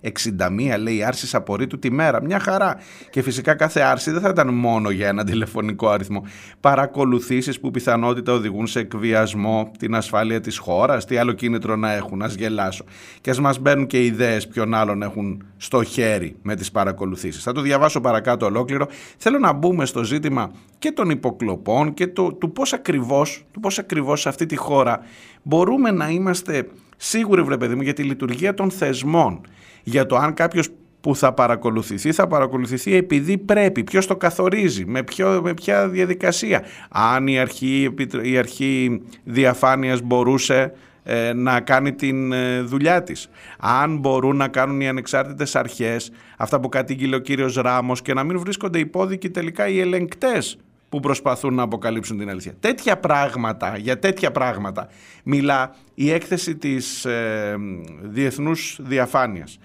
[0.02, 2.07] 61 λέει άρση απορρίτου τη μέρα.
[2.22, 2.76] Μια χαρά.
[3.10, 6.24] Και φυσικά κάθε άρση δεν θα ήταν μόνο για ένα τηλεφωνικό αριθμό.
[6.60, 12.22] Παρακολουθήσεις που πιθανότητα οδηγούν σε εκβιασμό, την ασφάλεια της χώρας, τι άλλο κίνητρο να έχουν,
[12.22, 12.84] ας γελάσω.
[13.20, 17.42] Και ας μας μπαίνουν και ιδέες ποιον άλλον έχουν στο χέρι με τις παρακολουθήσεις.
[17.42, 18.86] Θα το διαβάσω παρακάτω ολόκληρο.
[19.16, 23.46] Θέλω να μπούμε στο ζήτημα και των υποκλοπών και το, του πώς ακριβώς
[23.78, 25.00] ακριβώς σε αυτή τη χώρα
[25.42, 29.40] μπορούμε να είμαστε σίγουροι, βρε παιδί μου, για τη λειτουργία των θεσμών.
[29.82, 30.68] Για το αν κάποιος
[31.00, 33.84] που θα παρακολουθηθεί, θα παρακολουθηθεί επειδή πρέπει.
[33.84, 36.62] Ποιος το καθορίζει, με, ποιο, με ποια διαδικασία.
[36.88, 40.72] Αν η αρχή, η αρχή διαφάνειας μπορούσε
[41.02, 43.28] ε, να κάνει την ε, δουλειά της.
[43.58, 48.24] Αν μπορούν να κάνουν οι ανεξάρτητες αρχές, αυτά που κατήγγειλε ο κύριος Ράμος και να
[48.24, 50.58] μην βρίσκονται υπόδικοι τελικά οι ελεγκτές
[50.88, 52.54] που προσπαθούν να αποκαλύψουν την αλήθεια.
[52.60, 54.88] Τέτοια πράγματα, για τέτοια πράγματα
[55.24, 57.56] μιλά η έκθεση της ε,
[58.02, 59.58] Διεθνούς Διαφάνειας.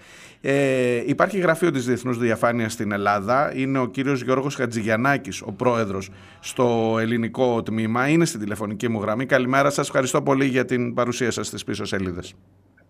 [0.46, 3.56] Ε, υπάρχει γραφείο της Διεθνούς Διαφάνειας στην Ελλάδα.
[3.56, 6.10] Είναι ο κύριος Γιώργος Χατζηγιαννάκης, ο πρόεδρος
[6.40, 8.08] στο ελληνικό τμήμα.
[8.08, 9.26] Είναι στην τηλεφωνική μου γραμμή.
[9.26, 9.88] Καλημέρα σας.
[9.88, 12.34] Ευχαριστώ πολύ για την παρουσία σας στις πίσω σελίδες.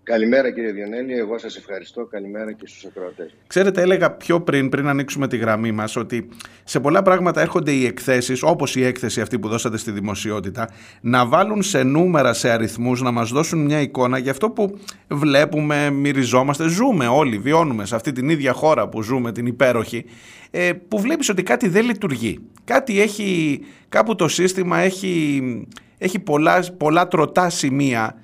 [0.06, 2.06] Καλημέρα κύριε Διονέλη, εγώ σας ευχαριστώ.
[2.06, 3.36] Καλημέρα και στους ακροατές.
[3.48, 6.30] Ξέρετε, έλεγα πιο πριν, πριν ανοίξουμε τη γραμμή μας, ότι
[6.64, 10.70] σε πολλά πράγματα έρχονται οι εκθέσεις, όπως η έκθεση αυτή που δώσατε στη δημοσιότητα,
[11.02, 15.90] να βάλουν σε νούμερα, σε αριθμούς, να μας δώσουν μια εικόνα για αυτό που βλέπουμε,
[15.90, 20.06] μυριζόμαστε, ζούμε όλοι, βιώνουμε σε αυτή την ίδια χώρα που ζούμε, την υπέροχη,
[20.52, 22.40] ε, που βλέπεις ότι κάτι δεν λειτουργεί.
[22.64, 23.60] Κάτι έχει,
[23.90, 25.42] κάπου το σύστημα έχει,
[25.98, 28.23] έχει πολλά, πολλά τροτά σημεία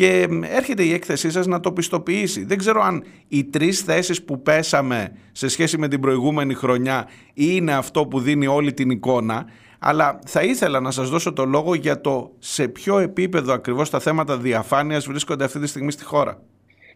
[0.00, 2.44] και έρχεται η έκθεσή σας να το πιστοποιήσει.
[2.44, 7.72] Δεν ξέρω αν οι τρεις θέσεις που πέσαμε σε σχέση με την προηγούμενη χρονιά είναι
[7.72, 9.46] αυτό που δίνει όλη την εικόνα,
[9.78, 14.00] αλλά θα ήθελα να σας δώσω το λόγο για το σε ποιο επίπεδο ακριβώς τα
[14.00, 16.42] θέματα διαφάνειας βρίσκονται αυτή τη στιγμή στη χώρα.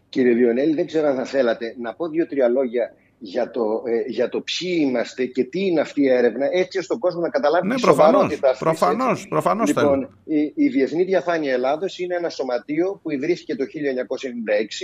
[0.09, 4.29] Κύριε Διονέλη, δεν ξέρω αν θα θέλατε να πω δύο-τρία λόγια για το, ε, για
[4.29, 7.67] το ποιοι είμαστε και τι είναι αυτή η έρευνα, έτσι ώστε ο κόσμο να καταλάβει
[7.67, 8.59] ναι, τη σοβαρότητα αυτής.
[8.59, 13.63] Προφανώς, προφανώς λοιπόν, η, η Διεθνή Διαφάνεια Ελλάδος είναι ένα σωματείο που ιδρύθηκε το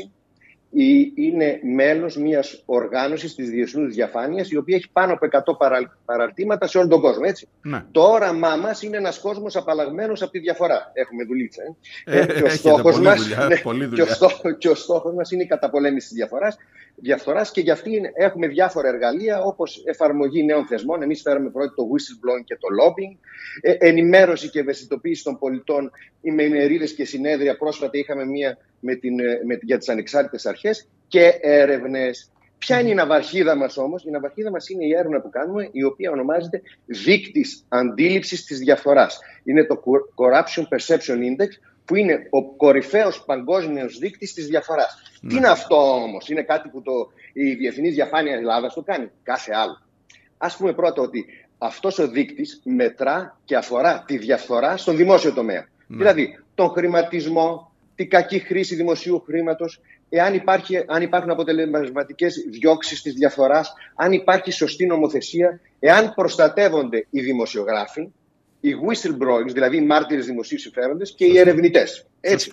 [0.05, 0.09] 1996
[1.15, 6.77] είναι μέλος μιας οργάνωσης της διεθνούς διαφάνειας η οποία έχει πάνω από 100 παραρτήματα σε
[6.77, 7.23] όλο τον κόσμο.
[7.26, 7.48] Έτσι.
[7.61, 7.85] Ναι.
[7.91, 10.91] Το όραμά μας είναι ένας κόσμος απαλλαγμένος από τη διαφορά.
[10.93, 11.61] Έχουμε δουλίτσα.
[12.06, 12.19] Ε.
[12.19, 13.56] Ε, και, ο στόχος μας, ναι,
[13.95, 16.57] και, ο στόχος, και ο στόχος μας είναι η καταπολέμηση της διαφοράς,
[16.95, 21.02] διαφθοράς και γι' αυτή έχουμε διάφορα εργαλεία όπως εφαρμογή νέων θεσμών.
[21.02, 23.18] Εμείς φέραμε πρώτα το whistleblowing και το lobbying,
[23.61, 25.91] ε, ενημέρωση και ευαισθητοποίηση των πολιτών
[26.22, 27.57] με ημερίδες και συνέδρια.
[27.57, 32.31] Πρόσφατα είχαμε μία με την, ε, με, για τις ανεξάρτητες αρχές και έρευνες.
[32.57, 35.83] Ποια είναι η ναυαρχίδα μας όμως; Η ναυαρχίδα μας είναι η έρευνα που κάνουμε η
[35.83, 39.19] οποία ονομάζεται δείκτης αντίληψης της διαφοράς.
[39.43, 39.83] Είναι το
[40.15, 41.49] Corruption Perception Index
[41.85, 45.19] που είναι ο κορυφαίος παγκόσμιος δείκτης της διαφοράς.
[45.21, 45.29] Ναι.
[45.29, 46.91] Τι είναι αυτό όμως; Είναι κάτι που το,
[47.33, 49.09] η Διεθνής Διαφάνεια Ελλάδας το κάνει.
[49.23, 49.81] Κάθε άλλο.
[50.37, 51.25] Ας πούμε πρώτα ότι
[51.57, 55.67] αυτός ο δείκτης μετρά και αφορά τη διαφορά στον δημόσιο τομέα.
[55.87, 55.97] Ναι.
[55.97, 63.13] Δηλαδή τον χρηματισμό, τη κακή χρήση δημοσίου χρήματος, εάν υπάρχει, αν υπάρχουν αποτελεσματικές διώξεις της
[63.13, 63.61] διαφορά,
[63.95, 68.11] αν υπάρχει σωστή νομοθεσία, εάν προστατεύονται οι δημοσιογράφοι,
[68.61, 72.05] οι whistleblowers, δηλαδή οι μάρτυρες δημοσίου συμφέροντες και οι ερευνητές.
[72.22, 72.51] Έτσι.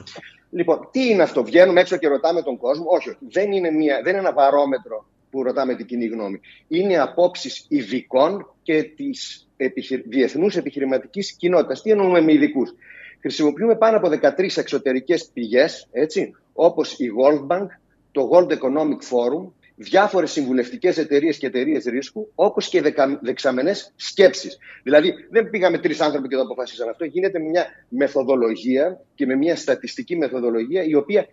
[0.51, 2.85] Λοιπόν, τι είναι αυτό, βγαίνουμε έξω και ρωτάμε τον κόσμο.
[2.89, 3.19] Όχι, όχι.
[3.31, 6.41] Δεν είναι, μια, δεν είναι ένα βαρόμετρο που ρωτάμε την κοινή γνώμη.
[6.69, 10.05] Είναι απόψεις ειδικών και της επιχειρη...
[10.07, 11.83] διεθνούς επιχειρηματικής κοινότητας.
[11.83, 12.75] Τι εννοούμε με ειδικούς;
[13.21, 17.67] Χρησιμοποιούμε πάνω από 13 εξωτερικές πηγές, έτσι, όπως η World Bank,
[18.13, 24.59] το World Economic Forum, διάφορες συμβουλευτικές εταιρείες και εταιρείες ρίσκου, όπως και δεξαμενές σκέψεις.
[24.83, 27.05] Δηλαδή, δεν πήγαμε τρεις άνθρωποι και το αποφασίσαμε αυτό.
[27.05, 31.27] Γίνεται μια μεθοδολογία και με μια στατιστική μεθοδολογία, η οποία,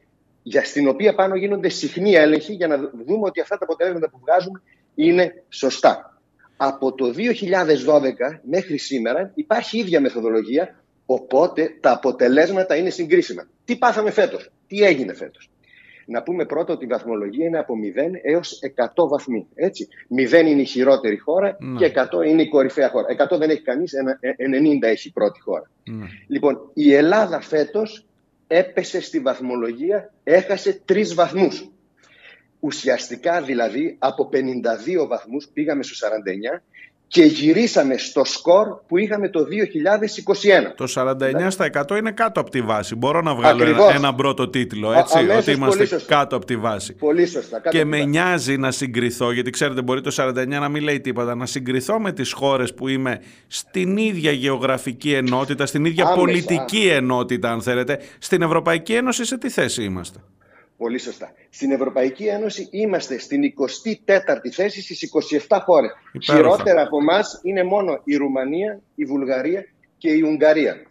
[0.43, 4.19] για στην οποία πάνω γίνονται συχνοί έλεγχοι για να δούμε ότι αυτά τα αποτελέσματα που
[4.19, 4.61] βγάζουμε
[4.95, 6.19] είναι σωστά.
[6.57, 13.47] Από το 2012 μέχρι σήμερα υπάρχει ίδια μεθοδολογία Οπότε τα αποτελέσματα είναι συγκρίσιμα.
[13.65, 15.49] Τι πάθαμε φέτος, τι έγινε φέτος;
[16.05, 18.59] Να πούμε πρώτα ότι η βαθμολογία είναι από 0 έως
[18.95, 19.47] 100 βαθμοί.
[19.55, 19.87] Έτσι.
[20.17, 21.77] 0 είναι η χειρότερη χώρα ναι.
[21.77, 23.05] και 100 είναι η κορυφαία χώρα.
[23.31, 23.93] 100 δεν έχει κανείς,
[24.81, 25.69] 90 έχει η πρώτη χώρα.
[25.83, 26.05] Ναι.
[26.27, 28.05] Λοιπόν, η Ελλάδα φέτος
[28.47, 31.69] έπεσε στη βαθμολογία, έχασε τρεις βαθμούς.
[32.59, 36.61] Ουσιαστικά δηλαδή από 52 βαθμούς πήγαμε στους 49
[37.15, 39.45] και γυρίσαμε στο σκορ που είχαμε το 2021.
[40.75, 42.95] Το 49% είναι κάτω από τη βάση.
[42.95, 46.93] Μπορώ να βγάλω ένα, πρώτο τίτλο, έτσι, ότι είμαστε κάτω από τη βάση.
[46.93, 47.61] Πολύ σωστά.
[47.69, 51.45] και με νοιάζει να συγκριθώ, γιατί ξέρετε μπορεί το 49 να μην λέει τίποτα, να
[51.45, 57.61] συγκριθώ με τις χώρες που είμαι στην ίδια γεωγραφική ενότητα, στην ίδια πολιτική ενότητα, αν
[57.61, 57.99] θέλετε.
[58.17, 60.19] Στην Ευρωπαϊκή Ένωση σε τι θέση είμαστε;
[60.77, 61.33] Πολύ σωστά.
[61.49, 63.41] Στην Ευρωπαϊκή Ένωση είμαστε στην
[64.05, 65.09] 24η θέση στις
[65.47, 65.91] 27 χώρες.
[66.21, 69.65] Χειρότερα από εμάς είναι μόνο η Ρουμανία, η Βουλγαρία
[69.97, 70.85] και η Ουγγαρία.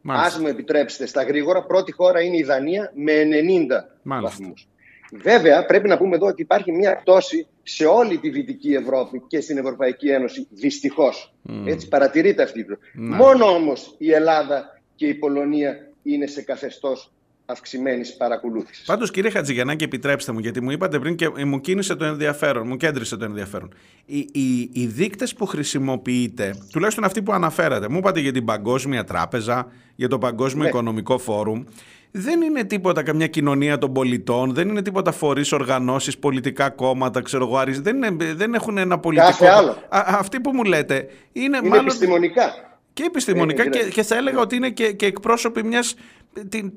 [0.00, 0.26] Μάλιστα.
[0.26, 4.68] Ας μου επιτρέψετε στα γρήγορα, πρώτη χώρα είναι η Δανία με 90 βαθμούς.
[5.12, 9.40] Βέβαια, πρέπει να πούμε εδώ ότι υπάρχει μια πτώση σε όλη τη Δυτική Ευρώπη και
[9.40, 11.34] στην Ευρωπαϊκή Ένωση, Δυστυχώς.
[11.64, 12.66] Έτσι παρατηρείται αυτή.
[12.94, 17.12] Μόνο όμως η Ελλάδα και η Πολωνία είναι σε καθεστώς
[17.46, 18.84] αυξημένης παρακολούθησης.
[18.86, 22.76] Πάντως, κύριε Χατζηγιανάκη, επιτρέψτε μου, γιατί μου είπατε πριν και μου κίνησε το ενδιαφέρον, μου
[22.76, 23.74] κέντρισε το ενδιαφέρον.
[24.06, 29.04] Οι, οι, οι δείκτες που χρησιμοποιείτε, τουλάχιστον αυτοί που αναφέρατε, μου είπατε για την Παγκόσμια
[29.04, 30.68] Τράπεζα, για το Παγκόσμιο ναι.
[30.68, 31.64] Οικονομικό Φόρουμ,
[32.10, 37.44] δεν είναι τίποτα καμιά κοινωνία των πολιτών, δεν είναι τίποτα φορείς, οργανώσεις, πολιτικά κόμματα, ξέρω
[37.44, 39.30] εγώ, δεν, είναι, δεν έχουν ένα πολιτικό.
[39.30, 39.70] Κάθε άλλο.
[39.70, 41.84] Α, αυτοί που μου λέτε είναι, είναι μάλλον.
[41.84, 42.52] επιστημονικά.
[42.96, 45.94] Και επιστημονικά ε, και, και θα έλεγα ότι είναι και, και εκπρόσωποι μιας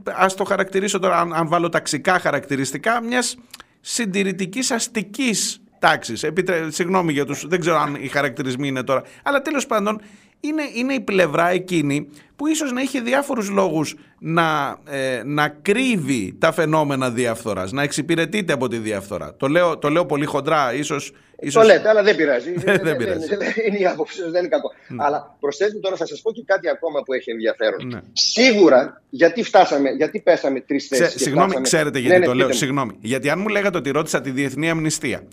[0.03, 3.37] ας το χαρακτηρίσω τώρα, αν, αν βάλω ταξικά χαρακτηριστικά, μιας
[3.81, 6.23] συντηρητικής αστικής τάξης.
[6.23, 6.71] Επιτρέ...
[6.71, 10.01] Συγγνώμη για τους, δεν ξέρω αν οι χαρακτηρισμοί είναι τώρα, αλλά τέλος πάντων
[10.39, 12.09] είναι, είναι η πλευρά εκείνη
[12.39, 18.53] που ίσως να είχε διάφορους λόγους να, ε, να κρύβει τα φαινόμενα διαφθοράς, να εξυπηρετείται
[18.53, 19.35] από τη διαφθορά.
[19.37, 21.11] Το λέω, το λέω πολύ χοντρά, ίσως
[21.41, 21.61] Ίσως...
[21.61, 22.53] Το λέτε, αλλά δεν πειράζει.
[22.83, 23.27] δεν, πειράζει.
[23.67, 24.71] είναι η άποψη δεν είναι κακό.
[24.87, 25.03] Ναι.
[25.03, 27.87] Αλλά προσθέτω τώρα, θα σας πω και κάτι ακόμα που έχει ενδιαφέρον.
[27.87, 27.99] Ναι.
[28.13, 31.21] Σίγουρα, γιατί φτάσαμε, γιατί πέσαμε τρεις θέσεις.
[31.21, 31.67] Συγγνώμη, φτάσαμε...
[31.67, 32.53] ξέρετε γιατί ναι, ναι, το λέω.
[32.53, 32.97] Συγγνώμη.
[33.01, 35.23] Γιατί αν μου λέγατε ότι ρώτησα τη Διεθνή Αμνηστία,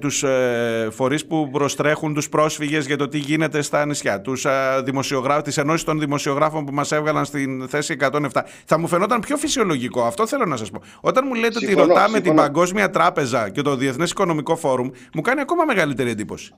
[0.00, 4.50] τους ε, φορείς που προστρέχουν τους πρόσφυγες για το τι γίνεται στα νησιά, τους ε,
[5.44, 8.28] τις ενώσεις των δημοσιογράφων που μας έβγαλαν στην θέση 107,
[8.64, 10.02] θα μου φαινόταν πιο φυσιολογικό.
[10.02, 10.82] Αυτό θέλω να σας πω.
[11.00, 12.34] Όταν μου λέτε συμφωνώ, ότι ρωτάμε συμφωνώ.
[12.34, 16.54] την Παγκόσμια Τράπεζα και το Διεθνές Οικονομικό Φόρουμ, μου κάνει ακόμα μεγαλύτερη εντύπωση.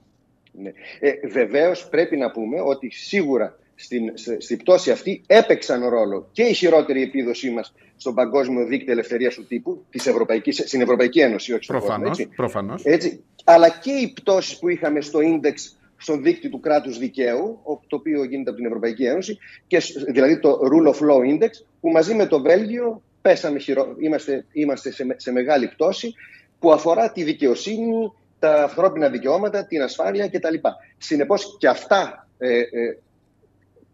[0.53, 0.73] Ναι.
[1.01, 6.53] Ε, Βεβαίως πρέπει να πούμε ότι σίγουρα στην, στην πτώση αυτή έπαιξαν ρόλο και η
[6.53, 11.65] χειρότερη επίδοσή μας στον Παγκόσμιο Δίκτυο Ελευθερίας του Τύπου της Ευρωπαϊκής, στην Ευρωπαϊκή Ένωση, όχι
[11.65, 12.05] στον κόσμο.
[12.07, 12.29] Έτσι.
[12.37, 12.85] Προφανώς.
[12.85, 13.25] Έτσι.
[13.45, 18.25] Αλλά και οι πτώσεις που είχαμε στο ίντεξ στον δίκτυο του κράτους δικαίου, το οποίο
[18.25, 19.79] γίνεται από την Ευρωπαϊκή Ένωση, και,
[20.09, 21.51] δηλαδή το Rule of Law Index,
[21.81, 23.95] που μαζί με το Βέλγιο πέσαμε χειρο...
[23.99, 26.15] είμαστε, είμαστε σε, σε μεγάλη πτώση,
[26.59, 30.55] που αφορά τη δικαιοσύνη, τα ανθρώπινα δικαιώματα, την ασφάλεια κτλ.
[30.99, 32.99] Συνεπώς και αυτά ε, ε,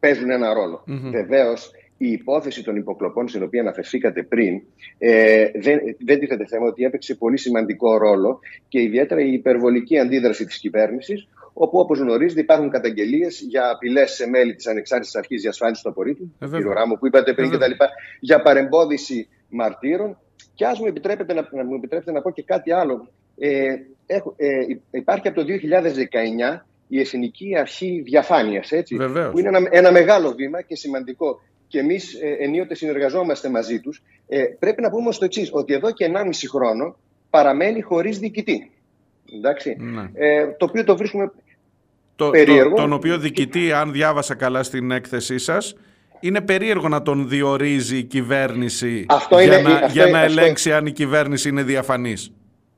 [0.01, 0.85] παίζουν ένα ρόλο.
[0.87, 1.11] Mm-hmm.
[1.11, 4.63] Βεβαίως, η υπόθεση των υποκλοπών, στην οποία αναφερθήκατε πριν,
[4.99, 10.45] ε, δεν, δεν τίθεται θέμα ότι έπαιξε πολύ σημαντικό ρόλο και ιδιαίτερα η υπερβολική αντίδραση
[10.45, 15.83] της κυβέρνησης, όπου όπως γνωρίζετε υπάρχουν καταγγελίες για απειλές σε μέλη της Ανεξάρτητης Αρχής Διασφάλισης
[15.83, 17.71] του Απορρίτου, ε, κύριο Ράμο, που είπατε πριν κτλ.,
[18.21, 20.19] για παρεμπόδιση μαρτύρων.
[20.55, 23.09] Και ας μου επιτρέπετε να, να, μου επιτρέπετε να πω και κάτι άλλο.
[23.39, 23.75] Ε,
[24.07, 24.49] έχω, ε,
[24.91, 28.73] υπάρχει από το 2019 η Εθνική Αρχή Διαφάνειας,
[29.31, 31.41] που είναι ένα, ένα μεγάλο βήμα και σημαντικό.
[31.67, 34.03] Και εμείς ε, ενίοτε συνεργαζόμαστε μαζί τους.
[34.29, 36.97] Ε, πρέπει να πούμε όμω το εξής, ότι εδώ και 1,5 χρόνο
[37.31, 38.71] παραμένει χωρίς διοικητή.
[39.37, 39.77] Εντάξει.
[39.79, 40.11] Ναι.
[40.15, 41.33] Ε, το οποίο το βρίσκουμε
[42.17, 42.75] το, περίεργο.
[42.75, 45.75] Το, τον οποίο διοικητή, αν διάβασα καλά στην έκθεσή σας,
[46.21, 50.87] είναι περίεργο να τον διορίζει η κυβέρνηση αυτό για, είναι, να, για να ελέγξει αν
[50.87, 52.33] η κυβέρνηση είναι διαφανής.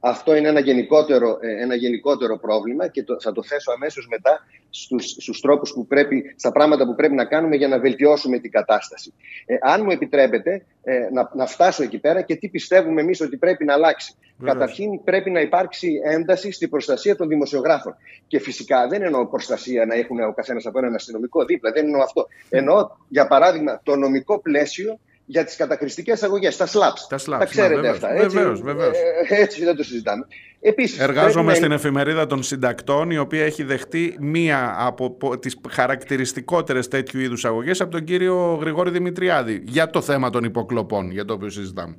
[0.04, 4.46] Αυτό είναι ένα γενικότερο, ε, ένα γενικότερο πρόβλημα και το, θα το θέσω αμέσως μετά
[4.70, 8.50] στους, στους τρόπους που πρέπει, στα πράγματα που πρέπει να κάνουμε για να βελτιώσουμε την
[8.50, 9.12] κατάσταση.
[9.46, 13.36] Ε, αν μου επιτρέπετε ε, να, να φτάσω εκεί πέρα και τι πιστεύουμε εμείς ότι
[13.36, 14.14] πρέπει να αλλάξει.
[14.44, 17.96] Καταρχήν πρέπει να υπάρξει ένταση στην προστασία των δημοσιογράφων.
[18.26, 22.02] Και φυσικά δεν εννοώ προστασία να έχουν ο καθένας από έναν αστυνομικό δίπλα, δεν εννοώ
[22.02, 22.26] αυτό.
[22.48, 27.06] Εννοώ, για παράδειγμα, το νομικό πλαίσιο για τις κατακριστικές αγωγές, τα SLAPS.
[27.08, 28.12] Τα, slaps, τα ξέρετε ναι, αυτά.
[28.12, 28.96] Έτσι, βεβαίως, βεβαίως.
[29.28, 30.26] Ε, έτσι δεν το συζητάμε.
[30.60, 37.20] Επίσης, Εργάζομαι στην εφημερίδα των συντακτών, η οποία έχει δεχτεί μία από τις χαρακτηριστικότερες τέτοιου
[37.20, 41.48] είδους αγωγές από τον κύριο Γρηγόρη Δημητριάδη για το θέμα των υποκλοπών, για το οποίο
[41.48, 41.96] συζητάμε.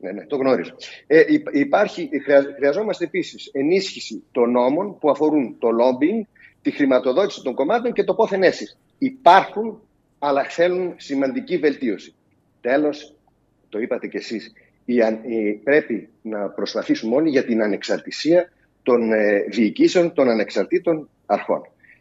[0.00, 0.74] Ναι, ναι, το γνωρίζω.
[1.06, 1.22] Ε,
[1.52, 2.08] υπάρχει,
[2.56, 6.26] χρειαζόμαστε επίσης ενίσχυση των νόμων που αφορούν το lobbying,
[6.62, 8.42] τη χρηματοδότηση των κομμάτων και το πόθεν
[8.98, 9.80] Υπάρχουν,
[10.18, 12.14] αλλά θέλουν σημαντική βελτίωση.
[12.60, 13.14] Τέλος,
[13.68, 14.52] το είπατε κι εσείς,
[15.64, 18.52] πρέπει να προσπαθήσουμε όλοι για την ανεξαρτησία
[18.82, 21.08] των ε, διοικήσεων των ανεξαρτήτων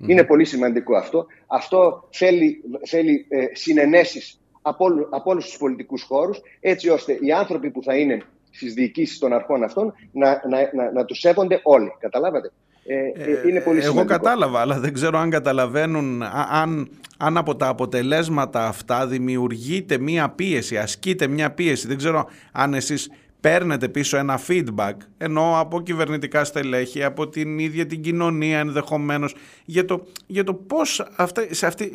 [0.08, 1.26] Είναι πολύ σημαντικό αυτό.
[1.48, 7.72] Αυτό θέλει, θέλει ε, συνενέσεις από, από όλους τους πολιτικούς χώρους, έτσι ώστε οι άνθρωποι
[7.72, 8.22] που θα είναι
[8.52, 11.96] στις διοικήσεις των αρχών αυτών να, να, να, να τους σέβονται όλοι.
[12.00, 12.52] Καταλάβατε;
[12.88, 17.68] Ε, ε, είναι πολύ Εγώ κατάλαβα, αλλά δεν ξέρω αν καταλαβαίνουν αν, αν από τα
[17.68, 21.88] αποτελέσματα αυτά δημιουργείται μία πίεση, ασκείται μία πίεση.
[21.88, 23.10] Δεν ξέρω αν εσείς
[23.40, 29.36] παίρνετε πίσω ένα feedback, ενώ από κυβερνητικά στελέχη, από την ίδια την κοινωνία ενδεχομένως,
[29.66, 31.92] για το, για το πώς αυτά, σε αυτή,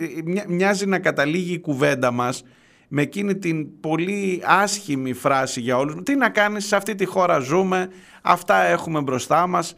[0.49, 2.45] μοιάζει να καταλήγει η κουβέντα μας
[2.93, 5.95] με εκείνη την πολύ άσχημη φράση για όλους.
[6.03, 7.89] Τι να κάνεις, σε αυτή τη χώρα ζούμε,
[8.23, 9.75] αυτά έχουμε μπροστά μας,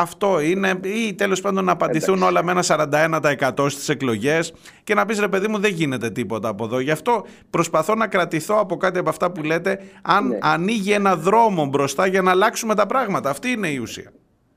[0.00, 4.52] αυτό είναι ή τέλος πάντων να απαντηθούν όλα με ένα 41% στις εκλογές
[4.84, 6.80] και να πεις ρε παιδί μου δεν γίνεται τίποτα από εδώ.
[6.80, 10.38] Γι' αυτό προσπαθώ να κρατηθώ από κάτι από αυτά που λέτε αν ναι.
[10.40, 13.30] ανοίγει ένα δρόμο μπροστά για να αλλάξουμε τα πράγματα.
[13.30, 14.12] Αυτή είναι η ουσία.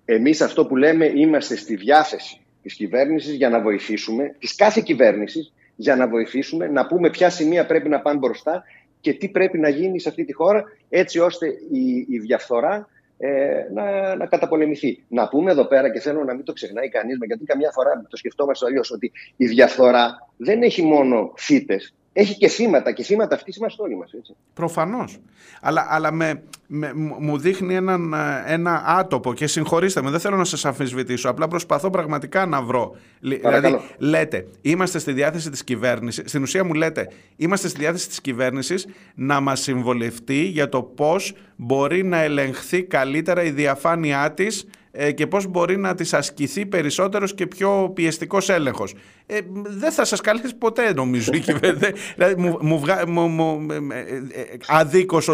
[0.05, 5.53] Εμείς αυτό που λέμε είμαστε στη διάθεση της κυβέρνησης για να βοηθήσουμε, της κάθε κυβέρνησης,
[5.75, 8.63] για να βοηθήσουμε, να πούμε ποια σημεία πρέπει να πάνε μπροστά
[9.01, 12.87] και τι πρέπει να γίνει σε αυτή τη χώρα έτσι ώστε η, η διαφθορά
[13.17, 15.03] ε, να, να καταπολεμηθεί.
[15.07, 18.17] Να πούμε εδώ πέρα και θέλω να μην το ξεχνάει κανείς, γιατί καμιά φορά το
[18.17, 23.55] σκεφτόμαστε αλλιώς ότι η διαφθορά δεν έχει μόνο φύτες, έχει και θύματα και θύματα αυτής
[23.55, 24.05] είμαστε όλοι μα.
[24.53, 25.17] Προφανώς.
[25.61, 28.13] Αλλά, αλλά με, με, μου δείχνει έναν,
[28.45, 31.29] ένα άτοπο και συγχωρήστε με, δεν θέλω να σας αμφισβητήσω.
[31.29, 32.95] Απλά προσπαθώ πραγματικά να βρω.
[33.19, 36.29] Δηλαδή, λέτε, είμαστε στη διάθεση της κυβέρνησης.
[36.29, 41.33] Στην ουσία μου λέτε, είμαστε στη διάθεση της κυβέρνησης να μας συμβολευτεί για το πώς
[41.55, 44.67] μπορεί να ελεγχθεί καλύτερα η διαφάνειά της ε,
[45.15, 48.95] και πώς μπορεί να της ασκηθεί περισσότερος και πιο πιεστικός έλεγχος.
[49.25, 51.93] Ε, δεν θα σας καλέσει ποτέ νομίζω η κυβέρνηση.
[52.15, 54.01] δηλαδή μου, μου, μου, μου ε,
[54.41, 55.29] ε, αδίκως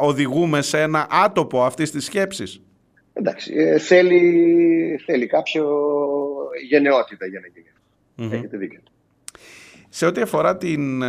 [0.00, 2.60] οδηγούμε σε ένα άτοπο αυτής της σκέψης.
[3.12, 5.64] Εντάξει, ε, θέλει, θέλει κάποιο
[6.68, 8.36] γενναιότητα για να γίνει.
[8.36, 8.80] Έχετε δίκιο.
[9.88, 11.02] Σε ό,τι αφορά την,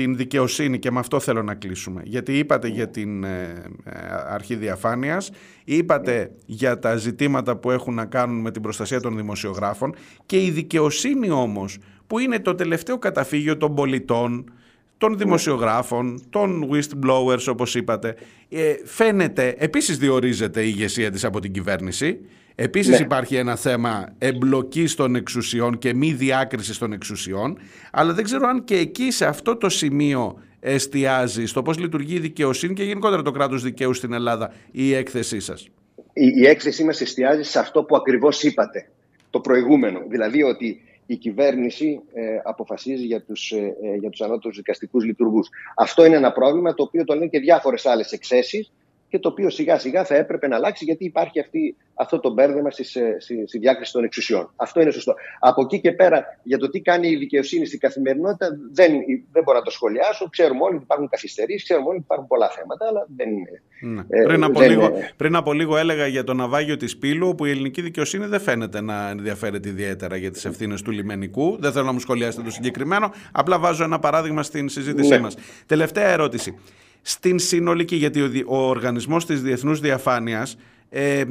[0.00, 2.02] την δικαιοσύνη και με αυτό θέλω να κλείσουμε.
[2.04, 3.90] Γιατί είπατε για την ε, ε,
[4.28, 5.30] αρχή διαφάνειας,
[5.64, 9.94] είπατε για τα ζητήματα που έχουν να κάνουν με την προστασία των δημοσιογράφων
[10.26, 14.52] και η δικαιοσύνη όμως που είναι το τελευταίο καταφύγιο των πολιτών,
[14.98, 18.14] των δημοσιογράφων, των whistleblowers όπως είπατε,
[18.48, 22.20] ε, φαίνεται, επίσης διορίζεται η ηγεσία της από την κυβέρνηση
[22.54, 23.04] Επίσης ναι.
[23.04, 27.58] υπάρχει ένα θέμα εμπλοκής των εξουσιών και μη διάκρισης των εξουσιών,
[27.92, 32.18] αλλά δεν ξέρω αν και εκεί σε αυτό το σημείο εστιάζει στο πώς λειτουργεί η
[32.18, 35.68] δικαιοσύνη και γενικότερα το κράτος δικαίου στην Ελλάδα η έκθεσή σας.
[36.12, 38.88] Η, η έκθεσή μας εστιάζει σε αυτό που ακριβώς είπατε,
[39.30, 40.00] το προηγούμενο.
[40.08, 45.48] Δηλαδή ότι η κυβέρνηση ε, αποφασίζει για τους, ε, ε, για τους ανώτατους δικαστικούς λειτουργούς.
[45.76, 48.72] Αυτό είναι ένα πρόβλημα το οποίο το λένε και διάφορες άλλες εξέσεις
[49.10, 52.70] και το οποίο σιγά σιγά θα έπρεπε να αλλάξει γιατί υπάρχει αυτή, αυτό το μπέρδεμα
[52.70, 54.52] στη, στη, στη διάκριση των εξουσιών.
[54.56, 55.14] Αυτό είναι σωστό.
[55.38, 58.92] Από εκεί και πέρα για το τι κάνει η δικαιοσύνη στην καθημερινότητα δεν,
[59.32, 60.28] δεν μπορώ να το σχολιάσω.
[60.30, 63.62] Ξέρουμε όλοι ότι υπάρχουν καθυστερήσεις, ξέρουμε όλοι ότι υπάρχουν πολλά θέματα, αλλά δεν είναι.
[63.80, 64.00] Ναι.
[64.08, 65.10] Ε, πριν, από δεν λίγο, είναι...
[65.16, 68.80] πριν από λίγο έλεγα για το ναυάγιο της Πύλου, όπου η ελληνική δικαιοσύνη δεν φαίνεται
[68.80, 71.56] να ενδιαφέρεται ιδιαίτερα για τις ευθύνες του λιμενικού.
[71.60, 73.12] Δεν θέλω να μου σχολιάσετε το συγκεκριμένο.
[73.32, 75.18] Απλά βάζω ένα παράδειγμα στην συζήτησή ναι.
[75.18, 75.36] μας.
[75.66, 76.54] Τελευταία ερώτηση
[77.02, 80.56] στην συνολική, γιατί ο, ο οργανισμός της διεθνούς διαφάνειας
[80.92, 81.24] ε,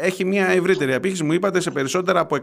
[0.00, 1.24] έχει μια ευρύτερη απήχηση.
[1.24, 2.36] Μου είπατε σε περισσότερα από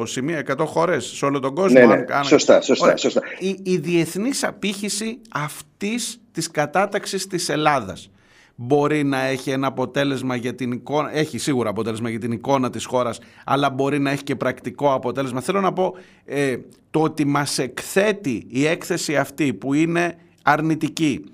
[0.00, 1.78] 100 σημεία, 100 χώρες σε όλο τον κόσμο.
[1.78, 2.04] Ναι, ναι.
[2.22, 3.20] Σωστά, σωστά, σωστά.
[3.38, 8.10] Η, η διεθνής απήχηση αυτής της κατάταξης της Ελλάδας
[8.54, 12.84] μπορεί να έχει ένα αποτέλεσμα για την εικόνα, έχει σίγουρα αποτέλεσμα για την εικόνα της
[12.84, 15.40] χώρας, αλλά μπορεί να έχει και πρακτικό αποτέλεσμα.
[15.40, 16.56] Θέλω να πω, ε,
[16.90, 21.24] το ότι μας εκθέτει η έκθεση αυτή που είναι αρνητική,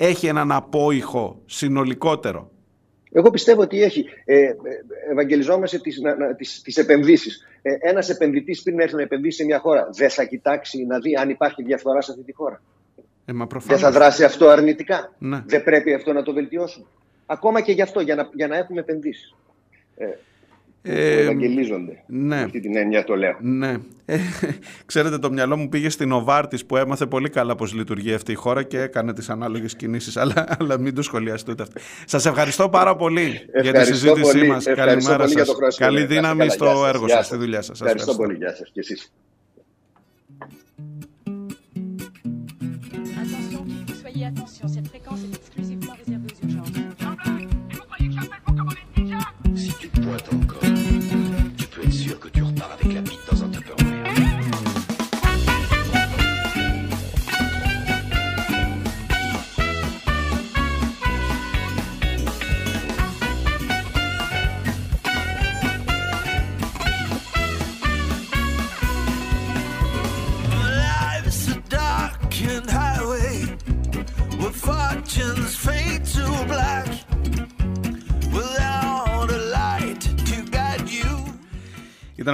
[0.00, 2.50] έχει έναν απόϊχο συνολικότερο.
[3.12, 4.04] Εγώ πιστεύω ότι έχει.
[4.24, 4.56] Ε, ε
[5.10, 7.46] ευαγγελιζόμαστε τις, να, τις, τις επενδύσεις.
[7.62, 11.14] Ε, ένας επενδυτής πριν έρθει να επενδύσει σε μια χώρα δεν θα κοιτάξει να δει
[11.14, 12.62] αν υπάρχει διαφθορά σε αυτή τη χώρα.
[13.24, 15.14] Ε, μα δεν θα δράσει αυτό αρνητικά.
[15.18, 15.42] Ναι.
[15.46, 16.86] Δεν πρέπει αυτό να το βελτιώσουμε.
[17.26, 19.34] Ακόμα και γι' αυτό, για να, για να έχουμε επενδύσεις.
[19.96, 20.06] Ε,
[20.82, 22.02] ε, ευαγγελίζονται.
[22.06, 22.40] Ναι.
[22.42, 23.36] Αυτή την έννοια το λέω.
[23.40, 23.76] Ναι.
[24.04, 24.18] Ε,
[24.86, 28.34] ξέρετε, το μυαλό μου πήγε στην Οβάρτης που έμαθε πολύ καλά πώς λειτουργεί αυτή η
[28.34, 30.16] χώρα και έκανε τις ανάλογες κινήσεις.
[30.16, 31.80] Αλλά, αλλά μην το σχολιάσετε ούτε αυτό.
[32.04, 34.64] Σας ευχαριστώ πάρα πολύ για τη συζήτησή μας.
[34.64, 35.48] Καλημέρα σας.
[35.76, 37.80] Καλή δύναμη στο έργο σας, στη δουλειά σας.
[37.80, 38.34] Ευχαριστώ πολύ.
[38.36, 39.12] Γεια σας και εσείς.
[44.28, 45.47] Attention, cette fréquence est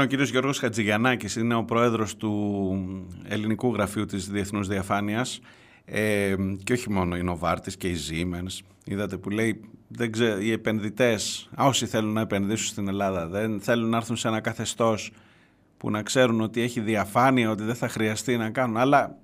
[0.05, 2.32] ο κύριος Γιώργος Χατζηγιαννάκης, είναι ο πρόεδρος του
[3.28, 5.40] ελληνικού γραφείου της Διεθνούς Διαφάνειας
[5.85, 8.64] ε, και όχι μόνο η Νοβάρτης και η Siemens.
[8.85, 13.89] Είδατε που λέει δεν ξέ, οι επενδυτές, όσοι θέλουν να επενδύσουν στην Ελλάδα, δεν θέλουν
[13.89, 15.12] να έρθουν σε ένα καθεστώς
[15.76, 18.76] που να ξέρουν ότι έχει διαφάνεια, ότι δεν θα χρειαστεί να κάνουν.
[18.76, 19.16] Αλλά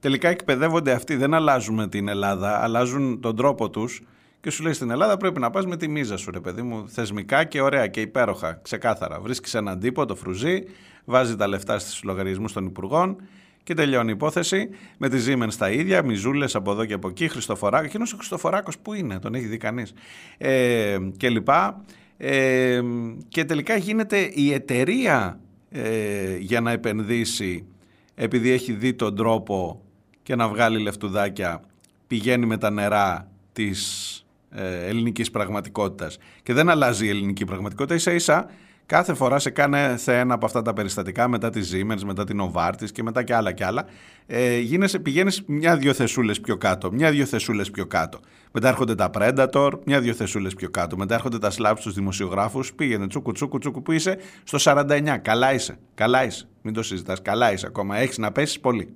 [0.00, 4.02] τελικά εκπαιδεύονται αυτοί, δεν αλλάζουν την Ελλάδα, αλλάζουν τον τρόπο τους
[4.44, 6.88] και σου λέει στην Ελλάδα πρέπει να πας με τη μίζα σου ρε παιδί μου,
[6.88, 9.20] θεσμικά και ωραία και υπέροχα, ξεκάθαρα.
[9.20, 10.62] Βρίσκεις έναν τύπο, το φρουζί,
[11.04, 13.16] βάζει τα λεφτά στους λογαριασμούς των υπουργών
[13.62, 14.68] και τελειώνει η υπόθεση
[14.98, 17.84] με τη Siemens στα ίδια, μιζούλες από εδώ και από εκεί, Χριστοφοράκο.
[17.84, 19.92] Εκείνο ο Χριστοφοράκος που είναι, τον έχει δει κανείς.
[20.38, 21.84] Ε, και λοιπά.
[22.16, 22.80] Ε,
[23.28, 25.40] και τελικά γίνεται η εταιρεία
[25.70, 27.66] ε, για να επενδύσει
[28.14, 29.82] επειδή έχει δει τον τρόπο
[30.22, 31.60] και να βγάλει λεφτουδάκια
[32.06, 34.23] πηγαίνει με τα νερά της ε,
[34.62, 38.48] ελληνικής πραγματικότητας και δεν αλλάζει η ελληνική πραγματικότητα ίσα ίσα
[38.86, 42.40] Κάθε φορά σε κάνε σε ένα από αυτά τα περιστατικά, μετά τη Siemens, μετά την
[42.42, 43.84] Novartis και μετά και άλλα και άλλα,
[44.26, 48.20] ε, γίνεσαι, πηγαίνεις μια-δυο θεσούλες πιο κάτω, μια-δυο θεσούλες πιο κάτω.
[48.52, 50.96] Μετά έρχονται τα Predator, μια-δυο θεσούλες πιο κάτω.
[50.96, 55.18] Μετά έρχονται τα Slaps στους δημοσιογράφους, πήγαινε τσούκου τσούκου τσούκου που είσαι, στο 49.
[55.18, 56.48] Καλά είσαι, καλά είσαι.
[56.62, 57.96] Μην το συζητάς, καλά είσαι ακόμα.
[57.96, 58.94] Έχεις να πέσεις πολύ.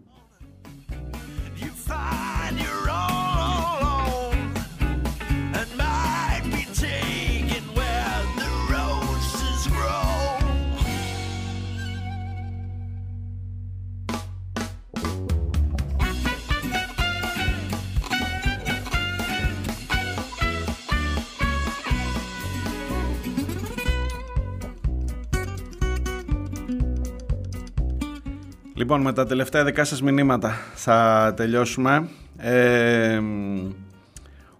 [28.78, 32.08] Λοιπόν, με τα τελευταία δικά σας μηνύματα θα τελειώσουμε.
[32.36, 33.20] Ε,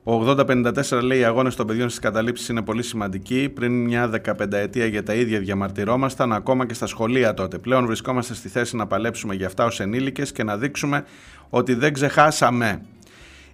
[0.03, 3.49] ο 8054 λέει: Οι αγώνες των παιδιών στις καταλήψεις είναι πολύ σημαντικοί.
[3.49, 7.59] Πριν μια 15 ετία για τα ίδια διαμαρτυρόμασταν, ακόμα και στα σχολεία τότε.
[7.59, 11.05] Πλέον βρισκόμαστε στη θέση να παλέψουμε για αυτά ως ενήλικες και να δείξουμε
[11.51, 12.83] ότι δεν ξεχάσαμε.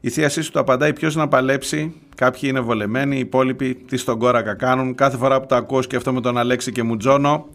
[0.01, 4.19] Η θεία σου το απαντάει: Ποιος να παλέψει; Κάποιοι είναι βολεμένοι, οι υπόλοιποι τι στον
[4.19, 4.95] κόρακα κάνουν.
[4.95, 7.49] Κάθε φορά που το ακούω αυτό με τον Αλέξη και Μουτζόνο.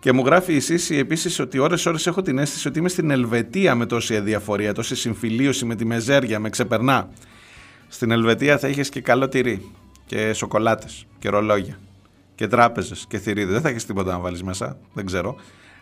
[0.00, 3.74] Και μου γράφει η Σύση επίσης ότι ώρες-ώρες έχω την αίσθηση ότι είμαι στην Ελβετία
[3.74, 7.08] με τόση αδιαφορία, τόση συμφιλίωση με τη μεζέρια, με ξεπερνά.
[7.88, 9.72] Στην Ελβετία θα είχες και καλό τυρί
[10.06, 11.78] και σοκολάτες και ρολόγια
[12.34, 13.52] και τράπεζες και θηρίδες.
[13.52, 15.36] Δεν θα έχεις τίποτα να βάλεις μέσα, δεν ξέρω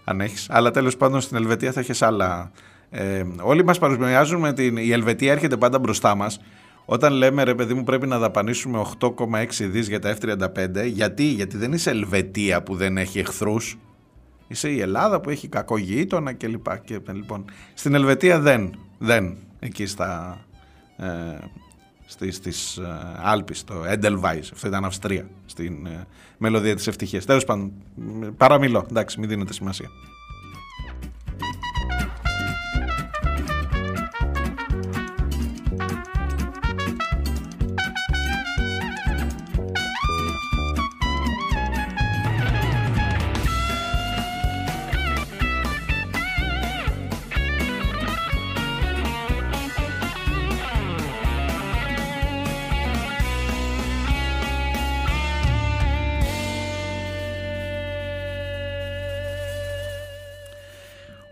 [0.04, 0.46] αν έχεις.
[0.50, 2.50] Αλλά τέλος πάντων στην Ελβετία θα έχεις άλλα.
[2.90, 4.76] Ε, όλοι μας παρουσιάζουν με την.
[4.76, 6.40] Η Ελβετία έρχεται πάντα μπροστά μας.
[6.84, 11.56] Όταν λέμε ρε παιδί μου πρέπει να δαπανίσουμε 8,6 δις για τα F-35 γιατί, γιατί
[11.56, 13.78] δεν είσαι Ελβετία που δεν έχει εχθρούς
[14.48, 16.78] Είσαι η Ελλάδα που έχει κακό γείτονα και λοιπά.
[16.78, 17.44] Και, λοιπόν,
[17.74, 20.38] στην Ελβετία δεν, δεν, εκεί στα,
[20.96, 21.06] ε,
[22.06, 26.06] στις, στις ε, Άλπεις, το Edelweiss, αυτό ήταν Αυστρία, στην ε,
[26.38, 27.24] μελωδία της ευτυχίας.
[27.24, 27.72] Τέλος πάντων,
[28.36, 29.88] παραμιλώ, εντάξει, μην δίνετε σημασία.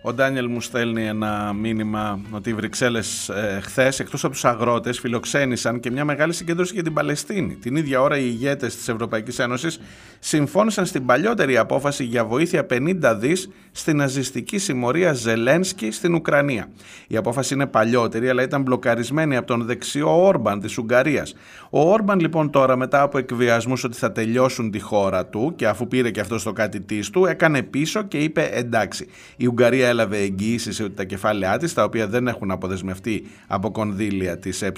[0.07, 4.99] Ο Ντάνιελ μου στέλνει ένα μήνυμα ότι οι Βρυξέλλες ε, χθες, εκτός από τους αγρότες,
[4.99, 7.55] φιλοξένησαν και μια μεγάλη συγκέντρωση για την Παλαιστίνη.
[7.55, 9.81] Την ίδια ώρα, οι ηγέτες της Ευρωπαϊκής Ένωσης
[10.19, 16.69] συμφώνησαν στην παλιότερη απόφαση για βοήθεια 50 δις στην ναζιστική συμμορία Ζελένσκι στην Ουκρανία.
[17.07, 21.35] Η απόφαση είναι παλιότερη, αλλά ήταν μπλοκαρισμένη από τον δεξιό Όρμπαν της Ουγγαρίας.
[21.71, 25.89] Ο Όρμπαν, λοιπόν, τώρα μετά από εκβιασμούς ότι θα τελειώσουν τη χώρα του και αφού
[25.89, 29.09] πήρε και αυτός στο κάτι της του, έκανε πίσω και είπε εντάξει.
[29.37, 34.39] Η Ουγγαρία έλαβε εγγύηση ότι τα κεφάλαιά της, τα οποία δεν έχουν αποδεσμευτεί από κονδύλια
[34.39, 34.73] της ΕΕ,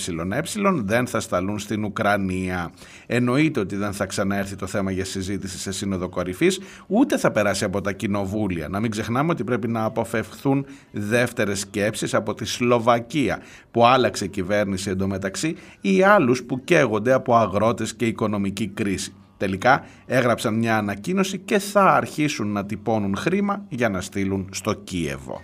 [0.85, 2.71] δεν θα σταλούν στην Ουκρανία.
[3.07, 7.65] Εννοείται ότι δεν θα ξαναέρθει το θέμα για συζήτηση σε σύνοδο κορυφής, ούτε θα περάσει
[7.65, 8.69] από τα κοινοβούλια.
[8.69, 13.39] Να μην ξεχνάμε ότι πρέπει να αποφευχθούν δεύτερες σκέψεις από τη Σλοβακία,
[13.71, 19.15] που άλλαξε κυβέρνηση εντωμεταξύ, ή άλλους που καίγονται από αγρότες και οικονομική κρίση.
[19.37, 25.43] Τελικά έγραψαν μια ανακοίνωση και θα αρχίσουν να τυπώνουν χρήμα για να στείλουν στο Κίεβο.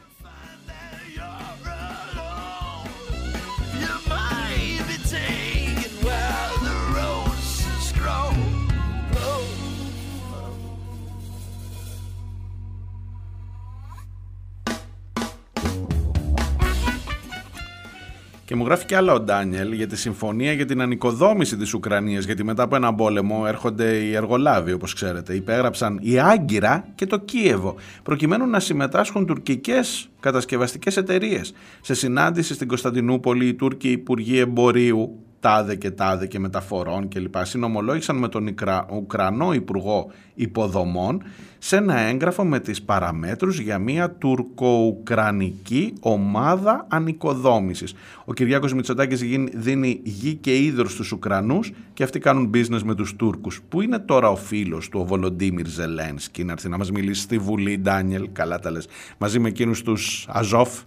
[18.53, 22.25] Και μου γράφει και άλλα ο Ντάνιελ για τη συμφωνία για την ανοικοδόμηση της Ουκρανίας.
[22.25, 25.35] Γιατί μετά από ένα πόλεμο έρχονται οι εργολάβοι, όπως ξέρετε.
[25.35, 31.55] Υπέγραψαν η Άγκυρα και το Κίεβο, προκειμένου να συμμετάσχουν τουρκικές κατασκευαστικές εταιρείες.
[31.81, 37.35] Σε συνάντηση στην Κωνσταντινούπολη, οι Τούρκοι Υπουργοί Εμπορίου τάδε και τάδε και μεταφορών κλπ.
[37.43, 38.55] Συνομολόγησαν με τον
[38.93, 41.23] Ουκρανό Υπουργό Υποδομών
[41.59, 47.95] σε ένα έγγραφο με τις παραμέτρους για μια τουρκο-ουκρανική ομάδα ανοικοδόμησης.
[48.25, 49.23] Ο Κυριάκος Μητσοτάκης
[49.55, 53.61] δίνει γη και ίδρους στους Ουκρανούς και αυτοί κάνουν business με τους Τούρκους.
[53.69, 57.39] Πού είναι τώρα ο φίλος του, ο Βολοντίμιρ Ζελένσκι, να έρθει να μας μιλήσει στη
[57.39, 58.89] Βουλή, Ντάνιελ, καλά τα λες,
[59.19, 60.81] μαζί με εκείνους τους Αζόφ,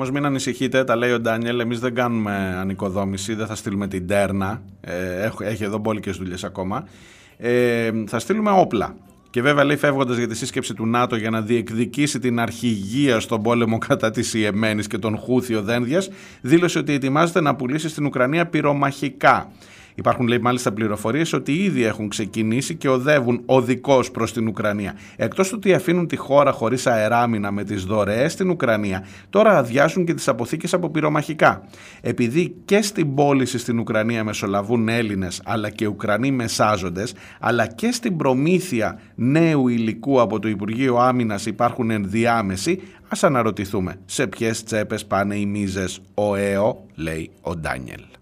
[0.00, 1.60] Όμω μην ανησυχείτε, τα λέει ο Ντάνιελ.
[1.60, 4.62] Εμείς δεν κάνουμε ανοικοδόμηση, δεν θα στείλουμε την τέρνα.
[4.80, 6.88] Ε, έχει εδώ μπόλικες δουλειές ακόμα.
[7.36, 8.94] Ε, θα στείλουμε όπλα.
[9.30, 13.42] Και βέβαια λέει φεύγοντας για τη σύσκεψη του ΝΑΤΟ για να διεκδικήσει την αρχηγία στον
[13.42, 16.02] πόλεμο κατά της Ιεμένης και τον Χούθιο Δένδια,
[16.40, 19.50] δήλωσε ότι ετοιμάζεται να πουλήσει στην Ουκρανία πυρομαχικά.
[19.98, 24.94] Υπάρχουν λέει μάλιστα πληροφορίες ότι ήδη έχουν ξεκινήσει και οδεύουν οδικώ προς την Ουκρανία.
[25.16, 30.04] Εκτός του ότι αφήνουν τη χώρα χωρίς αεράμινα με τις δωρεές στην Ουκρανία, τώρα αδειάσουν
[30.04, 31.62] και τις αποθήκες από πυρομαχικά.
[32.00, 38.16] Επειδή και στην πώληση στην Ουκρανία μεσολαβούν Έλληνες αλλά και Ουκρανοί μεσάζοντες, αλλά και στην
[38.16, 45.36] προμήθεια νέου υλικού από το Υπουργείο Άμυνας υπάρχουν ενδιάμεσοι, ας αναρωτηθούμε σε ποιες τσέπες πάνε
[45.36, 48.17] οι μίζες ο ΕΟ, λέει ο Ντάνιελ.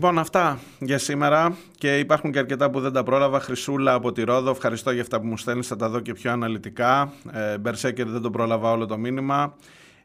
[0.00, 3.40] Λοιπόν, αυτά για σήμερα και υπάρχουν και αρκετά που δεν τα πρόλαβα.
[3.40, 5.66] Χρυσούλα από τη Ρόδο, ευχαριστώ για αυτά που μου στέλνεις.
[5.66, 7.12] Θα τα δω και πιο αναλυτικά.
[7.32, 9.54] Ε, Μπερσέκερ δεν το πρόλαβα όλο το μήνυμα.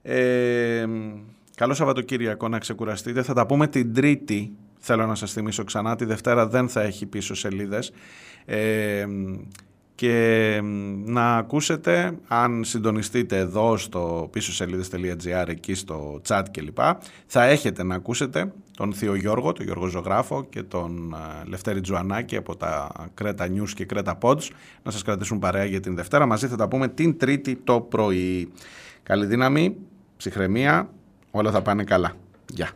[0.02, 0.86] Ε,
[1.56, 3.24] καλό Σαββατοκύριακο να ξεκουραστείτε.
[3.24, 4.56] Θα τα πούμε την Τρίτη.
[4.80, 5.96] Θέλω να σας θυμίσω ξανά.
[5.96, 7.92] Τη Δευτέρα δεν θα έχει πίσω σελίδες.
[8.46, 9.06] Ε,
[9.96, 10.60] και
[11.06, 16.78] να ακούσετε αν συντονιστείτε εδώ στο πίσω σελίδες.gr εκεί στο chat κλπ
[17.26, 22.36] θα έχετε να ακούσετε τον Θείο Γιώργο, τον Γιώργο Ζωγράφο και τον ε, Λευτέρη Τζουανάκη
[22.36, 24.48] από τα Κρέτα News και Κρέτα Pods
[24.84, 28.52] να σας κρατήσουν παρέα για την Δευτέρα μαζί θα τα πούμε την Τρίτη το πρωί
[29.04, 29.76] καλή δύναμη,
[30.18, 30.90] ψυχραιμία
[31.36, 32.14] όλα θα πάνε καλά
[32.50, 32.70] Γεια